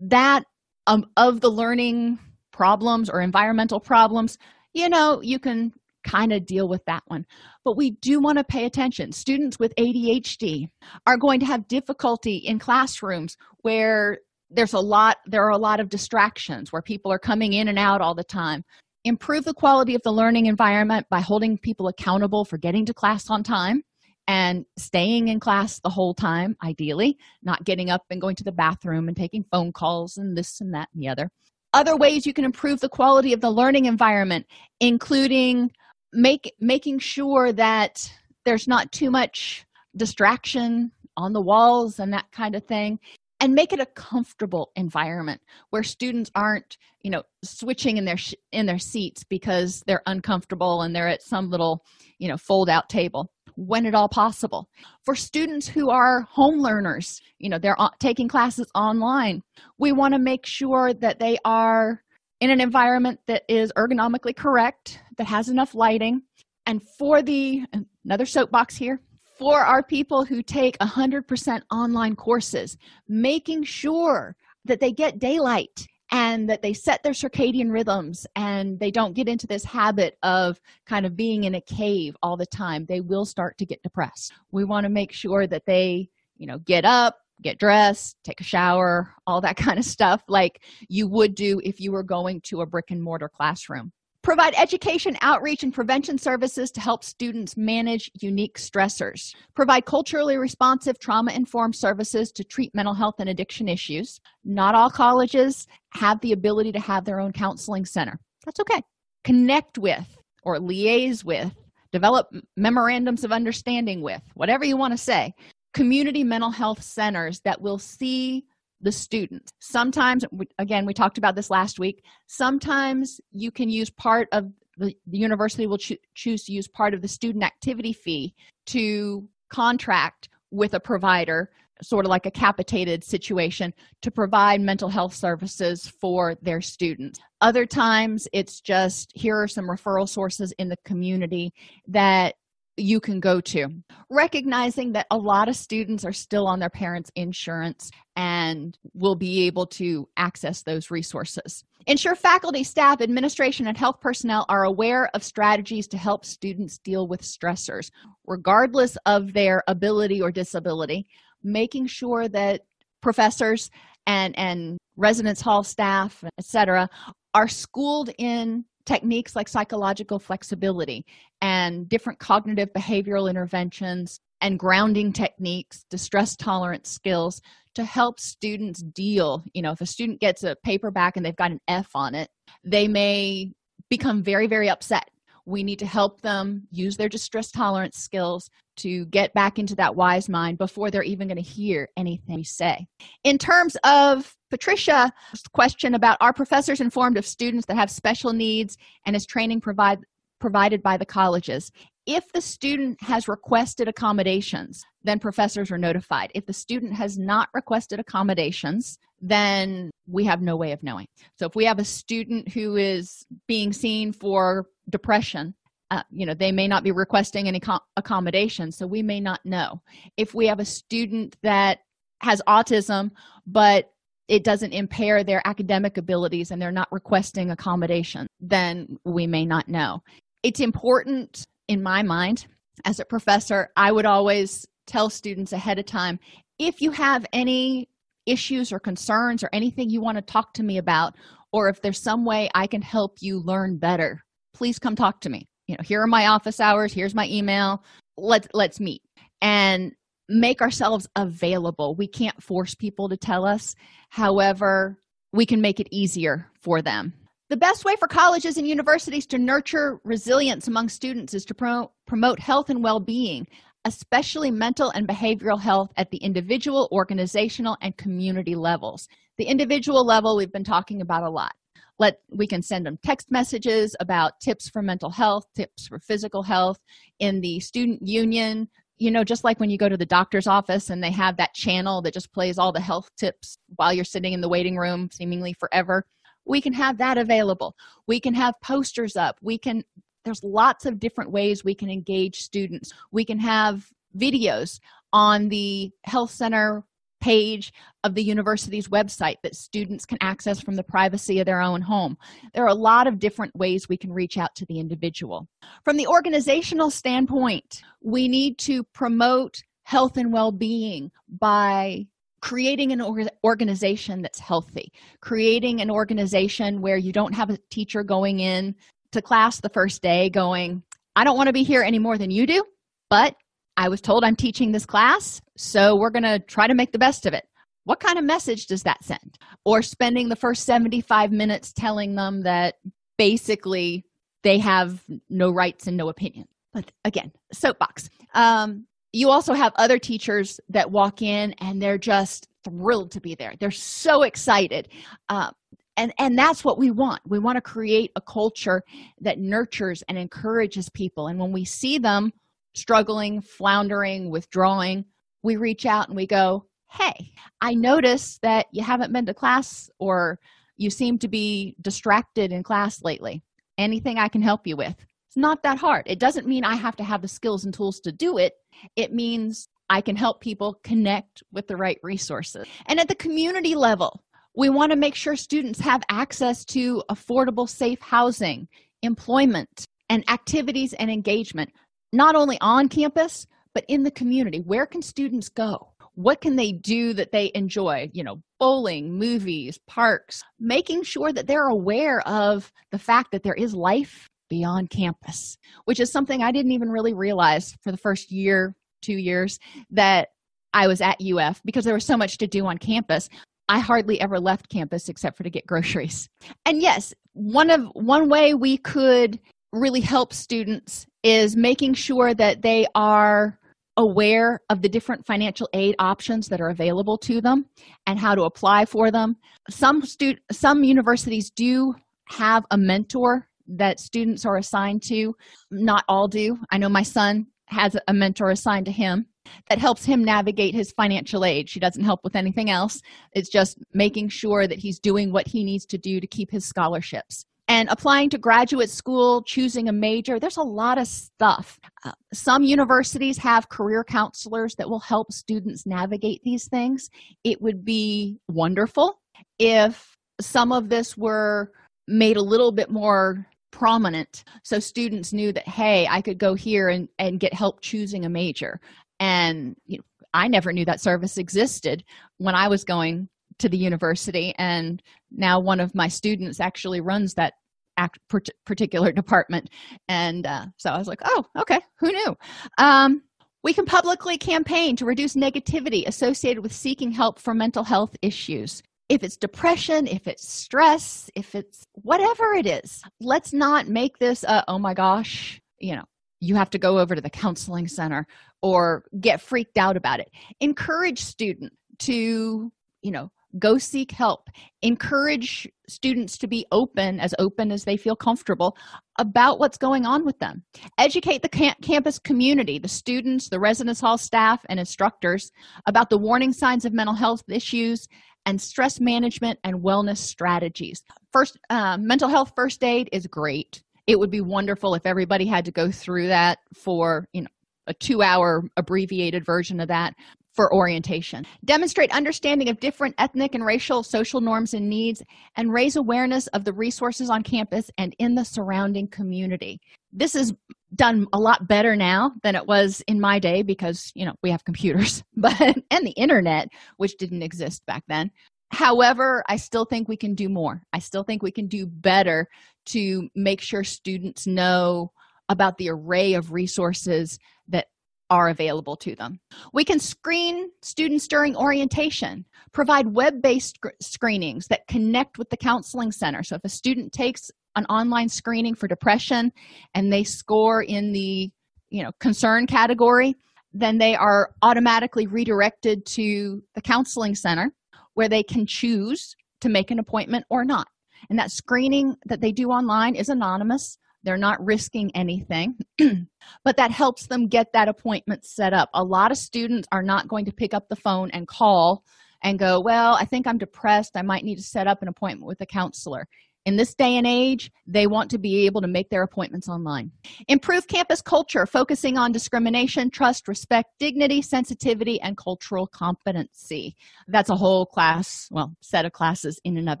that 0.00 0.44
um, 0.86 1.04
of 1.16 1.40
the 1.40 1.50
learning 1.50 2.18
problems 2.52 3.08
or 3.08 3.20
environmental 3.20 3.80
problems 3.80 4.38
you 4.74 4.88
know 4.88 5.20
you 5.22 5.38
can 5.38 5.72
kind 6.04 6.32
of 6.32 6.46
deal 6.46 6.68
with 6.68 6.84
that 6.84 7.02
one. 7.06 7.26
But 7.64 7.76
we 7.76 7.92
do 7.92 8.20
want 8.20 8.38
to 8.38 8.44
pay 8.44 8.66
attention. 8.66 9.10
Students 9.10 9.58
with 9.58 9.74
ADHD 9.76 10.68
are 11.06 11.16
going 11.16 11.40
to 11.40 11.46
have 11.46 11.66
difficulty 11.66 12.36
in 12.36 12.58
classrooms 12.58 13.36
where 13.62 14.18
there's 14.50 14.74
a 14.74 14.80
lot 14.80 15.16
there 15.26 15.44
are 15.44 15.50
a 15.50 15.58
lot 15.58 15.80
of 15.80 15.88
distractions 15.88 16.72
where 16.72 16.82
people 16.82 17.10
are 17.10 17.18
coming 17.18 17.54
in 17.54 17.68
and 17.68 17.78
out 17.78 18.00
all 18.00 18.14
the 18.14 18.22
time. 18.22 18.62
Improve 19.04 19.44
the 19.44 19.54
quality 19.54 19.94
of 19.94 20.02
the 20.04 20.12
learning 20.12 20.46
environment 20.46 21.06
by 21.10 21.20
holding 21.20 21.58
people 21.58 21.88
accountable 21.88 22.44
for 22.44 22.56
getting 22.56 22.86
to 22.86 22.94
class 22.94 23.28
on 23.28 23.42
time 23.42 23.82
and 24.26 24.64
staying 24.76 25.28
in 25.28 25.40
class 25.40 25.80
the 25.80 25.90
whole 25.90 26.14
time, 26.14 26.56
ideally, 26.64 27.18
not 27.42 27.64
getting 27.64 27.90
up 27.90 28.02
and 28.10 28.20
going 28.20 28.36
to 28.36 28.44
the 28.44 28.52
bathroom 28.52 29.08
and 29.08 29.16
taking 29.16 29.44
phone 29.50 29.72
calls 29.72 30.16
and 30.16 30.36
this 30.36 30.60
and 30.60 30.74
that 30.74 30.88
and 30.94 31.02
the 31.02 31.08
other. 31.08 31.30
Other 31.72 31.96
ways 31.96 32.24
you 32.24 32.32
can 32.32 32.44
improve 32.44 32.80
the 32.80 32.88
quality 32.88 33.32
of 33.32 33.40
the 33.40 33.50
learning 33.50 33.86
environment, 33.86 34.46
including 34.80 35.70
make 36.12 36.52
making 36.60 37.00
sure 37.00 37.52
that 37.52 38.10
there's 38.44 38.68
not 38.68 38.92
too 38.92 39.10
much 39.10 39.66
distraction 39.96 40.92
on 41.16 41.32
the 41.32 41.40
walls 41.40 41.98
and 41.98 42.12
that 42.12 42.30
kind 42.32 42.54
of 42.54 42.64
thing 42.64 42.98
and 43.40 43.54
make 43.54 43.72
it 43.72 43.80
a 43.80 43.86
comfortable 43.86 44.70
environment 44.76 45.40
where 45.70 45.82
students 45.82 46.30
aren't 46.34 46.78
you 47.02 47.10
know 47.10 47.22
switching 47.42 47.96
in 47.96 48.04
their 48.04 48.16
sh- 48.16 48.34
in 48.52 48.66
their 48.66 48.78
seats 48.78 49.24
because 49.24 49.82
they're 49.86 50.02
uncomfortable 50.06 50.82
and 50.82 50.94
they're 50.94 51.08
at 51.08 51.22
some 51.22 51.50
little 51.50 51.84
you 52.18 52.28
know 52.28 52.36
fold 52.36 52.68
out 52.68 52.88
table 52.88 53.30
when 53.56 53.86
at 53.86 53.94
all 53.94 54.08
possible 54.08 54.68
for 55.04 55.14
students 55.14 55.66
who 55.66 55.90
are 55.90 56.22
home 56.22 56.60
learners 56.60 57.20
you 57.38 57.48
know 57.48 57.58
they're 57.58 57.76
taking 58.00 58.28
classes 58.28 58.66
online 58.74 59.42
we 59.78 59.92
want 59.92 60.12
to 60.14 60.18
make 60.18 60.44
sure 60.44 60.92
that 60.94 61.18
they 61.18 61.38
are 61.44 62.02
in 62.40 62.50
an 62.50 62.60
environment 62.60 63.18
that 63.26 63.42
is 63.48 63.72
ergonomically 63.76 64.36
correct, 64.36 65.00
that 65.16 65.26
has 65.26 65.48
enough 65.48 65.74
lighting. 65.74 66.20
And 66.66 66.82
for 66.98 67.22
the 67.22 67.62
another 68.04 68.26
soapbox 68.26 68.76
here, 68.76 69.00
for 69.38 69.60
our 69.60 69.82
people 69.82 70.24
who 70.26 70.42
take 70.42 70.78
100% 70.78 71.62
online 71.72 72.14
courses, 72.14 72.76
making 73.08 73.64
sure 73.64 74.36
that 74.66 74.78
they 74.78 74.92
get 74.92 75.18
daylight 75.18 75.86
and 76.10 76.48
that 76.48 76.62
they 76.62 76.72
set 76.72 77.02
their 77.02 77.12
circadian 77.12 77.70
rhythms 77.70 78.26
and 78.36 78.78
they 78.78 78.90
don't 78.90 79.14
get 79.14 79.28
into 79.28 79.46
this 79.46 79.64
habit 79.64 80.16
of 80.22 80.60
kind 80.86 81.06
of 81.06 81.16
being 81.16 81.44
in 81.44 81.54
a 81.54 81.60
cave 81.60 82.16
all 82.22 82.36
the 82.36 82.46
time. 82.46 82.84
They 82.86 83.00
will 83.00 83.24
start 83.24 83.58
to 83.58 83.66
get 83.66 83.82
depressed. 83.82 84.32
We 84.52 84.64
want 84.64 84.84
to 84.84 84.90
make 84.90 85.12
sure 85.12 85.46
that 85.46 85.66
they 85.66 86.08
you 86.36 86.46
know 86.46 86.58
get 86.58 86.84
up 86.84 87.18
get 87.42 87.58
dressed 87.58 88.16
take 88.24 88.40
a 88.40 88.44
shower 88.44 89.12
all 89.26 89.40
that 89.40 89.56
kind 89.66 89.78
of 89.78 89.84
stuff 89.84 90.22
like 90.28 90.62
you 90.88 91.06
would 91.08 91.34
do 91.34 91.60
if 91.64 91.80
you 91.80 91.92
were 91.92 92.02
going 92.02 92.40
to 92.42 92.60
a 92.60 92.66
brick 92.66 92.90
and 92.90 93.02
mortar 93.02 93.28
classroom 93.28 93.92
Provide 94.24 94.54
education, 94.56 95.18
outreach, 95.20 95.64
and 95.64 95.74
prevention 95.74 96.16
services 96.16 96.70
to 96.70 96.80
help 96.80 97.04
students 97.04 97.58
manage 97.58 98.10
unique 98.22 98.56
stressors. 98.56 99.34
Provide 99.54 99.84
culturally 99.84 100.38
responsive, 100.38 100.98
trauma 100.98 101.30
informed 101.32 101.76
services 101.76 102.32
to 102.32 102.42
treat 102.42 102.74
mental 102.74 102.94
health 102.94 103.16
and 103.18 103.28
addiction 103.28 103.68
issues. 103.68 104.18
Not 104.42 104.74
all 104.74 104.88
colleges 104.88 105.66
have 105.90 106.18
the 106.22 106.32
ability 106.32 106.72
to 106.72 106.80
have 106.80 107.04
their 107.04 107.20
own 107.20 107.32
counseling 107.32 107.84
center. 107.84 108.18
That's 108.46 108.60
okay. 108.60 108.80
Connect 109.24 109.76
with 109.76 110.06
or 110.42 110.56
liaise 110.56 111.22
with, 111.22 111.52
develop 111.92 112.26
memorandums 112.56 113.24
of 113.24 113.32
understanding 113.32 114.00
with, 114.00 114.22
whatever 114.32 114.64
you 114.64 114.78
want 114.78 114.94
to 114.94 114.98
say, 114.98 115.34
community 115.74 116.24
mental 116.24 116.50
health 116.50 116.82
centers 116.82 117.40
that 117.40 117.60
will 117.60 117.78
see 117.78 118.46
the 118.84 118.92
student 118.92 119.50
sometimes 119.60 120.24
again 120.58 120.84
we 120.86 120.94
talked 120.94 121.18
about 121.18 121.34
this 121.34 121.50
last 121.50 121.78
week. 121.80 122.04
Sometimes 122.26 123.20
you 123.32 123.50
can 123.50 123.68
use 123.68 123.90
part 123.90 124.28
of 124.30 124.52
the, 124.76 124.94
the 125.06 125.18
university 125.18 125.66
will 125.66 125.78
cho- 125.78 125.96
choose 126.14 126.44
to 126.44 126.52
use 126.52 126.68
part 126.68 126.94
of 126.94 127.02
the 127.02 127.08
student 127.08 127.44
activity 127.44 127.92
fee 127.92 128.34
to 128.66 129.26
contract 129.48 130.28
with 130.50 130.74
a 130.74 130.80
provider 130.80 131.50
sort 131.82 132.04
of 132.04 132.10
like 132.10 132.26
a 132.26 132.30
capitated 132.30 133.02
situation 133.02 133.72
to 134.02 134.10
provide 134.10 134.60
mental 134.60 134.88
health 134.88 135.14
services 135.14 135.88
for 136.00 136.36
their 136.40 136.60
students. 136.60 137.18
Other 137.40 137.66
times 137.66 138.28
it's 138.32 138.60
just 138.60 139.10
here 139.14 139.40
are 139.42 139.48
some 139.48 139.66
referral 139.66 140.08
sources 140.08 140.52
in 140.58 140.68
the 140.68 140.76
community 140.84 141.52
that 141.88 142.36
you 142.76 143.00
can 143.00 143.20
go 143.20 143.40
to. 143.40 143.68
Recognizing 144.10 144.92
that 144.92 145.06
a 145.10 145.16
lot 145.16 145.48
of 145.48 145.56
students 145.56 146.04
are 146.04 146.12
still 146.12 146.46
on 146.46 146.58
their 146.58 146.70
parents 146.70 147.10
insurance 147.14 147.90
and 148.16 148.76
will 148.94 149.14
be 149.14 149.46
able 149.46 149.66
to 149.66 150.08
access 150.16 150.62
those 150.62 150.90
resources. 150.90 151.64
Ensure 151.86 152.14
faculty 152.14 152.64
staff 152.64 153.00
administration 153.00 153.66
and 153.66 153.76
health 153.76 154.00
personnel 154.00 154.46
are 154.48 154.64
aware 154.64 155.10
of 155.14 155.22
strategies 155.22 155.86
to 155.88 155.98
help 155.98 156.24
students 156.24 156.78
deal 156.78 157.06
with 157.06 157.22
stressors 157.22 157.90
regardless 158.26 158.96
of 159.06 159.32
their 159.34 159.62
ability 159.68 160.22
or 160.22 160.32
disability. 160.32 161.06
Making 161.42 161.86
sure 161.86 162.28
that 162.28 162.62
professors 163.02 163.70
and 164.06 164.36
and 164.38 164.78
residence 164.96 165.40
hall 165.40 165.64
staff 165.64 166.22
etc 166.38 166.88
are 167.34 167.48
schooled 167.48 168.10
in 168.18 168.64
techniques 168.86 169.34
like 169.34 169.48
psychological 169.48 170.18
flexibility 170.18 171.04
and 171.40 171.88
different 171.88 172.18
cognitive 172.18 172.70
behavioral 172.76 173.30
interventions 173.30 174.20
and 174.40 174.58
grounding 174.58 175.12
techniques 175.12 175.84
distress 175.90 176.36
tolerance 176.36 176.90
skills 176.90 177.40
to 177.74 177.84
help 177.84 178.20
students 178.20 178.82
deal 178.82 179.42
you 179.54 179.62
know 179.62 179.72
if 179.72 179.80
a 179.80 179.86
student 179.86 180.20
gets 180.20 180.44
a 180.44 180.56
paper 180.64 180.90
back 180.90 181.16
and 181.16 181.24
they've 181.24 181.36
got 181.36 181.50
an 181.50 181.60
f 181.68 181.88
on 181.94 182.14
it 182.14 182.28
they 182.62 182.86
may 182.86 183.50
become 183.90 184.22
very 184.22 184.46
very 184.46 184.68
upset. 184.68 185.08
We 185.46 185.62
need 185.62 185.78
to 185.80 185.86
help 185.86 186.20
them 186.22 186.66
use 186.70 186.96
their 186.96 187.08
distress 187.08 187.50
tolerance 187.50 187.98
skills 187.98 188.48
to 188.76 189.06
get 189.06 189.34
back 189.34 189.58
into 189.58 189.74
that 189.76 189.96
wise 189.96 190.28
mind 190.28 190.58
before 190.58 190.90
they're 190.90 191.02
even 191.02 191.28
going 191.28 191.36
to 191.36 191.42
hear 191.42 191.88
anything 191.96 192.38
you 192.38 192.44
say. 192.44 192.86
In 193.24 193.38
terms 193.38 193.76
of 193.84 194.34
Patricia's 194.50 195.10
question 195.52 195.94
about 195.94 196.18
are 196.20 196.32
professors 196.32 196.80
informed 196.80 197.16
of 197.16 197.26
students 197.26 197.66
that 197.66 197.76
have 197.76 197.90
special 197.90 198.32
needs 198.32 198.76
and 199.06 199.16
is 199.16 199.26
training 199.26 199.60
provide, 199.60 200.00
provided 200.40 200.82
by 200.82 200.96
the 200.96 201.06
colleges? 201.06 201.70
If 202.06 202.30
the 202.32 202.40
student 202.40 203.02
has 203.02 203.28
requested 203.28 203.88
accommodations, 203.88 204.84
then 205.02 205.18
professors 205.18 205.70
are 205.70 205.78
notified. 205.78 206.30
If 206.34 206.44
the 206.44 206.52
student 206.52 206.92
has 206.92 207.18
not 207.18 207.48
requested 207.54 207.98
accommodations, 207.98 208.98
then 209.22 209.90
we 210.06 210.24
have 210.24 210.42
no 210.42 210.54
way 210.56 210.72
of 210.72 210.82
knowing. 210.82 211.06
So 211.38 211.46
if 211.46 211.56
we 211.56 211.64
have 211.64 211.78
a 211.78 211.84
student 211.84 212.48
who 212.48 212.76
is 212.76 213.24
being 213.46 213.72
seen 213.72 214.12
for 214.12 214.66
depression 214.90 215.54
uh, 215.94 216.02
you 216.10 216.26
know 216.26 216.34
they 216.34 216.52
may 216.52 216.68
not 216.68 216.82
be 216.82 216.92
requesting 216.92 217.48
any 217.48 217.60
com- 217.60 217.80
accommodation 217.96 218.72
so 218.72 218.86
we 218.86 219.02
may 219.02 219.20
not 219.20 219.40
know. 219.44 219.80
If 220.16 220.34
we 220.34 220.46
have 220.46 220.60
a 220.60 220.64
student 220.64 221.36
that 221.42 221.80
has 222.20 222.42
autism 222.48 223.10
but 223.46 223.90
it 224.26 224.42
doesn't 224.42 224.72
impair 224.72 225.22
their 225.22 225.42
academic 225.46 225.98
abilities 225.98 226.50
and 226.50 226.60
they're 226.60 226.72
not 226.72 226.88
requesting 226.90 227.50
accommodation 227.50 228.26
then 228.40 228.98
we 229.04 229.26
may 229.26 229.44
not 229.44 229.68
know. 229.68 230.02
It's 230.42 230.60
important 230.60 231.44
in 231.68 231.82
my 231.82 232.02
mind 232.02 232.46
as 232.84 233.00
a 233.00 233.04
professor 233.04 233.70
i 233.76 233.90
would 233.90 234.06
always 234.06 234.66
tell 234.86 235.08
students 235.08 235.52
ahead 235.52 235.78
of 235.78 235.86
time 235.86 236.18
if 236.58 236.80
you 236.80 236.90
have 236.90 237.24
any 237.32 237.88
issues 238.26 238.72
or 238.72 238.78
concerns 238.78 239.42
or 239.42 239.50
anything 239.52 239.90
you 239.90 240.00
want 240.00 240.16
to 240.16 240.22
talk 240.22 240.52
to 240.54 240.62
me 240.62 240.78
about 240.78 241.14
or 241.52 241.68
if 241.68 241.80
there's 241.80 242.02
some 242.02 242.24
way 242.24 242.48
i 242.54 242.66
can 242.66 242.82
help 242.82 243.18
you 243.20 243.38
learn 243.38 243.78
better 243.78 244.20
please 244.54 244.78
come 244.78 244.96
talk 244.96 245.20
to 245.20 245.30
me 245.30 245.46
you 245.66 245.76
know 245.76 245.82
here 245.84 246.02
are 246.02 246.06
my 246.06 246.26
office 246.26 246.60
hours 246.60 246.92
here's 246.92 247.14
my 247.14 247.28
email 247.28 247.82
let's 248.16 248.48
let's 248.52 248.80
meet 248.80 249.02
and 249.40 249.92
make 250.28 250.62
ourselves 250.62 251.06
available. 251.16 251.94
We 251.94 252.06
can't 252.06 252.42
force 252.42 252.74
people 252.74 253.08
to 253.08 253.16
tell 253.16 253.44
us. 253.44 253.74
However 254.08 254.98
we 255.32 255.44
can 255.44 255.60
make 255.60 255.80
it 255.80 255.88
easier 255.90 256.48
for 256.60 256.80
them. 256.80 257.12
The 257.50 257.56
best 257.56 257.84
way 257.84 257.96
for 257.98 258.06
colleges 258.06 258.56
and 258.56 258.68
universities 258.68 259.26
to 259.26 259.38
nurture 259.38 259.98
resilience 260.04 260.68
among 260.68 260.88
students 260.88 261.34
is 261.34 261.44
to 261.46 261.54
pro- 261.54 261.90
promote 262.06 262.38
health 262.38 262.70
and 262.70 262.82
well-being 262.82 263.46
especially 263.86 264.50
mental 264.50 264.88
and 264.90 265.06
behavioral 265.06 265.60
health 265.60 265.92
at 265.98 266.10
the 266.10 266.16
individual 266.18 266.88
organizational 266.90 267.76
and 267.82 267.94
community 267.98 268.54
levels. 268.54 269.08
The 269.36 269.44
individual 269.44 270.06
level 270.06 270.36
we've 270.36 270.50
been 270.50 270.64
talking 270.64 271.02
about 271.02 271.22
a 271.22 271.28
lot 271.28 271.52
let 271.98 272.18
we 272.30 272.46
can 272.46 272.62
send 272.62 272.86
them 272.86 272.98
text 273.04 273.30
messages 273.30 273.94
about 274.00 274.40
tips 274.40 274.68
for 274.68 274.82
mental 274.82 275.10
health 275.10 275.46
tips 275.54 275.86
for 275.86 275.98
physical 275.98 276.42
health 276.42 276.78
in 277.18 277.40
the 277.40 277.60
student 277.60 278.06
union. 278.06 278.68
You 278.98 279.10
know 279.10 279.24
just 279.24 279.44
like 279.44 279.58
when 279.60 279.70
you 279.70 279.78
go 279.78 279.88
to 279.88 279.96
the 279.96 280.06
doctor's 280.06 280.46
office 280.46 280.90
and 280.90 281.02
they 281.02 281.10
have 281.10 281.36
that 281.36 281.54
channel 281.54 282.02
that 282.02 282.14
just 282.14 282.32
plays 282.32 282.58
all 282.58 282.72
the 282.72 282.80
health 282.80 283.10
tips 283.16 283.58
while 283.76 283.92
you're 283.92 284.04
sitting 284.04 284.32
in 284.32 284.40
the 284.40 284.48
waiting 284.48 284.76
room 284.76 285.08
seemingly 285.12 285.52
forever 285.52 286.06
we 286.46 286.60
can 286.60 286.72
have 286.72 286.98
that 286.98 287.18
available. 287.18 287.74
We 288.06 288.20
can 288.20 288.34
have 288.34 288.54
posters 288.62 289.16
up. 289.16 289.38
We 289.42 289.58
can 289.58 289.84
there's 290.24 290.42
lots 290.42 290.86
of 290.86 290.98
different 290.98 291.30
ways 291.30 291.64
we 291.64 291.74
can 291.74 291.90
engage 291.90 292.40
students. 292.40 292.92
We 293.12 293.26
can 293.26 293.38
have 293.40 293.86
videos 294.16 294.80
on 295.12 295.48
the 295.48 295.92
health 296.04 296.30
center 296.30 296.82
page 297.24 297.72
of 298.04 298.14
the 298.14 298.22
university's 298.22 298.88
website 298.88 299.36
that 299.42 299.56
students 299.56 300.04
can 300.04 300.18
access 300.20 300.60
from 300.60 300.74
the 300.74 300.82
privacy 300.82 301.40
of 301.40 301.46
their 301.46 301.62
own 301.62 301.80
home. 301.80 302.18
There 302.52 302.64
are 302.64 302.68
a 302.68 302.74
lot 302.74 303.06
of 303.06 303.18
different 303.18 303.56
ways 303.56 303.88
we 303.88 303.96
can 303.96 304.12
reach 304.12 304.36
out 304.36 304.54
to 304.56 304.66
the 304.66 304.78
individual. 304.78 305.48
From 305.86 305.96
the 305.96 306.06
organizational 306.06 306.90
standpoint, 306.90 307.80
we 308.02 308.28
need 308.28 308.58
to 308.58 308.84
promote 308.92 309.62
health 309.84 310.18
and 310.18 310.34
well 310.34 310.52
being 310.52 311.10
by 311.26 312.06
creating 312.42 312.92
an 312.92 313.00
organization 313.42 314.20
that's 314.20 314.38
healthy, 314.38 314.92
creating 315.22 315.80
an 315.80 315.90
organization 315.90 316.82
where 316.82 316.98
you 316.98 317.10
don't 317.10 317.32
have 317.32 317.48
a 317.48 317.56
teacher 317.70 318.02
going 318.02 318.40
in 318.40 318.74
to 319.12 319.22
class 319.22 319.60
the 319.60 319.70
first 319.70 320.02
day 320.02 320.28
going, 320.28 320.82
I 321.16 321.24
don't 321.24 321.38
want 321.38 321.46
to 321.46 321.54
be 321.54 321.62
here 321.62 321.82
any 321.82 321.98
more 321.98 322.18
than 322.18 322.30
you 322.30 322.46
do, 322.46 322.62
but 323.08 323.34
I 323.76 323.88
was 323.88 324.00
told 324.00 324.24
I'm 324.24 324.36
teaching 324.36 324.72
this 324.72 324.86
class, 324.86 325.40
so 325.56 325.96
we're 325.96 326.10
going 326.10 326.24
to 326.24 326.38
try 326.38 326.66
to 326.66 326.74
make 326.74 326.92
the 326.92 326.98
best 326.98 327.26
of 327.26 327.34
it. 327.34 327.44
What 327.84 328.00
kind 328.00 328.18
of 328.18 328.24
message 328.24 328.66
does 328.66 328.82
that 328.84 329.04
send? 329.04 329.38
Or 329.64 329.82
spending 329.82 330.28
the 330.28 330.36
first 330.36 330.64
75 330.64 331.32
minutes 331.32 331.72
telling 331.72 332.14
them 332.14 332.42
that 332.42 332.76
basically 333.18 334.04
they 334.42 334.58
have 334.58 335.02
no 335.28 335.50
rights 335.50 335.86
and 335.86 335.96
no 335.96 336.08
opinion. 336.08 336.46
But 336.72 336.90
again, 337.04 337.32
soapbox. 337.52 338.10
Um, 338.34 338.86
you 339.12 339.30
also 339.30 339.54
have 339.54 339.72
other 339.76 339.98
teachers 339.98 340.60
that 340.68 340.90
walk 340.90 341.22
in 341.22 341.52
and 341.58 341.80
they're 341.80 341.98
just 341.98 342.48
thrilled 342.64 343.12
to 343.12 343.20
be 343.20 343.34
there. 343.34 343.54
They're 343.60 343.70
so 343.70 344.22
excited. 344.22 344.88
Uh, 345.28 345.50
and 345.96 346.12
and 346.18 346.36
that's 346.36 346.64
what 346.64 346.76
we 346.76 346.90
want 346.90 347.20
we 347.24 347.38
want 347.38 347.56
to 347.56 347.62
create 347.62 348.10
a 348.16 348.20
culture 348.20 348.82
that 349.20 349.38
nurtures 349.38 350.02
and 350.08 350.18
encourages 350.18 350.88
people 350.88 351.28
and 351.28 351.38
when 351.38 351.52
we 351.52 351.64
see 351.64 351.98
them 351.98 352.32
struggling, 352.74 353.40
floundering, 353.40 354.30
withdrawing, 354.30 355.04
we 355.42 355.56
reach 355.56 355.86
out 355.86 356.08
and 356.08 356.16
we 356.16 356.26
go, 356.26 356.66
Hey, 356.90 357.32
I 357.60 357.74
notice 357.74 358.38
that 358.42 358.66
you 358.72 358.82
haven't 358.82 359.12
been 359.12 359.26
to 359.26 359.34
class 359.34 359.90
or 359.98 360.38
you 360.76 360.90
seem 360.90 361.18
to 361.18 361.28
be 361.28 361.76
distracted 361.80 362.52
in 362.52 362.62
class 362.62 363.02
lately. 363.02 363.42
Anything 363.78 364.18
i 364.18 364.28
can 364.28 364.42
help 364.42 364.66
you 364.66 364.76
with? 364.76 364.94
It's 365.26 365.36
not 365.36 365.62
that 365.64 365.78
hard. 365.78 366.04
It 366.06 366.20
doesn't 366.20 366.46
mean 366.46 366.64
i 366.64 366.76
have 366.76 366.96
to 366.96 367.04
have 367.04 367.22
the 367.22 367.28
skills 367.28 367.64
and 367.64 367.74
tools 367.74 368.00
to 368.00 368.12
do 368.12 368.38
it. 368.38 368.54
It 368.96 369.12
means 369.12 369.68
i 369.90 370.00
can 370.00 370.16
help 370.16 370.40
people 370.40 370.78
connect 370.84 371.42
with 371.52 371.66
the 371.66 371.76
right 371.76 371.98
resources. 372.02 372.66
And 372.86 373.00
at 373.00 373.08
the 373.08 373.14
community 373.14 373.74
level 373.74 374.22
we 374.56 374.70
want 374.70 374.92
to 374.92 374.96
make 374.96 375.16
sure 375.16 375.34
students 375.34 375.80
have 375.80 376.02
access 376.08 376.64
to 376.64 377.02
affordable 377.10 377.68
safe 377.68 378.00
housing 378.00 378.68
employment 379.02 379.84
and 380.08 380.28
activities 380.30 380.92
and 380.94 381.10
engagement 381.10 381.70
not 382.14 382.36
only 382.36 382.58
on 382.60 382.88
campus 382.88 383.46
but 383.74 383.84
in 383.88 384.04
the 384.04 384.10
community. 384.10 384.60
Where 384.60 384.86
can 384.86 385.02
students 385.02 385.48
go? 385.48 385.90
What 386.14 386.40
can 386.40 386.54
they 386.54 386.70
do 386.70 387.12
that 387.14 387.32
they 387.32 387.50
enjoy? 387.54 388.08
You 388.14 388.22
know 388.22 388.40
bowling 388.64 389.12
movies 389.12 389.78
parks 389.86 390.42
making 390.58 391.02
sure 391.02 391.30
that 391.34 391.46
they're 391.46 391.66
aware 391.66 392.26
of 392.26 392.72
the 392.92 392.98
fact 392.98 393.30
that 393.30 393.42
there 393.42 393.52
is 393.52 393.74
life 393.74 394.30
beyond 394.48 394.88
campus 394.88 395.58
which 395.84 396.00
is 396.00 396.10
something 396.10 396.42
i 396.42 396.50
didn't 396.50 396.72
even 396.72 396.88
really 396.88 397.12
realize 397.12 397.76
for 397.82 397.92
the 397.92 397.98
first 397.98 398.30
year 398.32 398.74
two 399.02 399.18
years 399.18 399.58
that 399.90 400.28
i 400.72 400.86
was 400.86 401.02
at 401.02 401.20
uf 401.20 401.60
because 401.66 401.84
there 401.84 401.92
was 401.92 402.06
so 402.06 402.16
much 402.16 402.38
to 402.38 402.46
do 402.46 402.64
on 402.64 402.78
campus. 402.78 403.28
I 403.68 403.80
hardly 403.80 404.18
ever 404.18 404.40
left 404.40 404.70
campus 404.70 405.10
except 405.10 405.36
for 405.36 405.42
to 405.42 405.50
get 405.50 405.66
groceries. 405.66 406.30
And 406.64 406.80
yes 406.80 407.12
one 407.34 407.68
of 407.68 407.82
one 407.92 408.30
way 408.30 408.54
we 408.54 408.78
could 408.78 409.38
really 409.72 410.00
help 410.00 410.32
students 410.32 411.06
is 411.24 411.56
making 411.56 411.94
sure 411.94 412.34
that 412.34 412.62
they 412.62 412.86
are 412.94 413.58
aware 413.96 414.60
of 414.68 414.82
the 414.82 414.88
different 414.88 415.24
financial 415.24 415.68
aid 415.72 415.94
options 415.98 416.48
that 416.48 416.60
are 416.60 416.68
available 416.68 417.16
to 417.16 417.40
them 417.40 417.64
and 418.06 418.18
how 418.18 418.34
to 418.34 418.42
apply 418.42 418.84
for 418.84 419.10
them. 419.10 419.36
Some 419.70 420.02
student 420.02 420.40
some 420.52 420.84
universities 420.84 421.50
do 421.50 421.94
have 422.26 422.64
a 422.70 422.76
mentor 422.76 423.48
that 423.66 424.00
students 424.00 424.44
are 424.44 424.58
assigned 424.58 425.02
to. 425.02 425.34
Not 425.70 426.04
all 426.08 426.28
do. 426.28 426.58
I 426.70 426.78
know 426.78 426.88
my 426.88 427.02
son 427.02 427.46
has 427.66 427.96
a 428.06 428.12
mentor 428.12 428.50
assigned 428.50 428.86
to 428.86 428.92
him 428.92 429.26
that 429.68 429.78
helps 429.78 430.04
him 430.04 430.22
navigate 430.22 430.74
his 430.74 430.92
financial 430.92 431.44
aid. 431.44 431.68
She 431.68 431.80
doesn't 431.80 432.04
help 432.04 432.20
with 432.24 432.36
anything 432.36 432.70
else. 432.70 433.00
It's 433.32 433.48
just 433.48 433.78
making 433.94 434.28
sure 434.28 434.66
that 434.66 434.78
he's 434.78 434.98
doing 434.98 435.32
what 435.32 435.46
he 435.46 435.64
needs 435.64 435.86
to 435.86 435.98
do 435.98 436.20
to 436.20 436.26
keep 436.26 436.50
his 436.50 436.66
scholarships 436.66 437.46
and 437.74 437.88
applying 437.90 438.30
to 438.30 438.38
graduate 438.38 438.88
school 438.88 439.42
choosing 439.42 439.88
a 439.88 439.92
major 439.92 440.38
there's 440.38 440.58
a 440.58 440.62
lot 440.62 440.96
of 440.96 441.08
stuff. 441.08 441.80
Uh, 442.04 442.12
some 442.32 442.62
universities 442.62 443.36
have 443.36 443.68
career 443.68 444.04
counselors 444.04 444.76
that 444.76 444.88
will 444.88 445.00
help 445.00 445.32
students 445.32 445.84
navigate 445.84 446.40
these 446.44 446.68
things. 446.68 447.10
It 447.42 447.60
would 447.60 447.84
be 447.84 448.38
wonderful 448.48 449.20
if 449.58 450.16
some 450.40 450.70
of 450.70 450.88
this 450.88 451.16
were 451.16 451.72
made 452.06 452.36
a 452.36 452.42
little 452.42 452.70
bit 452.70 452.90
more 452.90 453.44
prominent 453.72 454.44
so 454.62 454.78
students 454.78 455.32
knew 455.32 455.50
that 455.50 455.66
hey 455.66 456.06
i 456.08 456.20
could 456.20 456.38
go 456.38 456.54
here 456.54 456.88
and, 456.88 457.08
and 457.18 457.40
get 457.40 457.52
help 457.52 457.80
choosing 457.80 458.24
a 458.24 458.28
major. 458.28 458.80
And 459.18 459.76
you 459.86 459.98
know, 459.98 460.04
i 460.32 460.46
never 460.46 460.72
knew 460.72 460.84
that 460.84 461.00
service 461.00 461.38
existed 461.38 462.04
when 462.38 462.54
i 462.54 462.68
was 462.68 462.84
going 462.84 463.28
to 463.58 463.68
the 463.68 463.76
university. 463.76 464.54
And 464.58 465.02
now 465.30 465.60
one 465.60 465.80
of 465.80 465.94
my 465.94 466.08
students 466.08 466.60
actually 466.60 467.00
runs 467.00 467.34
that 467.34 467.54
act 467.96 468.18
particular 468.64 469.12
department. 469.12 469.70
And 470.08 470.46
uh, 470.46 470.66
so 470.76 470.90
i 470.90 470.98
was 470.98 471.08
like 471.08 471.20
oh 471.24 471.44
okay 471.58 471.80
who 471.98 472.12
knew? 472.12 472.36
Um, 472.78 473.22
we 473.62 473.72
can 473.72 473.86
publicly 473.86 474.36
campaign 474.36 474.96
to 474.96 475.06
reduce 475.06 475.34
negativity 475.34 476.06
associated 476.06 476.62
with 476.62 476.72
seeking 476.72 477.10
help 477.10 477.38
for 477.38 477.54
mental 477.54 477.84
health 477.84 478.14
issues. 478.22 478.82
If 479.08 479.22
it's 479.22 479.36
depression 479.36 480.06
if 480.06 480.26
it's 480.26 480.48
stress 480.48 481.30
if 481.34 481.54
it's 481.54 481.86
whatever 481.92 482.54
it 482.54 482.66
is 482.66 483.02
let's 483.20 483.52
not 483.52 483.86
make 483.86 484.18
this 484.18 484.44
a, 484.44 484.64
oh 484.66 484.78
my 484.78 484.94
gosh 484.94 485.60
you 485.78 485.94
know 485.94 486.04
you 486.44 486.54
have 486.56 486.70
to 486.70 486.78
go 486.78 486.98
over 486.98 487.14
to 487.14 487.20
the 487.20 487.30
counseling 487.30 487.88
center 487.88 488.26
or 488.62 489.04
get 489.20 489.40
freaked 489.40 489.78
out 489.78 489.96
about 489.96 490.20
it. 490.20 490.30
Encourage 490.60 491.20
student 491.20 491.72
to 492.00 492.72
you 493.02 493.10
know 493.10 493.30
go 493.58 493.78
seek 493.78 494.10
help. 494.10 494.48
Encourage 494.82 495.68
students 495.88 496.38
to 496.38 496.46
be 496.46 496.66
open 496.72 497.20
as 497.20 497.34
open 497.38 497.70
as 497.70 497.84
they 497.84 497.96
feel 497.96 498.16
comfortable 498.16 498.76
about 499.18 499.58
what's 499.58 499.78
going 499.78 500.06
on 500.06 500.24
with 500.24 500.38
them. 500.38 500.62
Educate 500.98 501.42
the 501.42 501.48
cam- 501.48 501.74
campus 501.82 502.18
community 502.18 502.78
the 502.78 502.88
students 502.88 503.48
the 503.48 503.60
residence 503.60 504.00
hall 504.00 504.18
staff 504.18 504.64
and 504.68 504.80
instructors 504.80 505.50
about 505.86 506.10
the 506.10 506.18
warning 506.18 506.52
signs 506.52 506.84
of 506.84 506.92
mental 506.92 507.14
health 507.14 507.42
issues 507.48 508.06
and 508.46 508.60
stress 508.60 509.00
management 509.00 509.58
and 509.64 509.82
wellness 509.82 510.18
strategies. 510.18 511.02
First 511.32 511.58
uh, 511.70 511.96
mental 511.98 512.28
health 512.28 512.52
first 512.54 512.82
aid 512.82 513.08
is 513.12 513.26
great. 513.26 513.82
It 514.06 514.18
would 514.18 514.30
be 514.30 514.40
wonderful 514.40 514.94
if 514.94 515.06
everybody 515.06 515.46
had 515.46 515.64
to 515.64 515.70
go 515.70 515.90
through 515.90 516.28
that 516.28 516.58
for 516.74 517.26
you 517.32 517.42
know 517.42 517.48
a 517.86 517.94
two 517.94 518.22
hour 518.22 518.62
abbreviated 518.76 519.44
version 519.44 519.80
of 519.80 519.88
that 519.88 520.14
for 520.54 520.72
orientation. 520.72 521.44
Demonstrate 521.64 522.10
understanding 522.12 522.68
of 522.68 522.80
different 522.80 523.14
ethnic 523.18 523.54
and 523.54 523.64
racial 523.64 524.02
social 524.02 524.40
norms 524.40 524.72
and 524.74 524.88
needs, 524.88 525.22
and 525.56 525.72
raise 525.72 525.96
awareness 525.96 526.46
of 526.48 526.64
the 526.64 526.72
resources 526.72 527.28
on 527.28 527.42
campus 527.42 527.90
and 527.98 528.14
in 528.18 528.34
the 528.34 528.44
surrounding 528.44 529.08
community. 529.08 529.80
This 530.12 530.34
is 530.34 530.54
done 530.94 531.26
a 531.32 531.38
lot 531.38 531.66
better 531.66 531.96
now 531.96 532.32
than 532.42 532.54
it 532.54 532.66
was 532.66 533.02
in 533.08 533.20
my 533.20 533.38
day 533.38 533.62
because, 533.62 534.12
you 534.14 534.24
know, 534.24 534.34
we 534.42 534.50
have 534.50 534.64
computers, 534.64 535.24
but 535.36 535.76
and 535.90 536.06
the 536.06 536.14
internet, 536.16 536.68
which 536.96 537.16
didn't 537.16 537.42
exist 537.42 537.84
back 537.86 538.04
then. 538.06 538.30
However, 538.70 539.44
I 539.48 539.56
still 539.56 539.84
think 539.84 540.08
we 540.08 540.16
can 540.16 540.34
do 540.34 540.48
more. 540.48 540.82
I 540.92 540.98
still 540.98 541.22
think 541.22 541.42
we 541.42 541.52
can 541.52 541.66
do 541.66 541.86
better 541.86 542.48
to 542.86 543.28
make 543.34 543.60
sure 543.60 543.84
students 543.84 544.46
know 544.46 545.12
about 545.48 545.78
the 545.78 545.90
array 545.90 546.34
of 546.34 546.52
resources 546.52 547.38
that 547.68 547.86
are 548.30 548.48
available 548.48 548.96
to 548.96 549.14
them. 549.14 549.38
We 549.72 549.84
can 549.84 550.00
screen 550.00 550.70
students 550.82 551.28
during 551.28 551.56
orientation, 551.56 552.44
provide 552.72 553.14
web 553.14 553.42
based 553.42 553.76
sc- 553.76 553.94
screenings 554.00 554.66
that 554.68 554.86
connect 554.88 555.38
with 555.38 555.50
the 555.50 555.56
counseling 555.56 556.12
center. 556.12 556.42
So, 556.42 556.56
if 556.56 556.64
a 556.64 556.68
student 556.68 557.12
takes 557.12 557.50
an 557.76 557.84
online 557.86 558.28
screening 558.28 558.74
for 558.74 558.88
depression 558.88 559.52
and 559.94 560.12
they 560.12 560.24
score 560.24 560.82
in 560.82 561.12
the 561.12 561.50
you 561.90 562.02
know 562.02 562.10
concern 562.20 562.66
category 562.66 563.36
then 563.76 563.98
they 563.98 564.14
are 564.14 564.50
automatically 564.62 565.26
redirected 565.26 566.06
to 566.06 566.62
the 566.74 566.80
counseling 566.80 567.34
center 567.34 567.72
where 568.14 568.28
they 568.28 568.42
can 568.42 568.66
choose 568.66 569.34
to 569.60 569.68
make 569.68 569.90
an 569.90 569.98
appointment 569.98 570.44
or 570.50 570.64
not 570.64 570.86
and 571.30 571.38
that 571.38 571.50
screening 571.50 572.16
that 572.26 572.40
they 572.40 572.52
do 572.52 572.68
online 572.68 573.14
is 573.14 573.28
anonymous 573.28 573.98
they're 574.24 574.36
not 574.36 574.64
risking 574.64 575.10
anything 575.14 575.76
but 576.64 576.76
that 576.76 576.90
helps 576.90 577.26
them 577.26 577.46
get 577.46 577.72
that 577.72 577.88
appointment 577.88 578.44
set 578.44 578.72
up. 578.72 578.88
A 578.94 579.04
lot 579.04 579.30
of 579.30 579.36
students 579.36 579.88
are 579.92 580.02
not 580.02 580.28
going 580.28 580.44
to 580.46 580.52
pick 580.52 580.74
up 580.74 580.88
the 580.88 580.96
phone 580.96 581.30
and 581.30 581.46
call 581.46 582.04
and 582.42 582.58
go 582.58 582.80
well 582.80 583.14
i 583.14 583.24
think 583.24 583.46
i'm 583.46 583.58
depressed. 583.58 584.16
I 584.16 584.22
might 584.22 584.44
need 584.44 584.56
to 584.56 584.62
set 584.62 584.86
up 584.86 585.02
an 585.02 585.08
appointment 585.08 585.46
with 585.46 585.60
a 585.60 585.66
counselor 585.66 586.26
in 586.66 586.76
this 586.76 586.94
day 586.94 587.16
and 587.16 587.26
age 587.26 587.70
they 587.86 588.06
want 588.06 588.30
to 588.30 588.38
be 588.38 588.66
able 588.66 588.80
to 588.80 588.88
make 588.88 589.10
their 589.10 589.22
appointments 589.22 589.68
online. 589.68 590.10
Improve 590.48 590.88
campus 590.88 591.20
culture 591.20 591.66
focusing 591.66 592.16
on 592.16 592.32
discrimination 592.32 593.10
trust 593.10 593.48
respect 593.48 593.90
dignity 593.98 594.40
sensitivity 594.40 595.20
and 595.20 595.36
cultural 595.36 595.86
competency. 595.86 596.96
That's 597.28 597.50
a 597.50 597.56
whole 597.56 597.86
class 597.86 598.48
well 598.50 598.74
set 598.80 599.04
of 599.04 599.12
classes 599.12 599.60
in 599.64 599.76
and 599.76 599.88
of 599.88 600.00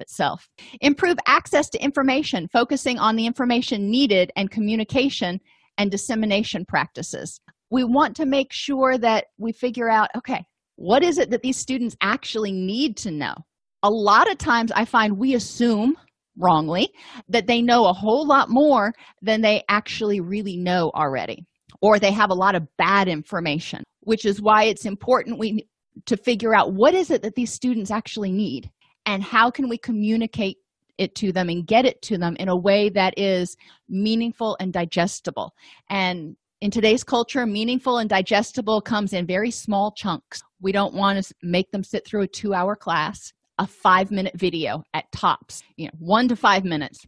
itself. 0.00 0.48
Improve 0.80 1.16
access 1.26 1.68
to 1.70 1.82
information 1.82 2.48
focusing 2.48 2.98
on 2.98 3.16
the 3.16 3.26
information 3.26 3.90
needed 3.90 4.32
and 4.36 4.50
communication 4.50 5.40
and 5.78 5.90
dissemination 5.90 6.64
practices. 6.64 7.40
We 7.70 7.84
want 7.84 8.16
to 8.16 8.26
make 8.26 8.52
sure 8.52 8.96
that 8.98 9.26
we 9.38 9.52
figure 9.52 9.90
out 9.90 10.10
okay 10.16 10.46
what 10.76 11.04
is 11.04 11.18
it 11.18 11.30
that 11.30 11.42
these 11.42 11.56
students 11.56 11.96
actually 12.00 12.50
need 12.50 12.96
to 12.98 13.10
know? 13.10 13.34
A 13.82 13.90
lot 13.90 14.30
of 14.30 14.38
times 14.38 14.72
i 14.72 14.84
find 14.86 15.18
we 15.18 15.34
assume 15.34 15.94
wrongly 16.38 16.88
that 17.28 17.46
they 17.46 17.62
know 17.62 17.86
a 17.86 17.92
whole 17.92 18.26
lot 18.26 18.48
more 18.48 18.92
than 19.22 19.40
they 19.40 19.62
actually 19.68 20.20
really 20.20 20.56
know 20.56 20.90
already 20.94 21.44
or 21.80 21.98
they 21.98 22.10
have 22.10 22.30
a 22.30 22.34
lot 22.34 22.54
of 22.54 22.66
bad 22.76 23.08
information 23.08 23.82
which 24.00 24.24
is 24.24 24.42
why 24.42 24.64
it's 24.64 24.84
important 24.84 25.38
we 25.38 25.66
to 26.06 26.16
figure 26.16 26.54
out 26.54 26.72
what 26.72 26.94
is 26.94 27.10
it 27.10 27.22
that 27.22 27.34
these 27.34 27.52
students 27.52 27.90
actually 27.90 28.32
need 28.32 28.70
and 29.06 29.22
how 29.22 29.50
can 29.50 29.68
we 29.68 29.78
communicate 29.78 30.58
it 30.98 31.14
to 31.16 31.32
them 31.32 31.48
and 31.48 31.66
get 31.66 31.84
it 31.84 32.00
to 32.02 32.18
them 32.18 32.36
in 32.38 32.48
a 32.48 32.56
way 32.56 32.88
that 32.88 33.14
is 33.16 33.56
meaningful 33.88 34.56
and 34.60 34.72
digestible. 34.72 35.52
And 35.90 36.36
in 36.60 36.70
today's 36.70 37.04
culture 37.04 37.46
meaningful 37.46 37.98
and 37.98 38.08
digestible 38.08 38.80
comes 38.80 39.12
in 39.12 39.26
very 39.26 39.50
small 39.50 39.92
chunks. 39.92 40.40
We 40.60 40.72
don't 40.72 40.94
want 40.94 41.22
to 41.22 41.34
make 41.42 41.70
them 41.72 41.84
sit 41.84 42.06
through 42.06 42.22
a 42.22 42.28
two 42.28 42.54
hour 42.54 42.76
class 42.76 43.32
a 43.58 43.66
five 43.66 44.10
minute 44.10 44.36
video 44.36 44.82
at 44.94 45.10
tops. 45.12 45.62
You 45.76 45.86
know 45.86 45.92
one 45.98 46.28
to 46.28 46.36
five 46.36 46.64
minutes 46.64 47.06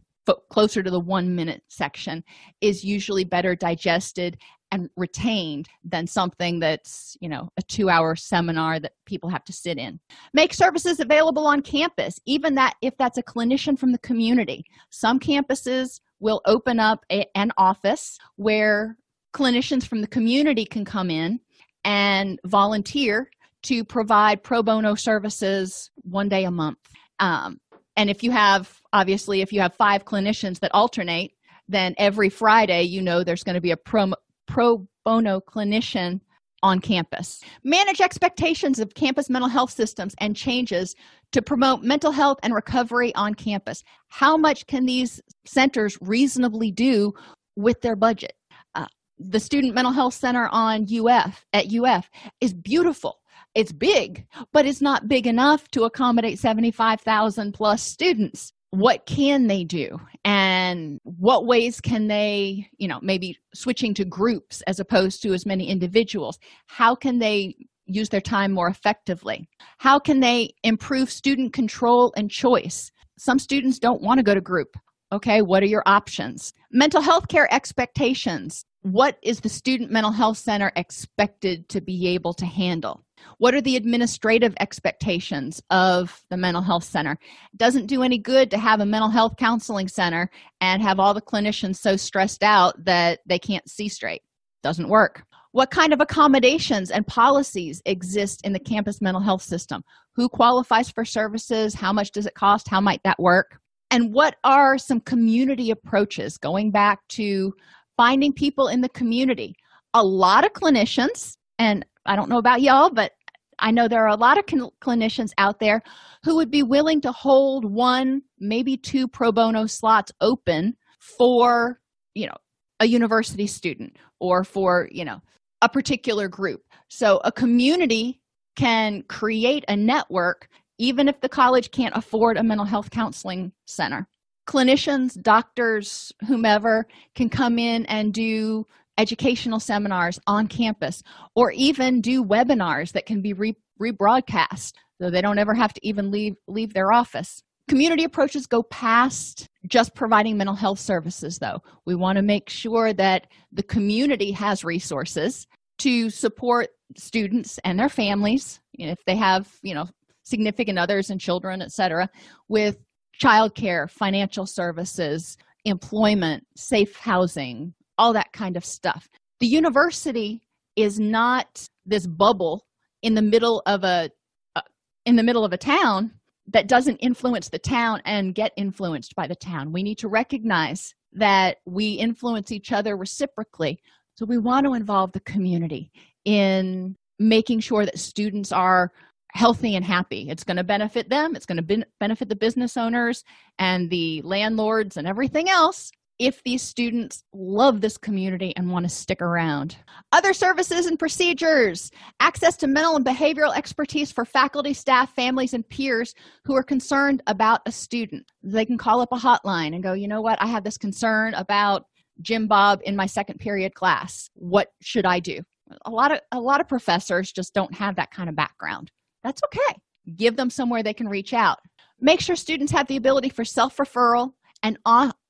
closer 0.49 0.83
to 0.83 0.91
the 0.91 0.99
one 0.99 1.35
minute 1.35 1.61
section 1.69 2.23
is 2.61 2.83
usually 2.83 3.23
better 3.23 3.55
digested 3.55 4.37
and 4.71 4.89
retained 4.97 5.69
than 5.85 6.05
something 6.05 6.59
that's 6.59 7.15
you 7.21 7.29
know 7.29 7.47
a 7.57 7.61
two 7.63 7.89
hour 7.89 8.15
seminar 8.15 8.79
that 8.79 8.93
people 9.05 9.29
have 9.29 9.43
to 9.45 9.53
sit 9.53 9.77
in. 9.77 9.99
Make 10.33 10.53
services 10.53 10.99
available 10.99 11.47
on 11.47 11.61
campus 11.61 12.19
even 12.25 12.55
that 12.55 12.75
if 12.81 12.95
that's 12.97 13.17
a 13.17 13.23
clinician 13.23 13.77
from 13.79 13.91
the 13.91 13.99
community. 13.99 14.63
Some 14.89 15.19
campuses 15.19 15.99
will 16.19 16.41
open 16.45 16.79
up 16.79 16.99
a, 17.11 17.25
an 17.35 17.51
office 17.57 18.17
where 18.35 18.97
clinicians 19.33 19.87
from 19.87 20.01
the 20.01 20.07
community 20.07 20.65
can 20.65 20.83
come 20.83 21.09
in 21.09 21.39
and 21.83 22.39
volunteer 22.45 23.29
to 23.67 23.83
provide 23.83 24.43
pro 24.43 24.63
bono 24.63 24.95
services 24.95 25.91
one 26.03 26.29
day 26.29 26.43
a 26.45 26.51
month. 26.51 26.79
Um, 27.19 27.59
and 27.95 28.09
if 28.09 28.23
you 28.23 28.31
have 28.31 28.79
obviously 28.93 29.41
if 29.41 29.51
you 29.51 29.61
have 29.61 29.75
five 29.75 30.05
clinicians 30.05 30.59
that 30.59 30.71
alternate 30.73 31.31
then 31.67 31.95
every 31.97 32.29
friday 32.29 32.83
you 32.83 33.01
know 33.01 33.23
there's 33.23 33.43
going 33.43 33.55
to 33.55 33.61
be 33.61 33.71
a 33.71 33.77
pro, 33.77 34.13
pro 34.47 34.87
bono 35.03 35.41
clinician 35.41 36.21
on 36.63 36.79
campus. 36.79 37.41
Manage 37.63 38.01
expectations 38.01 38.79
of 38.79 38.95
campus 38.95 39.29
mental 39.29 39.49
health 39.49 39.71
systems 39.71 40.15
and 40.19 40.35
changes 40.35 40.95
to 41.31 41.41
promote 41.41 41.83
mental 41.83 42.11
health 42.11 42.39
and 42.41 42.53
recovery 42.53 43.13
on 43.15 43.35
campus. 43.35 43.83
How 44.07 44.37
much 44.37 44.65
can 44.65 44.85
these 44.85 45.21
centers 45.45 45.97
reasonably 46.01 46.71
do 46.71 47.13
with 47.55 47.81
their 47.81 47.95
budget? 47.95 48.33
Uh, 48.73 48.87
the 49.19 49.39
student 49.39 49.75
mental 49.75 49.93
health 49.93 50.13
center 50.13 50.49
on 50.51 50.87
uf 50.91 51.45
at 51.53 51.67
uf 51.73 52.09
is 52.41 52.53
beautiful 52.53 53.19
it's 53.57 53.71
big 53.71 54.23
but 54.53 54.67
it's 54.67 54.81
not 54.81 55.07
big 55.07 55.25
enough 55.25 55.67
to 55.71 55.83
accommodate 55.83 56.37
75,000 56.37 57.53
plus 57.53 57.81
students. 57.81 58.53
What 58.69 59.07
can 59.07 59.47
they 59.47 59.63
do? 59.63 59.97
And 60.23 60.99
what 61.03 61.47
ways 61.47 61.81
can 61.81 62.07
they 62.07 62.69
you 62.77 62.87
know 62.87 62.99
maybe 63.01 63.35
switching 63.55 63.95
to 63.95 64.05
groups 64.05 64.61
as 64.67 64.79
opposed 64.79 65.23
to 65.23 65.33
as 65.33 65.47
many 65.47 65.67
individuals? 65.69 66.37
How 66.67 66.93
can 66.93 67.17
they 67.17 67.55
use 67.87 68.09
their 68.09 68.21
time 68.21 68.51
more 68.51 68.67
effectively? 68.67 69.49
How 69.79 69.97
can 69.97 70.19
they 70.19 70.53
improve 70.63 71.09
student 71.09 71.51
control 71.53 72.13
and 72.15 72.29
choice? 72.29 72.91
Some 73.17 73.39
students 73.39 73.79
don't 73.79 74.03
want 74.03 74.19
to 74.19 74.23
go 74.23 74.35
to 74.35 74.41
group 74.41 74.77
okay? 75.13 75.41
What 75.41 75.63
are 75.63 75.67
your 75.67 75.83
options? 75.85 76.53
Mental 76.69 77.01
health 77.01 77.29
care 77.29 77.51
expectations. 77.51 78.65
What 78.81 79.17
is 79.23 79.39
the 79.39 79.47
student 79.47 79.89
mental 79.89 80.11
health 80.11 80.37
center 80.37 80.73
expected 80.75 81.69
to 81.69 81.79
be 81.79 82.09
able 82.09 82.33
to 82.33 82.45
handle 82.45 83.05
what 83.37 83.53
are 83.53 83.61
the 83.61 83.75
administrative 83.75 84.53
expectations 84.59 85.61
of 85.69 86.23
the 86.29 86.37
mental 86.37 86.61
health 86.61 86.83
center? 86.83 87.13
It 87.53 87.57
doesn't 87.57 87.87
do 87.87 88.03
any 88.03 88.17
good 88.17 88.51
to 88.51 88.57
have 88.57 88.79
a 88.79 88.85
mental 88.85 89.09
health 89.09 89.35
counseling 89.37 89.87
center 89.87 90.29
and 90.61 90.81
have 90.81 90.99
all 90.99 91.13
the 91.13 91.21
clinicians 91.21 91.77
so 91.77 91.95
stressed 91.95 92.43
out 92.43 92.83
that 92.85 93.19
they 93.25 93.39
can't 93.39 93.69
see 93.69 93.89
straight. 93.89 94.21
Doesn't 94.63 94.89
work. 94.89 95.23
What 95.51 95.71
kind 95.71 95.93
of 95.93 96.01
accommodations 96.01 96.91
and 96.91 97.07
policies 97.07 97.81
exist 97.85 98.41
in 98.43 98.53
the 98.53 98.59
campus 98.59 99.01
mental 99.01 99.21
health 99.21 99.41
system? 99.41 99.83
Who 100.15 100.29
qualifies 100.29 100.89
for 100.89 101.05
services? 101.05 101.73
How 101.73 101.93
much 101.93 102.11
does 102.11 102.25
it 102.25 102.35
cost? 102.35 102.67
How 102.67 102.81
might 102.81 103.01
that 103.03 103.19
work? 103.19 103.59
And 103.89 104.13
what 104.13 104.35
are 104.43 104.77
some 104.77 104.99
community 104.99 105.71
approaches 105.71 106.37
going 106.37 106.71
back 106.71 106.99
to 107.09 107.53
finding 107.95 108.33
people 108.33 108.67
in 108.67 108.81
the 108.81 108.89
community? 108.89 109.55
A 109.93 110.03
lot 110.03 110.45
of 110.45 110.53
clinicians 110.53 111.37
and 111.57 111.85
i 112.07 112.15
don't 112.15 112.29
know 112.29 112.39
about 112.39 112.61
y'all 112.61 112.89
but 112.89 113.11
i 113.59 113.71
know 113.71 113.87
there 113.87 114.03
are 114.03 114.09
a 114.09 114.15
lot 114.15 114.37
of 114.37 114.45
cl- 114.49 114.73
clinicians 114.81 115.31
out 115.37 115.59
there 115.59 115.81
who 116.23 116.35
would 116.35 116.49
be 116.49 116.63
willing 116.63 117.01
to 117.01 117.11
hold 117.11 117.65
one 117.65 118.21
maybe 118.39 118.75
two 118.75 119.07
pro 119.07 119.31
bono 119.31 119.65
slots 119.65 120.11
open 120.21 120.75
for 120.99 121.79
you 122.15 122.25
know 122.25 122.35
a 122.79 122.85
university 122.85 123.47
student 123.47 123.95
or 124.19 124.43
for 124.43 124.87
you 124.91 125.05
know 125.05 125.21
a 125.61 125.69
particular 125.69 126.27
group. 126.27 126.61
So 126.89 127.19
a 127.23 127.31
community 127.31 128.21
can 128.55 129.03
create 129.03 129.65
a 129.67 129.75
network 129.75 130.47
even 130.79 131.07
if 131.07 131.19
the 131.21 131.29
college 131.29 131.71
can't 131.71 131.97
afford 131.97 132.37
a 132.37 132.43
mental 132.43 132.65
health 132.65 132.91
counseling 132.91 133.51
center. 133.65 134.07
Clinicians 134.47 135.19
doctors 135.21 136.11
whomever 136.27 136.85
can 137.15 137.29
come 137.29 137.57
in 137.57 137.85
and 137.87 138.13
do 138.13 138.65
educational 138.97 139.59
seminars 139.59 140.19
on 140.27 140.47
campus 140.47 141.03
or 141.35 141.51
even 141.51 142.01
do 142.01 142.23
webinars 142.23 142.91
that 142.93 143.05
can 143.05 143.21
be 143.21 143.33
re- 143.33 143.57
rebroadcast 143.79 144.73
so 144.99 145.09
they 145.09 145.21
don't 145.21 145.39
ever 145.39 145.53
have 145.53 145.73
to 145.73 145.87
even 145.87 146.11
leave 146.11 146.35
leave 146.47 146.73
their 146.73 146.91
office. 146.91 147.43
Community 147.69 148.05
approaches 148.05 148.47
go 148.47 148.63
past 148.63 149.47
just 149.67 149.93
providing 149.93 150.37
mental 150.37 150.55
health 150.55 150.79
services 150.79 151.37
though. 151.37 151.61
We 151.85 151.95
want 151.95 152.15
to 152.15 152.23
make 152.23 152.49
sure 152.49 152.93
that 152.93 153.27
the 153.51 153.63
community 153.63 154.31
has 154.31 154.63
resources 154.63 155.47
to 155.79 156.09
support 156.09 156.69
students 156.95 157.59
and 157.63 157.79
their 157.79 157.89
families 157.89 158.59
if 158.73 158.97
they 159.05 159.15
have 159.15 159.49
you 159.61 159.73
know 159.73 159.85
significant 160.23 160.79
others 160.79 161.09
and 161.09 161.19
children 161.19 161.61
etc 161.61 162.09
with 162.47 162.77
childcare 163.21 163.89
financial 163.89 164.45
services 164.45 165.37
employment 165.65 166.45
safe 166.55 166.95
housing 166.95 167.73
all 167.97 168.13
that 168.13 168.31
kind 168.33 168.57
of 168.57 168.65
stuff. 168.65 169.07
The 169.39 169.47
university 169.47 170.41
is 170.75 170.99
not 170.99 171.67
this 171.85 172.07
bubble 172.07 172.65
in 173.01 173.15
the 173.15 173.21
middle 173.21 173.61
of 173.65 173.83
a 173.83 174.09
uh, 174.55 174.61
in 175.05 175.15
the 175.15 175.23
middle 175.23 175.45
of 175.45 175.53
a 175.53 175.57
town 175.57 176.11
that 176.47 176.67
doesn't 176.67 176.97
influence 176.97 177.49
the 177.49 177.59
town 177.59 178.01
and 178.05 178.33
get 178.33 178.51
influenced 178.55 179.15
by 179.15 179.27
the 179.27 179.35
town. 179.35 179.73
We 179.73 179.83
need 179.83 179.97
to 179.99 180.07
recognize 180.07 180.93
that 181.13 181.57
we 181.65 181.93
influence 181.93 182.51
each 182.51 182.71
other 182.71 182.95
reciprocally. 182.95 183.79
So 184.15 184.25
we 184.25 184.37
want 184.37 184.65
to 184.65 184.73
involve 184.73 185.11
the 185.11 185.19
community 185.21 185.91
in 186.25 186.95
making 187.19 187.59
sure 187.59 187.85
that 187.85 187.99
students 187.99 188.51
are 188.51 188.91
healthy 189.33 189.75
and 189.75 189.83
happy. 189.83 190.29
It's 190.29 190.43
going 190.43 190.57
to 190.57 190.63
benefit 190.63 191.09
them 191.09 191.35
it's 191.35 191.45
going 191.45 191.57
to 191.57 191.63
ben- 191.63 191.85
benefit 191.99 192.29
the 192.29 192.35
business 192.35 192.77
owners 192.77 193.23
and 193.59 193.89
the 193.89 194.21
landlords 194.23 194.97
and 194.97 195.07
everything 195.07 195.49
else 195.49 195.91
if 196.19 196.43
these 196.43 196.61
students 196.61 197.23
love 197.33 197.81
this 197.81 197.97
community 197.97 198.53
and 198.55 198.71
want 198.71 198.85
to 198.85 198.89
stick 198.89 199.21
around. 199.21 199.77
Other 200.11 200.33
services 200.33 200.87
and 200.87 200.97
procedures 200.97 201.91
access 202.19 202.57
to 202.57 202.67
mental 202.67 202.95
and 202.95 203.05
behavioral 203.05 203.55
expertise 203.55 204.11
for 204.11 204.25
faculty, 204.25 204.73
staff, 204.73 205.13
families, 205.13 205.53
and 205.53 205.67
peers 205.67 206.13
who 206.43 206.55
are 206.55 206.63
concerned 206.63 207.21
about 207.27 207.61
a 207.65 207.71
student. 207.71 208.25
They 208.43 208.65
can 208.65 208.77
call 208.77 209.01
up 209.01 209.11
a 209.11 209.17
hotline 209.17 209.73
and 209.73 209.83
go, 209.83 209.93
you 209.93 210.07
know 210.07 210.21
what, 210.21 210.41
I 210.41 210.47
have 210.47 210.63
this 210.63 210.77
concern 210.77 211.33
about 211.35 211.85
Jim 212.21 212.47
Bob 212.47 212.81
in 212.83 212.95
my 212.95 213.05
second 213.05 213.39
period 213.39 213.75
class. 213.75 214.29
What 214.33 214.69
should 214.81 215.05
I 215.05 215.19
do? 215.19 215.41
A 215.85 215.91
lot 215.91 216.11
of 216.13 216.21
a 216.31 216.39
lot 216.39 216.61
of 216.61 216.67
professors 216.69 217.31
just 217.31 217.53
don't 217.53 217.75
have 217.75 217.97
that 217.97 218.09
kind 218.11 218.29
of 218.29 218.35
background 218.37 218.89
that's 219.27 219.41
okay 219.43 219.77
give 220.15 220.37
them 220.37 220.49
somewhere 220.49 220.81
they 220.81 220.93
can 220.93 221.07
reach 221.07 221.33
out 221.33 221.59
make 221.99 222.21
sure 222.21 222.35
students 222.35 222.71
have 222.71 222.87
the 222.87 222.95
ability 222.95 223.29
for 223.29 223.43
self-referral 223.43 224.31
and 224.67 224.77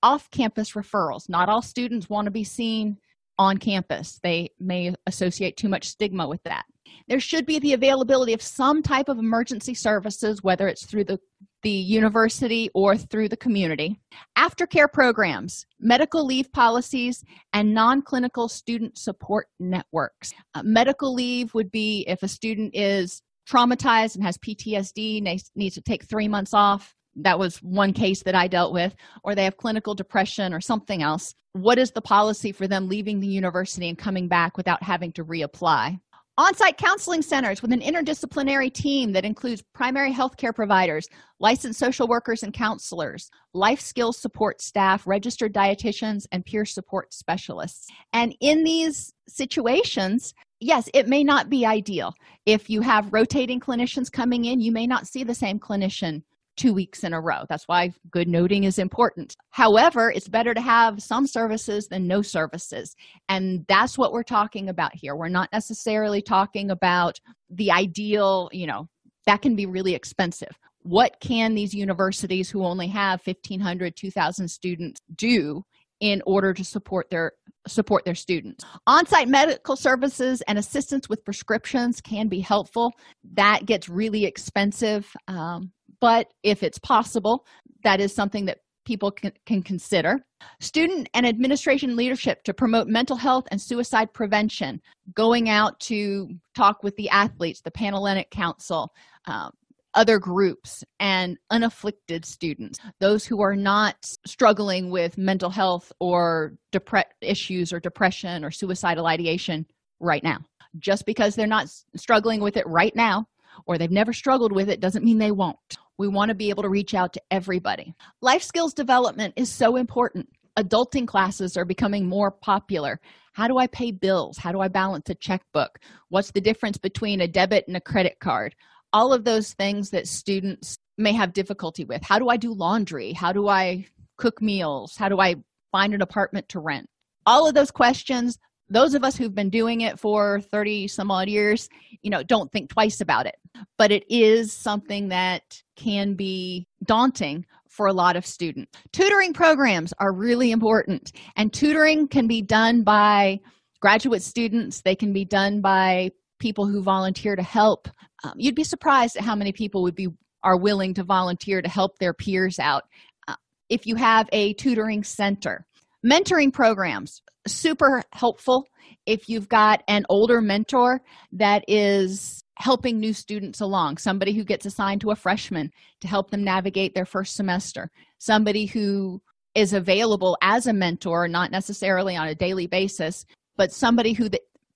off-campus 0.02 0.72
referrals. 0.72 1.30
Not 1.30 1.48
all 1.48 1.62
students 1.62 2.10
want 2.10 2.26
to 2.26 2.32
be 2.32 2.44
seen 2.44 2.98
on 3.38 3.58
campus. 3.58 4.20
They 4.24 4.50
may 4.60 4.96
associate 5.06 5.58
too 5.58 5.70
much 5.70 5.88
stigma 5.88 6.28
with 6.28 6.42
that. 6.44 6.66
There 7.08 7.20
should 7.20 7.46
be 7.46 7.60
the 7.60 7.74
availability 7.74 8.34
of 8.34 8.42
some 8.42 8.82
type 8.82 9.10
of 9.10 9.20
emergency 9.20 9.76
services 9.76 10.42
whether 10.42 10.68
it's 10.68 10.86
through 10.86 11.04
the 11.04 11.20
the 11.64 11.70
university 11.70 12.70
or 12.74 12.96
through 12.96 13.30
the 13.30 13.38
community. 13.38 14.00
Aftercare 14.38 14.92
programs 14.92 15.66
medical 15.80 16.26
leave 16.26 16.52
policies 16.52 17.24
and 17.54 17.74
non-clinical 17.74 18.48
student 18.48 18.98
support 18.98 19.48
networks. 19.60 20.34
Uh, 20.56 20.64
medical 20.64 21.14
leave 21.14 21.54
would 21.54 21.70
be 21.70 22.06
if 22.08 22.24
a 22.24 22.28
student 22.28 22.76
is 22.76 23.22
traumatized 23.48 24.16
and 24.16 24.24
has 24.24 24.38
PTSD, 24.40 25.22
needs 25.56 25.76
to 25.76 25.82
take 25.82 26.04
three 26.06 26.28
months 26.28 26.54
off. 26.54 26.94
That 27.18 27.40
was 27.40 27.58
one 27.58 27.94
case 27.94 28.24
that 28.24 28.36
I 28.36 28.48
dealt 28.48 28.74
with, 28.74 28.96
or 29.24 29.36
they 29.36 29.44
have 29.44 29.58
clinical 29.58 29.96
depression 29.96 30.54
or 30.54 30.62
something 30.62 31.02
else. 31.02 31.34
What 31.54 31.80
is 31.80 31.92
the 31.92 32.02
policy 32.02 32.52
for 32.52 32.68
them 32.68 32.88
leaving 32.88 33.20
the 33.20 33.28
university 33.28 33.90
and 33.90 33.98
coming 33.98 34.28
back 34.28 34.56
without 34.56 34.84
having 34.84 35.12
to 35.14 35.26
reapply? 35.26 36.00
On 36.40 36.54
site 36.54 36.78
counseling 36.78 37.24
centers 37.24 37.64
with 37.64 37.74
an 37.74 37.82
interdisciplinary 37.82 38.72
team 38.72 39.12
that 39.14 39.26
includes 39.26 39.64
primary 39.74 40.12
health 40.12 40.38
care 40.38 40.54
providers, 40.54 41.08
licensed 41.40 41.80
social 41.80 42.08
workers 42.08 42.44
and 42.44 42.54
counselors, 42.54 43.32
life 43.56 43.82
skills 43.82 44.20
support 44.20 44.62
staff, 44.62 45.08
registered 45.08 45.52
dietitians, 45.52 46.28
and 46.32 46.46
peer 46.46 46.64
support 46.64 47.12
specialists. 47.12 47.88
And 48.14 48.36
in 48.40 48.64
these 48.64 49.12
situations, 49.28 50.36
yes, 50.60 50.88
it 50.94 51.08
may 51.08 51.24
not 51.24 51.50
be 51.50 51.66
ideal. 51.66 52.14
If 52.46 52.70
you 52.70 52.82
have 52.82 53.12
rotating 53.12 53.60
clinicians 53.60 54.12
coming 54.12 54.46
in, 54.46 54.62
you 54.62 54.72
may 54.72 54.86
not 54.86 55.08
see 55.08 55.24
the 55.24 55.34
same 55.34 55.60
clinician 55.60 56.22
two 56.58 56.74
weeks 56.74 57.04
in 57.04 57.14
a 57.14 57.22
row. 57.22 57.46
That's 57.48 57.68
why 57.68 57.94
good 58.12 58.28
noting 58.28 58.66
is 58.66 58.80
important. 58.80 59.36
However, 59.52 60.12
it's 60.12 60.28
better 60.28 60.54
to 60.54 60.62
have 60.62 61.02
some 61.02 61.28
services 61.28 61.88
than 61.88 62.08
no 62.08 62.22
services. 62.22 62.96
And 63.30 63.66
that's 63.68 63.98
what 63.98 64.12
we're 64.12 64.24
talking 64.24 64.70
about 64.70 64.94
here. 64.94 65.16
We're 65.16 65.30
not 65.30 65.50
necessarily 65.54 66.22
talking 66.22 66.72
about 66.72 67.20
the 67.50 67.72
ideal, 67.72 68.50
you 68.52 68.68
know, 68.68 68.88
that 69.26 69.42
can 69.42 69.56
be 69.56 69.66
really 69.66 69.94
expensive. 69.94 70.58
What 70.82 71.20
can 71.20 71.54
these 71.54 71.74
universities 71.74 72.50
who 72.50 72.64
only 72.64 72.88
have 72.88 73.22
1,500, 73.26 73.96
2,000 73.96 74.48
students 74.48 75.02
do 75.16 75.64
in 76.00 76.22
order 76.26 76.54
to 76.54 76.64
support 76.64 77.10
their 77.10 77.34
support 77.68 78.06
their 78.06 78.16
students. 78.16 78.64
On 78.86 79.06
site 79.06 79.28
medical 79.28 79.76
services 79.76 80.42
and 80.48 80.58
assistance 80.58 81.10
with 81.10 81.26
prescriptions 81.26 82.02
can 82.02 82.28
be 82.28 82.40
helpful. 82.40 82.94
That 83.34 83.66
gets 83.66 83.90
really 83.90 84.26
expensive, 84.26 85.12
um, 85.28 85.72
but 86.00 86.28
if 86.44 86.64
it's 86.64 86.80
possible, 86.80 87.46
that 87.84 88.00
is 88.00 88.14
something 88.14 88.46
that 88.46 88.60
people 88.88 89.12
can, 89.12 89.34
can 89.46 89.62
consider. 89.62 90.18
Student 90.62 91.10
and 91.14 91.28
administration 91.28 91.98
leadership 91.98 92.42
to 92.44 92.54
promote 92.54 92.88
mental 92.88 93.18
health 93.18 93.46
and 93.52 93.62
suicide 93.62 94.14
prevention, 94.14 94.82
going 95.14 95.50
out 95.50 95.78
to 95.82 96.30
talk 96.56 96.84
with 96.84 96.96
the 96.96 97.10
athletes, 97.10 97.62
the 97.62 97.72
Panhellenic 97.72 98.32
Council, 98.32 98.94
um, 99.26 99.52
other 99.94 100.20
groups 100.20 100.86
and 101.00 101.38
unafflicted 101.50 102.24
students. 102.24 102.80
Those 103.00 103.26
who 103.26 103.42
are 103.42 103.56
not 103.56 103.96
struggling 104.26 104.90
with 104.90 105.18
mental 105.18 105.50
health 105.50 105.92
or 106.00 106.54
depre- 106.72 107.04
issues 107.22 107.74
or 107.74 107.80
depression 107.80 108.46
or 108.46 108.52
suicidal 108.52 109.08
ideation 109.08 109.66
right 110.00 110.24
now. 110.24 110.38
Just 110.80 111.06
because 111.06 111.36
they're 111.36 111.48
not 111.48 111.68
struggling 111.96 112.42
with 112.42 112.56
it 112.56 112.68
right 112.68 112.96
now 112.96 113.26
or 113.66 113.78
they've 113.78 113.92
never 113.92 114.14
struggled 114.14 114.52
with 114.52 114.70
it 114.70 114.80
doesn't 114.80 115.04
mean 115.04 115.18
they 115.18 115.32
won't 115.32 115.58
we 115.98 116.08
want 116.08 116.30
to 116.30 116.36
be 116.36 116.50
able 116.50 116.64
to 116.64 116.70
reach 116.70 116.94
out 116.94 117.14
to 117.14 117.22
everybody. 117.32 117.94
Life 118.22 118.44
skills 118.44 118.74
development 118.74 119.34
is 119.36 119.52
so 119.52 119.76
important. 119.76 120.30
Adulting 120.58 121.08
classes 121.08 121.58
are 121.58 121.66
becoming 121.66 122.08
more 122.08 122.32
popular. 122.32 123.00
How 123.34 123.48
do 123.48 123.58
i 123.58 123.68
pay 123.68 123.92
bills? 123.92 124.38
How 124.38 124.52
do 124.52 124.60
i 124.60 124.68
balance 124.68 125.10
a 125.10 125.16
checkbook? 125.16 125.80
What's 126.10 126.32
the 126.32 126.42
difference 126.42 126.78
between 126.78 127.22
a 127.22 127.28
debit 127.28 127.66
and 127.68 127.78
a 127.78 127.82
credit 127.82 128.20
card? 128.20 128.56
All 128.94 129.14
of 129.14 129.24
those 129.24 129.54
things 129.54 129.92
that 129.92 130.08
students 130.08 130.78
may 130.98 131.14
have 131.14 131.34
difficulty 131.34 131.84
with. 131.84 132.02
How 132.02 132.18
do 132.18 132.30
i 132.30 132.38
do 132.38 132.54
laundry? 132.54 133.14
How 133.14 133.32
do 133.32 133.48
i 133.48 133.86
cook 134.18 134.42
meals? 134.42 134.96
How 134.98 135.10
do 135.10 135.20
i 135.20 135.36
find 135.72 135.94
an 135.94 136.02
apartment 136.02 136.50
to 136.50 136.60
rent? 136.60 136.88
All 137.26 137.48
of 137.48 137.54
those 137.54 137.72
questions 137.72 138.40
those 138.70 138.94
of 138.94 139.04
us 139.04 139.16
who've 139.16 139.36
been 139.36 139.50
doing 139.50 139.82
it 139.82 140.00
for 140.00 140.42
30 140.42 140.88
some 140.88 141.12
odd 141.12 141.30
years 141.30 141.70
you 142.02 142.10
know 142.10 142.24
don't 142.24 142.52
think 142.52 142.70
twice 142.70 143.02
about 143.02 143.26
it. 143.26 143.36
But 143.78 143.92
it 143.92 144.04
is 144.10 144.54
something 144.54 145.10
that 145.10 145.62
can 145.76 146.14
be 146.14 146.68
daunting 146.84 147.46
for 147.70 147.88
a 147.88 147.94
lot 147.94 148.16
of 148.16 148.26
students 148.26 148.72
tutoring 148.92 149.34
programs 149.34 149.94
are 150.00 150.14
really 150.14 150.52
important 150.52 151.12
and 151.36 151.54
tutoring 151.54 152.08
can 152.08 152.28
be 152.28 152.42
done 152.42 152.84
by 152.84 153.40
graduate 153.80 154.22
students. 154.22 154.82
They 154.82 154.96
can 154.96 155.14
be 155.14 155.26
done 155.26 155.62
by 155.62 156.12
people 156.40 156.68
who 156.68 156.82
volunteer 156.82 157.36
to 157.36 157.44
help. 157.44 157.88
Um, 158.24 158.34
you'd 158.38 158.56
be 158.56 158.64
surprised 158.64 159.16
at 159.18 159.24
how 159.24 159.36
many 159.36 159.52
people 159.52 159.84
would 159.84 159.96
be 159.96 160.08
are 160.44 160.58
willing 160.58 160.94
to 160.94 161.04
volunteer 161.04 161.62
to 161.62 161.70
help 161.70 161.98
their 161.98 162.14
peers 162.14 162.60
out. 162.60 162.84
Uh, 163.28 163.36
if 163.70 163.86
you 163.86 163.96
have 163.96 164.30
a 164.32 164.54
tutoring 164.54 165.04
center 165.04 165.66
mentoring 166.06 166.54
programs 166.54 167.22
super 167.48 168.04
helpful 168.14 168.68
if 169.06 169.30
you've 169.30 169.50
got 169.50 169.84
an 169.88 170.06
older 170.10 170.42
mentor 170.42 171.02
that 171.32 171.64
is 171.68 172.44
helping 172.58 173.00
new 173.00 173.14
students 173.14 173.62
along 173.62 173.98
somebody 173.98 174.34
who 174.34 174.44
gets 174.44 174.66
assigned 174.66 175.02
to 175.02 175.12
a 175.12 175.16
freshman 175.16 175.72
to 176.02 176.08
help 176.08 176.30
them 176.30 176.44
navigate 176.44 176.94
their 176.94 177.06
first 177.06 177.36
semester 177.36 177.90
somebody 178.20 178.66
who 178.66 179.22
is 179.56 179.74
available 179.74 180.38
as 180.42 180.68
a 180.68 180.74
mentor 180.74 181.28
not 181.28 181.52
necessarily 181.52 182.16
on 182.16 182.28
a 182.28 182.36
daily 182.36 182.68
basis 182.68 183.26
but 183.56 183.72
somebody 183.72 184.14
who 184.14 184.30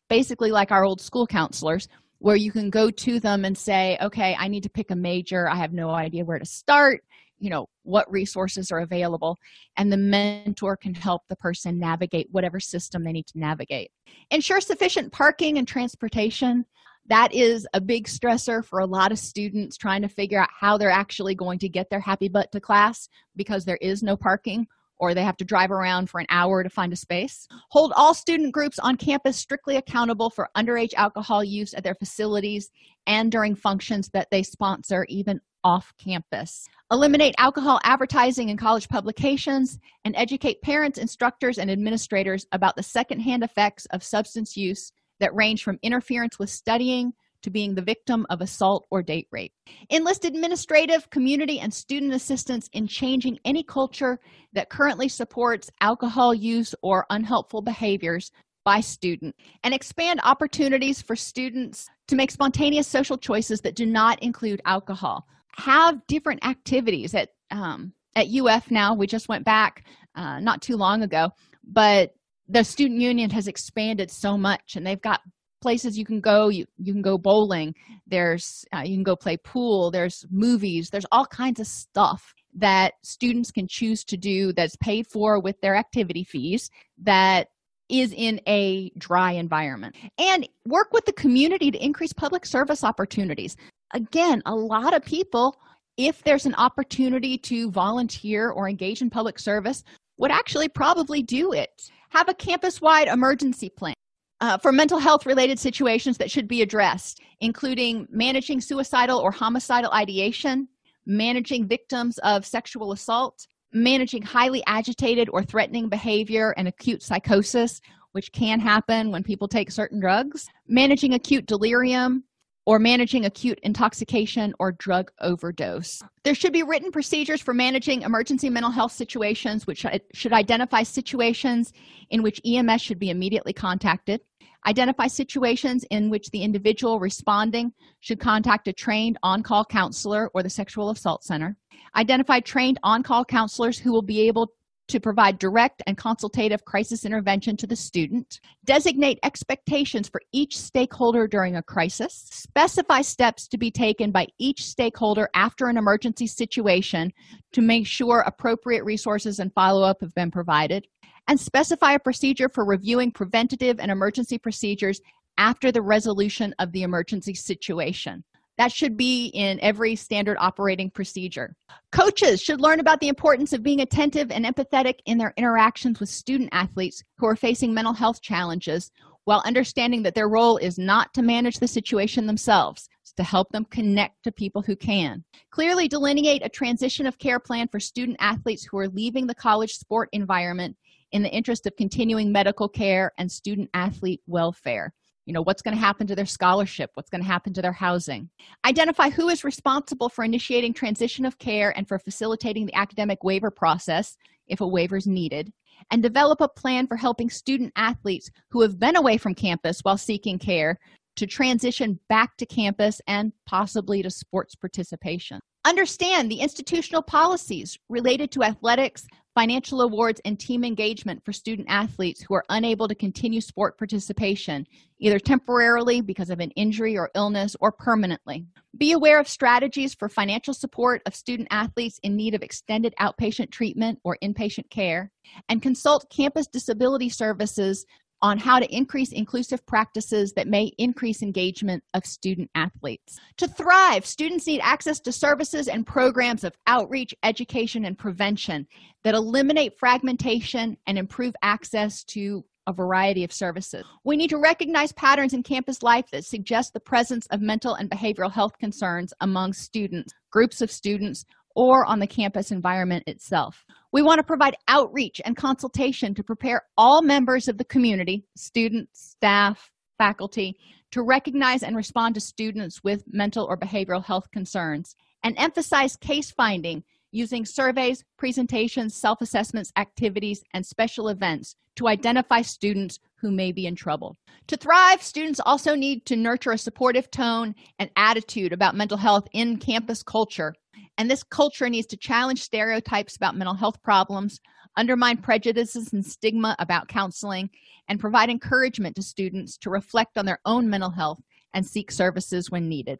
basically 0.09 0.51
like 0.51 0.72
our 0.72 0.84
old 0.84 1.01
school 1.01 1.28
counselors 1.28 1.88
where 2.19 2.36
you 2.36 2.51
can 2.51 2.69
go 2.69 2.89
to 2.91 3.19
them 3.19 3.45
and 3.45 3.57
say 3.57 3.97
okay 4.01 4.36
i 4.39 4.47
need 4.47 4.63
to 4.63 4.69
pick 4.69 4.91
a 4.91 4.95
major. 4.95 5.49
I 5.49 5.55
have 5.55 5.74
no 5.74 5.89
idea 5.89 6.26
where 6.26 6.39
to 6.39 6.45
start 6.45 7.03
you 7.41 7.49
know 7.49 7.67
what 7.83 8.09
resources 8.09 8.71
are 8.71 8.79
available 8.79 9.37
and 9.75 9.91
the 9.91 9.97
mentor 9.97 10.77
can 10.77 10.93
help 10.93 11.23
the 11.27 11.35
person 11.35 11.79
navigate 11.79 12.27
whatever 12.31 12.59
system 12.59 13.03
they 13.03 13.11
need 13.11 13.27
to 13.27 13.39
navigate 13.39 13.91
ensure 14.29 14.61
sufficient 14.61 15.11
parking 15.11 15.57
and 15.57 15.67
transportation 15.67 16.63
that 17.07 17.33
is 17.33 17.67
a 17.73 17.81
big 17.81 18.07
stressor 18.07 18.63
for 18.63 18.79
a 18.79 18.85
lot 18.85 19.11
of 19.11 19.19
students 19.19 19.75
trying 19.75 20.03
to 20.03 20.07
figure 20.07 20.39
out 20.39 20.49
how 20.57 20.77
they're 20.77 20.91
actually 20.91 21.35
going 21.35 21.59
to 21.59 21.67
get 21.67 21.89
their 21.89 21.99
happy 21.99 22.29
butt 22.29 22.51
to 22.51 22.59
class 22.59 23.09
because 23.35 23.65
there 23.65 23.79
is 23.81 24.03
no 24.03 24.15
parking 24.15 24.67
or 25.01 25.15
they 25.15 25.23
have 25.23 25.35
to 25.35 25.43
drive 25.43 25.71
around 25.71 26.11
for 26.11 26.19
an 26.19 26.27
hour 26.29 26.61
to 26.61 26.69
find 26.69 26.93
a 26.93 26.95
space. 26.95 27.47
Hold 27.71 27.91
all 27.95 28.13
student 28.13 28.53
groups 28.53 28.77
on 28.77 28.95
campus 28.97 29.35
strictly 29.35 29.77
accountable 29.77 30.29
for 30.29 30.47
underage 30.55 30.93
alcohol 30.93 31.43
use 31.43 31.73
at 31.73 31.83
their 31.83 31.95
facilities 31.95 32.69
and 33.07 33.31
during 33.31 33.55
functions 33.55 34.09
that 34.13 34.27
they 34.29 34.43
sponsor, 34.43 35.05
even 35.09 35.41
off 35.64 35.93
campus. 35.97 36.68
Eliminate 36.91 37.36
alcohol 37.38 37.80
advertising 37.84 38.49
in 38.49 38.57
college 38.57 38.89
publications 38.89 39.80
and 40.05 40.16
educate 40.16 40.62
parents, 40.62 40.97
instructors, 40.97 41.57
and 41.57 41.72
administrators 41.72 42.45
about 42.51 42.76
the 42.76 42.84
secondhand 42.84 43.43
effects 43.43 43.86
of 43.88 44.03
substance 44.03 44.57
use 44.57 44.91
that 45.20 45.34
range 45.36 45.64
from 45.64 45.80
interference 45.82 46.38
with 46.39 46.49
studying 46.49 47.14
to 47.43 47.49
being 47.49 47.74
the 47.74 47.82
victim 47.82 48.26
of 48.30 48.41
assault 48.41 48.86
or 48.91 49.01
date 49.01 49.28
rape. 49.32 49.53
Enlist 49.91 50.26
administrative, 50.26 51.09
community, 51.09 51.59
and 51.59 51.74
student 51.74 52.14
assistance 52.14 52.70
in 52.74 52.88
changing 52.88 53.39
any 53.45 53.64
culture 53.64 54.20
that 54.53 54.70
currently 54.70 55.07
supports 55.07 55.70
alcohol 55.82 56.34
use 56.34 56.76
or 56.82 57.05
unhelpful 57.09 57.62
behaviors 57.62 58.32
by 58.64 58.80
student 58.80 59.36
and 59.64 59.74
expand 59.74 60.20
opportunities 60.24 61.01
for 61.01 61.16
students 61.16 61.88
to 62.07 62.16
make 62.16 62.30
spontaneous 62.30 62.88
social 62.88 63.18
choices 63.18 63.62
that 63.62 63.76
do 63.76 63.86
not 63.86 64.22
include 64.22 64.62
alcohol 64.66 65.26
have 65.55 66.05
different 66.07 66.45
activities 66.45 67.13
at 67.13 67.29
um, 67.51 67.93
at 68.15 68.27
uf 68.27 68.69
now. 68.71 68.93
We 68.93 69.07
just 69.07 69.29
went 69.29 69.45
back 69.45 69.85
uh, 70.15 70.39
not 70.39 70.61
too 70.61 70.75
long 70.75 71.03
ago 71.03 71.29
but 71.63 72.11
the 72.47 72.63
student 72.63 72.99
union 72.99 73.29
has 73.29 73.47
expanded 73.47 74.11
so 74.11 74.37
much 74.37 74.75
and 74.75 74.85
they've 74.85 75.01
got 75.01 75.21
places 75.61 75.97
you 75.97 76.05
can 76.05 76.19
go. 76.19 76.49
You, 76.49 76.65
you 76.77 76.91
can 76.91 77.01
go 77.01 77.17
bowling. 77.17 77.75
There's 78.07 78.65
uh, 78.75 78.81
you 78.83 78.95
can 78.95 79.03
go 79.03 79.15
play 79.15 79.37
pool. 79.37 79.91
There's 79.91 80.25
movies. 80.31 80.89
There's 80.89 81.05
all 81.11 81.25
kinds 81.25 81.59
of 81.59 81.67
stuff 81.67 82.33
that 82.55 82.93
students 83.03 83.51
can 83.51 83.67
choose 83.69 84.03
to 84.05 84.17
do 84.17 84.51
that's 84.53 84.75
paid 84.77 85.05
for 85.07 85.39
with 85.39 85.61
their 85.61 85.75
activity 85.75 86.23
fees 86.23 86.69
that 87.01 87.47
is 87.89 88.13
in 88.15 88.41
a 88.47 88.89
dry 88.97 89.33
environment. 89.33 89.95
And 90.17 90.47
work 90.65 90.91
with 90.91 91.05
the 91.05 91.13
community 91.13 91.71
to 91.71 91.83
increase 91.83 92.13
public 92.13 92.45
service 92.45 92.83
opportunities 92.83 93.55
again 93.93 94.41
a 94.45 94.55
lot 94.55 94.93
of 94.93 95.03
people 95.03 95.57
if 95.97 96.23
there's 96.23 96.45
an 96.45 96.55
opportunity 96.55 97.37
to 97.37 97.69
volunteer 97.71 98.49
or 98.49 98.67
engage 98.67 99.01
in 99.01 99.09
public 99.09 99.37
service 99.37 99.83
would 100.17 100.31
actually 100.31 100.69
probably 100.69 101.21
do 101.21 101.53
it. 101.53 101.89
Have 102.09 102.29
a 102.29 102.33
campus-wide 102.33 103.07
emergency 103.07 103.69
plan 103.69 103.95
uh, 104.39 104.57
for 104.57 104.71
mental 104.71 104.99
health 104.99 105.25
related 105.25 105.59
situations 105.59 106.17
that 106.17 106.31
should 106.31 106.47
be 106.47 106.61
addressed, 106.61 107.21
including 107.39 108.07
managing 108.09 108.61
suicidal 108.61 109.19
or 109.19 109.31
homicidal 109.31 109.91
ideation, 109.91 110.67
managing 111.05 111.67
victims 111.67 112.17
of 112.19 112.45
sexual 112.45 112.91
assault, 112.91 113.47
managing 113.73 114.21
highly 114.21 114.63
agitated 114.67 115.29
or 115.31 115.43
threatening 115.43 115.89
behavior 115.89 116.53
and 116.57 116.67
acute 116.67 117.01
psychosis, 117.01 117.81
which 118.11 118.31
can 118.31 118.59
happen 118.59 119.11
when 119.11 119.23
people 119.23 119.47
take 119.47 119.71
certain 119.71 119.99
drugs, 119.99 120.47
managing 120.67 121.13
acute 121.13 121.45
delirium, 121.45 122.23
or 122.66 122.80
managing 122.80 123.26
acute 123.26 123.59
intoxication 123.64 124.53
or 124.59 124.72
drug 124.74 125.12
overdose. 125.22 126.01
There 126.24 126.36
should 126.36 126.53
be 126.53 126.64
written 126.64 126.91
procedures 126.91 127.41
for 127.41 127.53
managing 127.53 128.03
emergency 128.03 128.49
mental 128.49 128.72
health 128.72 128.91
situations, 128.91 129.66
which 129.66 129.86
should 130.14 130.34
identify 130.34 130.84
situations 130.84 131.74
in 132.09 132.22
which 132.22 132.41
EMS 132.45 132.82
should 132.82 132.99
be 132.99 133.09
immediately 133.09 133.53
contacted, 133.53 134.22
identify 134.68 135.07
situations 135.07 135.86
in 135.89 136.09
which 136.09 136.30
the 136.30 136.43
individual 136.43 136.99
responding 136.99 137.74
should 137.99 138.20
contact 138.20 138.68
a 138.68 138.74
trained 138.74 139.18
on-call 139.24 139.66
counselor 139.66 140.30
or 140.34 140.43
the 140.43 140.49
sexual 140.49 140.91
assault 140.91 141.24
center 141.24 141.57
identify 141.95 142.39
trained 142.39 142.80
on-call 142.84 143.26
counselors 143.26 143.78
who 143.78 143.91
will 143.91 144.01
be 144.01 144.22
able 144.28 144.53
to 144.91 144.99
provide 144.99 145.39
direct 145.39 145.81
and 145.87 145.97
consultative 145.97 146.65
crisis 146.65 147.05
intervention 147.05 147.55
to 147.55 147.65
the 147.65 147.75
student 147.77 148.41
designate 148.65 149.17
expectations 149.23 150.09
for 150.09 150.21
each 150.33 150.57
stakeholder 150.57 151.29
during 151.29 151.55
a 151.55 151.63
crisis 151.63 152.27
specify 152.29 153.01
steps 153.01 153.47
to 153.47 153.57
be 153.57 153.71
taken 153.71 154.11
by 154.11 154.27
each 154.37 154.65
stakeholder 154.65 155.29
after 155.33 155.67
an 155.67 155.77
emergency 155.77 156.27
situation 156.27 157.09
to 157.53 157.61
make 157.61 157.87
sure 157.87 158.19
appropriate 158.27 158.83
resources 158.83 159.39
and 159.39 159.53
follow-up 159.53 160.01
have 160.01 160.13
been 160.13 160.29
provided 160.29 160.85
and 161.29 161.39
specify 161.39 161.93
a 161.93 161.99
procedure 161.99 162.49
for 162.49 162.65
reviewing 162.65 163.11
preventative 163.11 163.79
and 163.79 163.91
emergency 163.91 164.37
procedures 164.37 164.99
after 165.37 165.71
the 165.71 165.81
resolution 165.81 166.53
of 166.59 166.69
the 166.73 166.83
emergency 166.83 167.33
situation. 167.33 168.25
That 168.57 168.71
should 168.71 168.97
be 168.97 169.27
in 169.27 169.59
every 169.61 169.95
standard 169.95 170.37
operating 170.39 170.91
procedure. 170.91 171.55
Coaches 171.91 172.41
should 172.41 172.61
learn 172.61 172.79
about 172.79 172.99
the 172.99 173.07
importance 173.07 173.53
of 173.53 173.63
being 173.63 173.81
attentive 173.81 174.31
and 174.31 174.45
empathetic 174.45 174.95
in 175.05 175.17
their 175.17 175.33
interactions 175.37 175.99
with 175.99 176.09
student 176.09 176.49
athletes 176.51 177.03
who 177.17 177.25
are 177.25 177.35
facing 177.35 177.73
mental 177.73 177.93
health 177.93 178.21
challenges 178.21 178.91
while 179.25 179.43
understanding 179.45 180.03
that 180.03 180.15
their 180.15 180.29
role 180.29 180.57
is 180.57 180.79
not 180.79 181.13
to 181.13 181.21
manage 181.21 181.59
the 181.59 181.67
situation 181.67 182.25
themselves, 182.25 182.89
it's 183.01 183.13
to 183.13 183.23
help 183.23 183.49
them 183.49 183.65
connect 183.65 184.23
to 184.23 184.31
people 184.31 184.61
who 184.61 184.75
can. 184.75 185.23
Clearly 185.51 185.87
delineate 185.87 186.43
a 186.43 186.49
transition 186.49 187.05
of 187.05 187.19
care 187.19 187.39
plan 187.39 187.67
for 187.67 187.79
student 187.79 188.17
athletes 188.19 188.63
who 188.63 188.77
are 188.79 188.89
leaving 188.89 189.27
the 189.27 189.35
college 189.35 189.73
sport 189.73 190.09
environment 190.11 190.75
in 191.11 191.21
the 191.21 191.29
interest 191.29 191.67
of 191.67 191.75
continuing 191.75 192.31
medical 192.31 192.67
care 192.67 193.11
and 193.17 193.31
student 193.31 193.69
athlete 193.73 194.21
welfare 194.27 194.93
you 195.26 195.34
know 195.34 195.41
what's 195.41 195.61
going 195.61 195.76
to 195.76 195.82
happen 195.82 196.07
to 196.07 196.15
their 196.15 196.26
scholarship 196.26 196.89
what's 196.95 197.09
going 197.09 197.22
to 197.22 197.28
happen 197.28 197.53
to 197.53 197.61
their 197.61 197.72
housing. 197.72 198.30
Identify 198.65 199.09
who 199.09 199.30
is 199.30 199.43
responsible 199.43 200.09
for 200.09 200.24
initiating 200.24 200.74
transition 200.74 201.26
of 201.26 201.38
care 201.38 201.76
and 201.78 201.88
for 201.88 201.99
facilitating 201.99 202.65
the 202.65 202.76
academic 202.76 203.24
waiver 203.24 203.51
process 203.51 204.17
if 204.47 204.61
a 204.61 204.67
waiver 204.67 204.97
is 204.97 205.07
needed. 205.07 205.51
And 205.89 206.03
develop 206.03 206.41
a 206.41 206.47
plan 206.47 206.86
for 206.86 206.95
helping 206.95 207.30
student 207.30 207.74
athletes 207.76 208.30
who 208.51 208.61
have 208.61 208.80
been 208.80 208.95
away 208.95 209.17
from 209.17 209.34
campus 209.34 209.80
while 209.82 209.97
seeking 209.97 210.38
care 210.38 210.78
to 211.15 211.26
transition 211.26 211.99
back 212.07 212.38
to 212.38 212.45
campus 212.45 213.01
and 213.07 213.34
possibly 213.45 214.03
to 214.03 214.09
sports 214.09 214.55
participation. 214.55 215.39
Understand 215.65 216.32
the 216.32 216.39
institutional 216.39 217.01
policies 217.01 217.78
related 217.89 218.32
to 218.32 218.43
athletics 218.43 219.05
financial 219.34 219.82
awards 219.82 220.19
and 220.25 220.39
team 220.39 220.63
engagement 220.63 221.23
for 221.23 221.32
student 221.32 221.67
athletes 221.69 222.21
who 222.21 222.34
are 222.34 222.43
unable 222.49 222.88
to 222.88 222.95
continue 222.95 223.39
sport 223.39 223.77
participation 223.77 224.67
either 224.99 225.19
temporarily 225.19 226.01
because 226.01 226.29
of 226.29 226.39
an 226.39 226.51
injury 226.51 226.97
or 226.97 227.09
illness 227.15 227.55
or 227.59 227.71
permanently. 227.71 228.45
Be 228.77 228.91
aware 228.91 229.19
of 229.19 229.27
strategies 229.27 229.93
for 229.93 230.07
financial 230.07 230.53
support 230.53 231.01
of 231.05 231.15
student 231.15 231.47
athletes 231.51 231.99
in 232.03 232.15
need 232.15 232.36
of 232.36 232.43
extended 232.43 232.93
outpatient 232.99 233.51
treatment 233.51 233.99
or 234.03 234.17
inpatient 234.21 234.69
care 234.69 235.11
and 235.49 235.61
consult 235.61 236.09
campus 236.09 236.47
disability 236.47 237.09
services 237.09 237.86
on 238.22 238.38
how 238.38 238.59
to 238.59 238.76
increase 238.76 239.11
inclusive 239.11 239.65
practices 239.65 240.34
that 240.34 240.47
may 240.47 240.72
increase 240.78 241.22
engagement 241.22 241.84
of 241.93 242.05
student 242.05 242.49
athletes. 242.55 243.19
To 243.38 243.47
thrive, 243.47 244.05
students 244.05 244.45
need 244.47 244.61
access 244.61 244.99
to 245.01 245.11
services 245.11 245.67
and 245.67 245.86
programs 245.86 246.43
of 246.43 246.55
outreach, 246.67 247.13
education, 247.24 247.86
and 247.86 247.97
prevention 247.97 248.67
that 249.03 249.15
eliminate 249.15 249.80
fragmentation 249.80 250.78
and 250.86 250.97
improve 250.97 251.34
access 251.41 252.03
to 252.05 252.43
a 252.67 252.74
variety 252.74 253.24
of 253.24 253.34
services. 253.34 253.84
We 254.03 254.17
need 254.17 254.30
to 254.30 254.38
recognize 254.38 254.91
patterns 254.91 255.34
in 255.34 255.41
campus 255.41 255.82
life 255.82 256.05
that 256.11 256.26
suggest 256.26 256.74
the 256.74 256.80
presence 256.80 257.26
of 257.28 257.41
mental 257.41 257.74
and 257.74 257.89
behavioral 257.89 258.32
health 258.32 258.57
concerns 258.59 259.13
among 259.22 259.53
students, 259.53 260.13
groups 260.30 260.61
of 260.61 260.72
students, 260.72 261.26
or 261.55 261.86
on 261.86 261.99
the 261.99 262.07
campus 262.07 262.51
environment 262.51 263.03
itself. 263.07 263.65
We 263.93 264.01
want 264.01 264.19
to 264.19 264.23
provide 264.23 264.55
outreach 264.69 265.19
and 265.25 265.35
consultation 265.35 266.15
to 266.15 266.23
prepare 266.23 266.63
all 266.77 267.01
members 267.01 267.49
of 267.49 267.57
the 267.57 267.65
community, 267.65 268.25
students, 268.37 269.17
staff, 269.17 269.69
faculty, 269.97 270.57
to 270.91 271.03
recognize 271.03 271.61
and 271.61 271.75
respond 271.75 272.15
to 272.15 272.21
students 272.21 272.83
with 272.83 273.03
mental 273.07 273.45
or 273.45 273.57
behavioral 273.57 274.03
health 274.03 274.31
concerns, 274.31 274.95
and 275.23 275.35
emphasize 275.37 275.97
case 275.97 276.31
finding 276.31 276.83
using 277.11 277.45
surveys, 277.45 278.03
presentations, 278.17 278.95
self 278.95 279.19
assessments, 279.21 279.71
activities, 279.75 280.41
and 280.53 280.65
special 280.65 281.09
events 281.09 281.55
to 281.75 281.89
identify 281.89 282.41
students 282.41 282.99
who 283.22 283.32
may 283.32 283.51
be 283.51 283.67
in 283.67 283.76
trouble. 283.76 284.17
To 284.47 284.57
thrive, 284.57 285.01
students 285.01 285.39
also 285.39 285.76
need 285.76 286.05
to 286.07 286.15
nurture 286.15 286.51
a 286.51 286.57
supportive 286.57 287.09
tone 287.11 287.55
and 287.80 287.89
attitude 287.95 288.51
about 288.51 288.76
mental 288.76 288.97
health 288.97 289.28
in 289.34 289.57
campus 289.57 290.03
culture 290.03 290.55
and 290.97 291.09
this 291.09 291.24
culture 291.24 291.69
needs 291.69 291.88
to 291.88 291.97
challenge 291.97 292.41
stereotypes 292.41 293.15
about 293.15 293.36
mental 293.36 293.55
health 293.55 293.82
problems, 293.82 294.39
undermine 294.78 295.17
prejudices 295.17 295.93
and 295.93 296.05
stigma 296.05 296.55
about 296.59 296.88
counseling, 296.88 297.49
and 297.88 297.99
provide 297.99 298.30
encouragement 298.30 298.95
to 298.95 299.01
students 299.01 299.57
to 299.57 299.69
reflect 299.69 300.17
on 300.17 300.26
their 300.26 300.39
own 300.45 300.69
mental 300.69 300.91
health 300.91 301.19
and 301.53 301.65
seek 301.65 301.91
services 301.91 302.51
when 302.51 302.69
needed. 302.69 302.99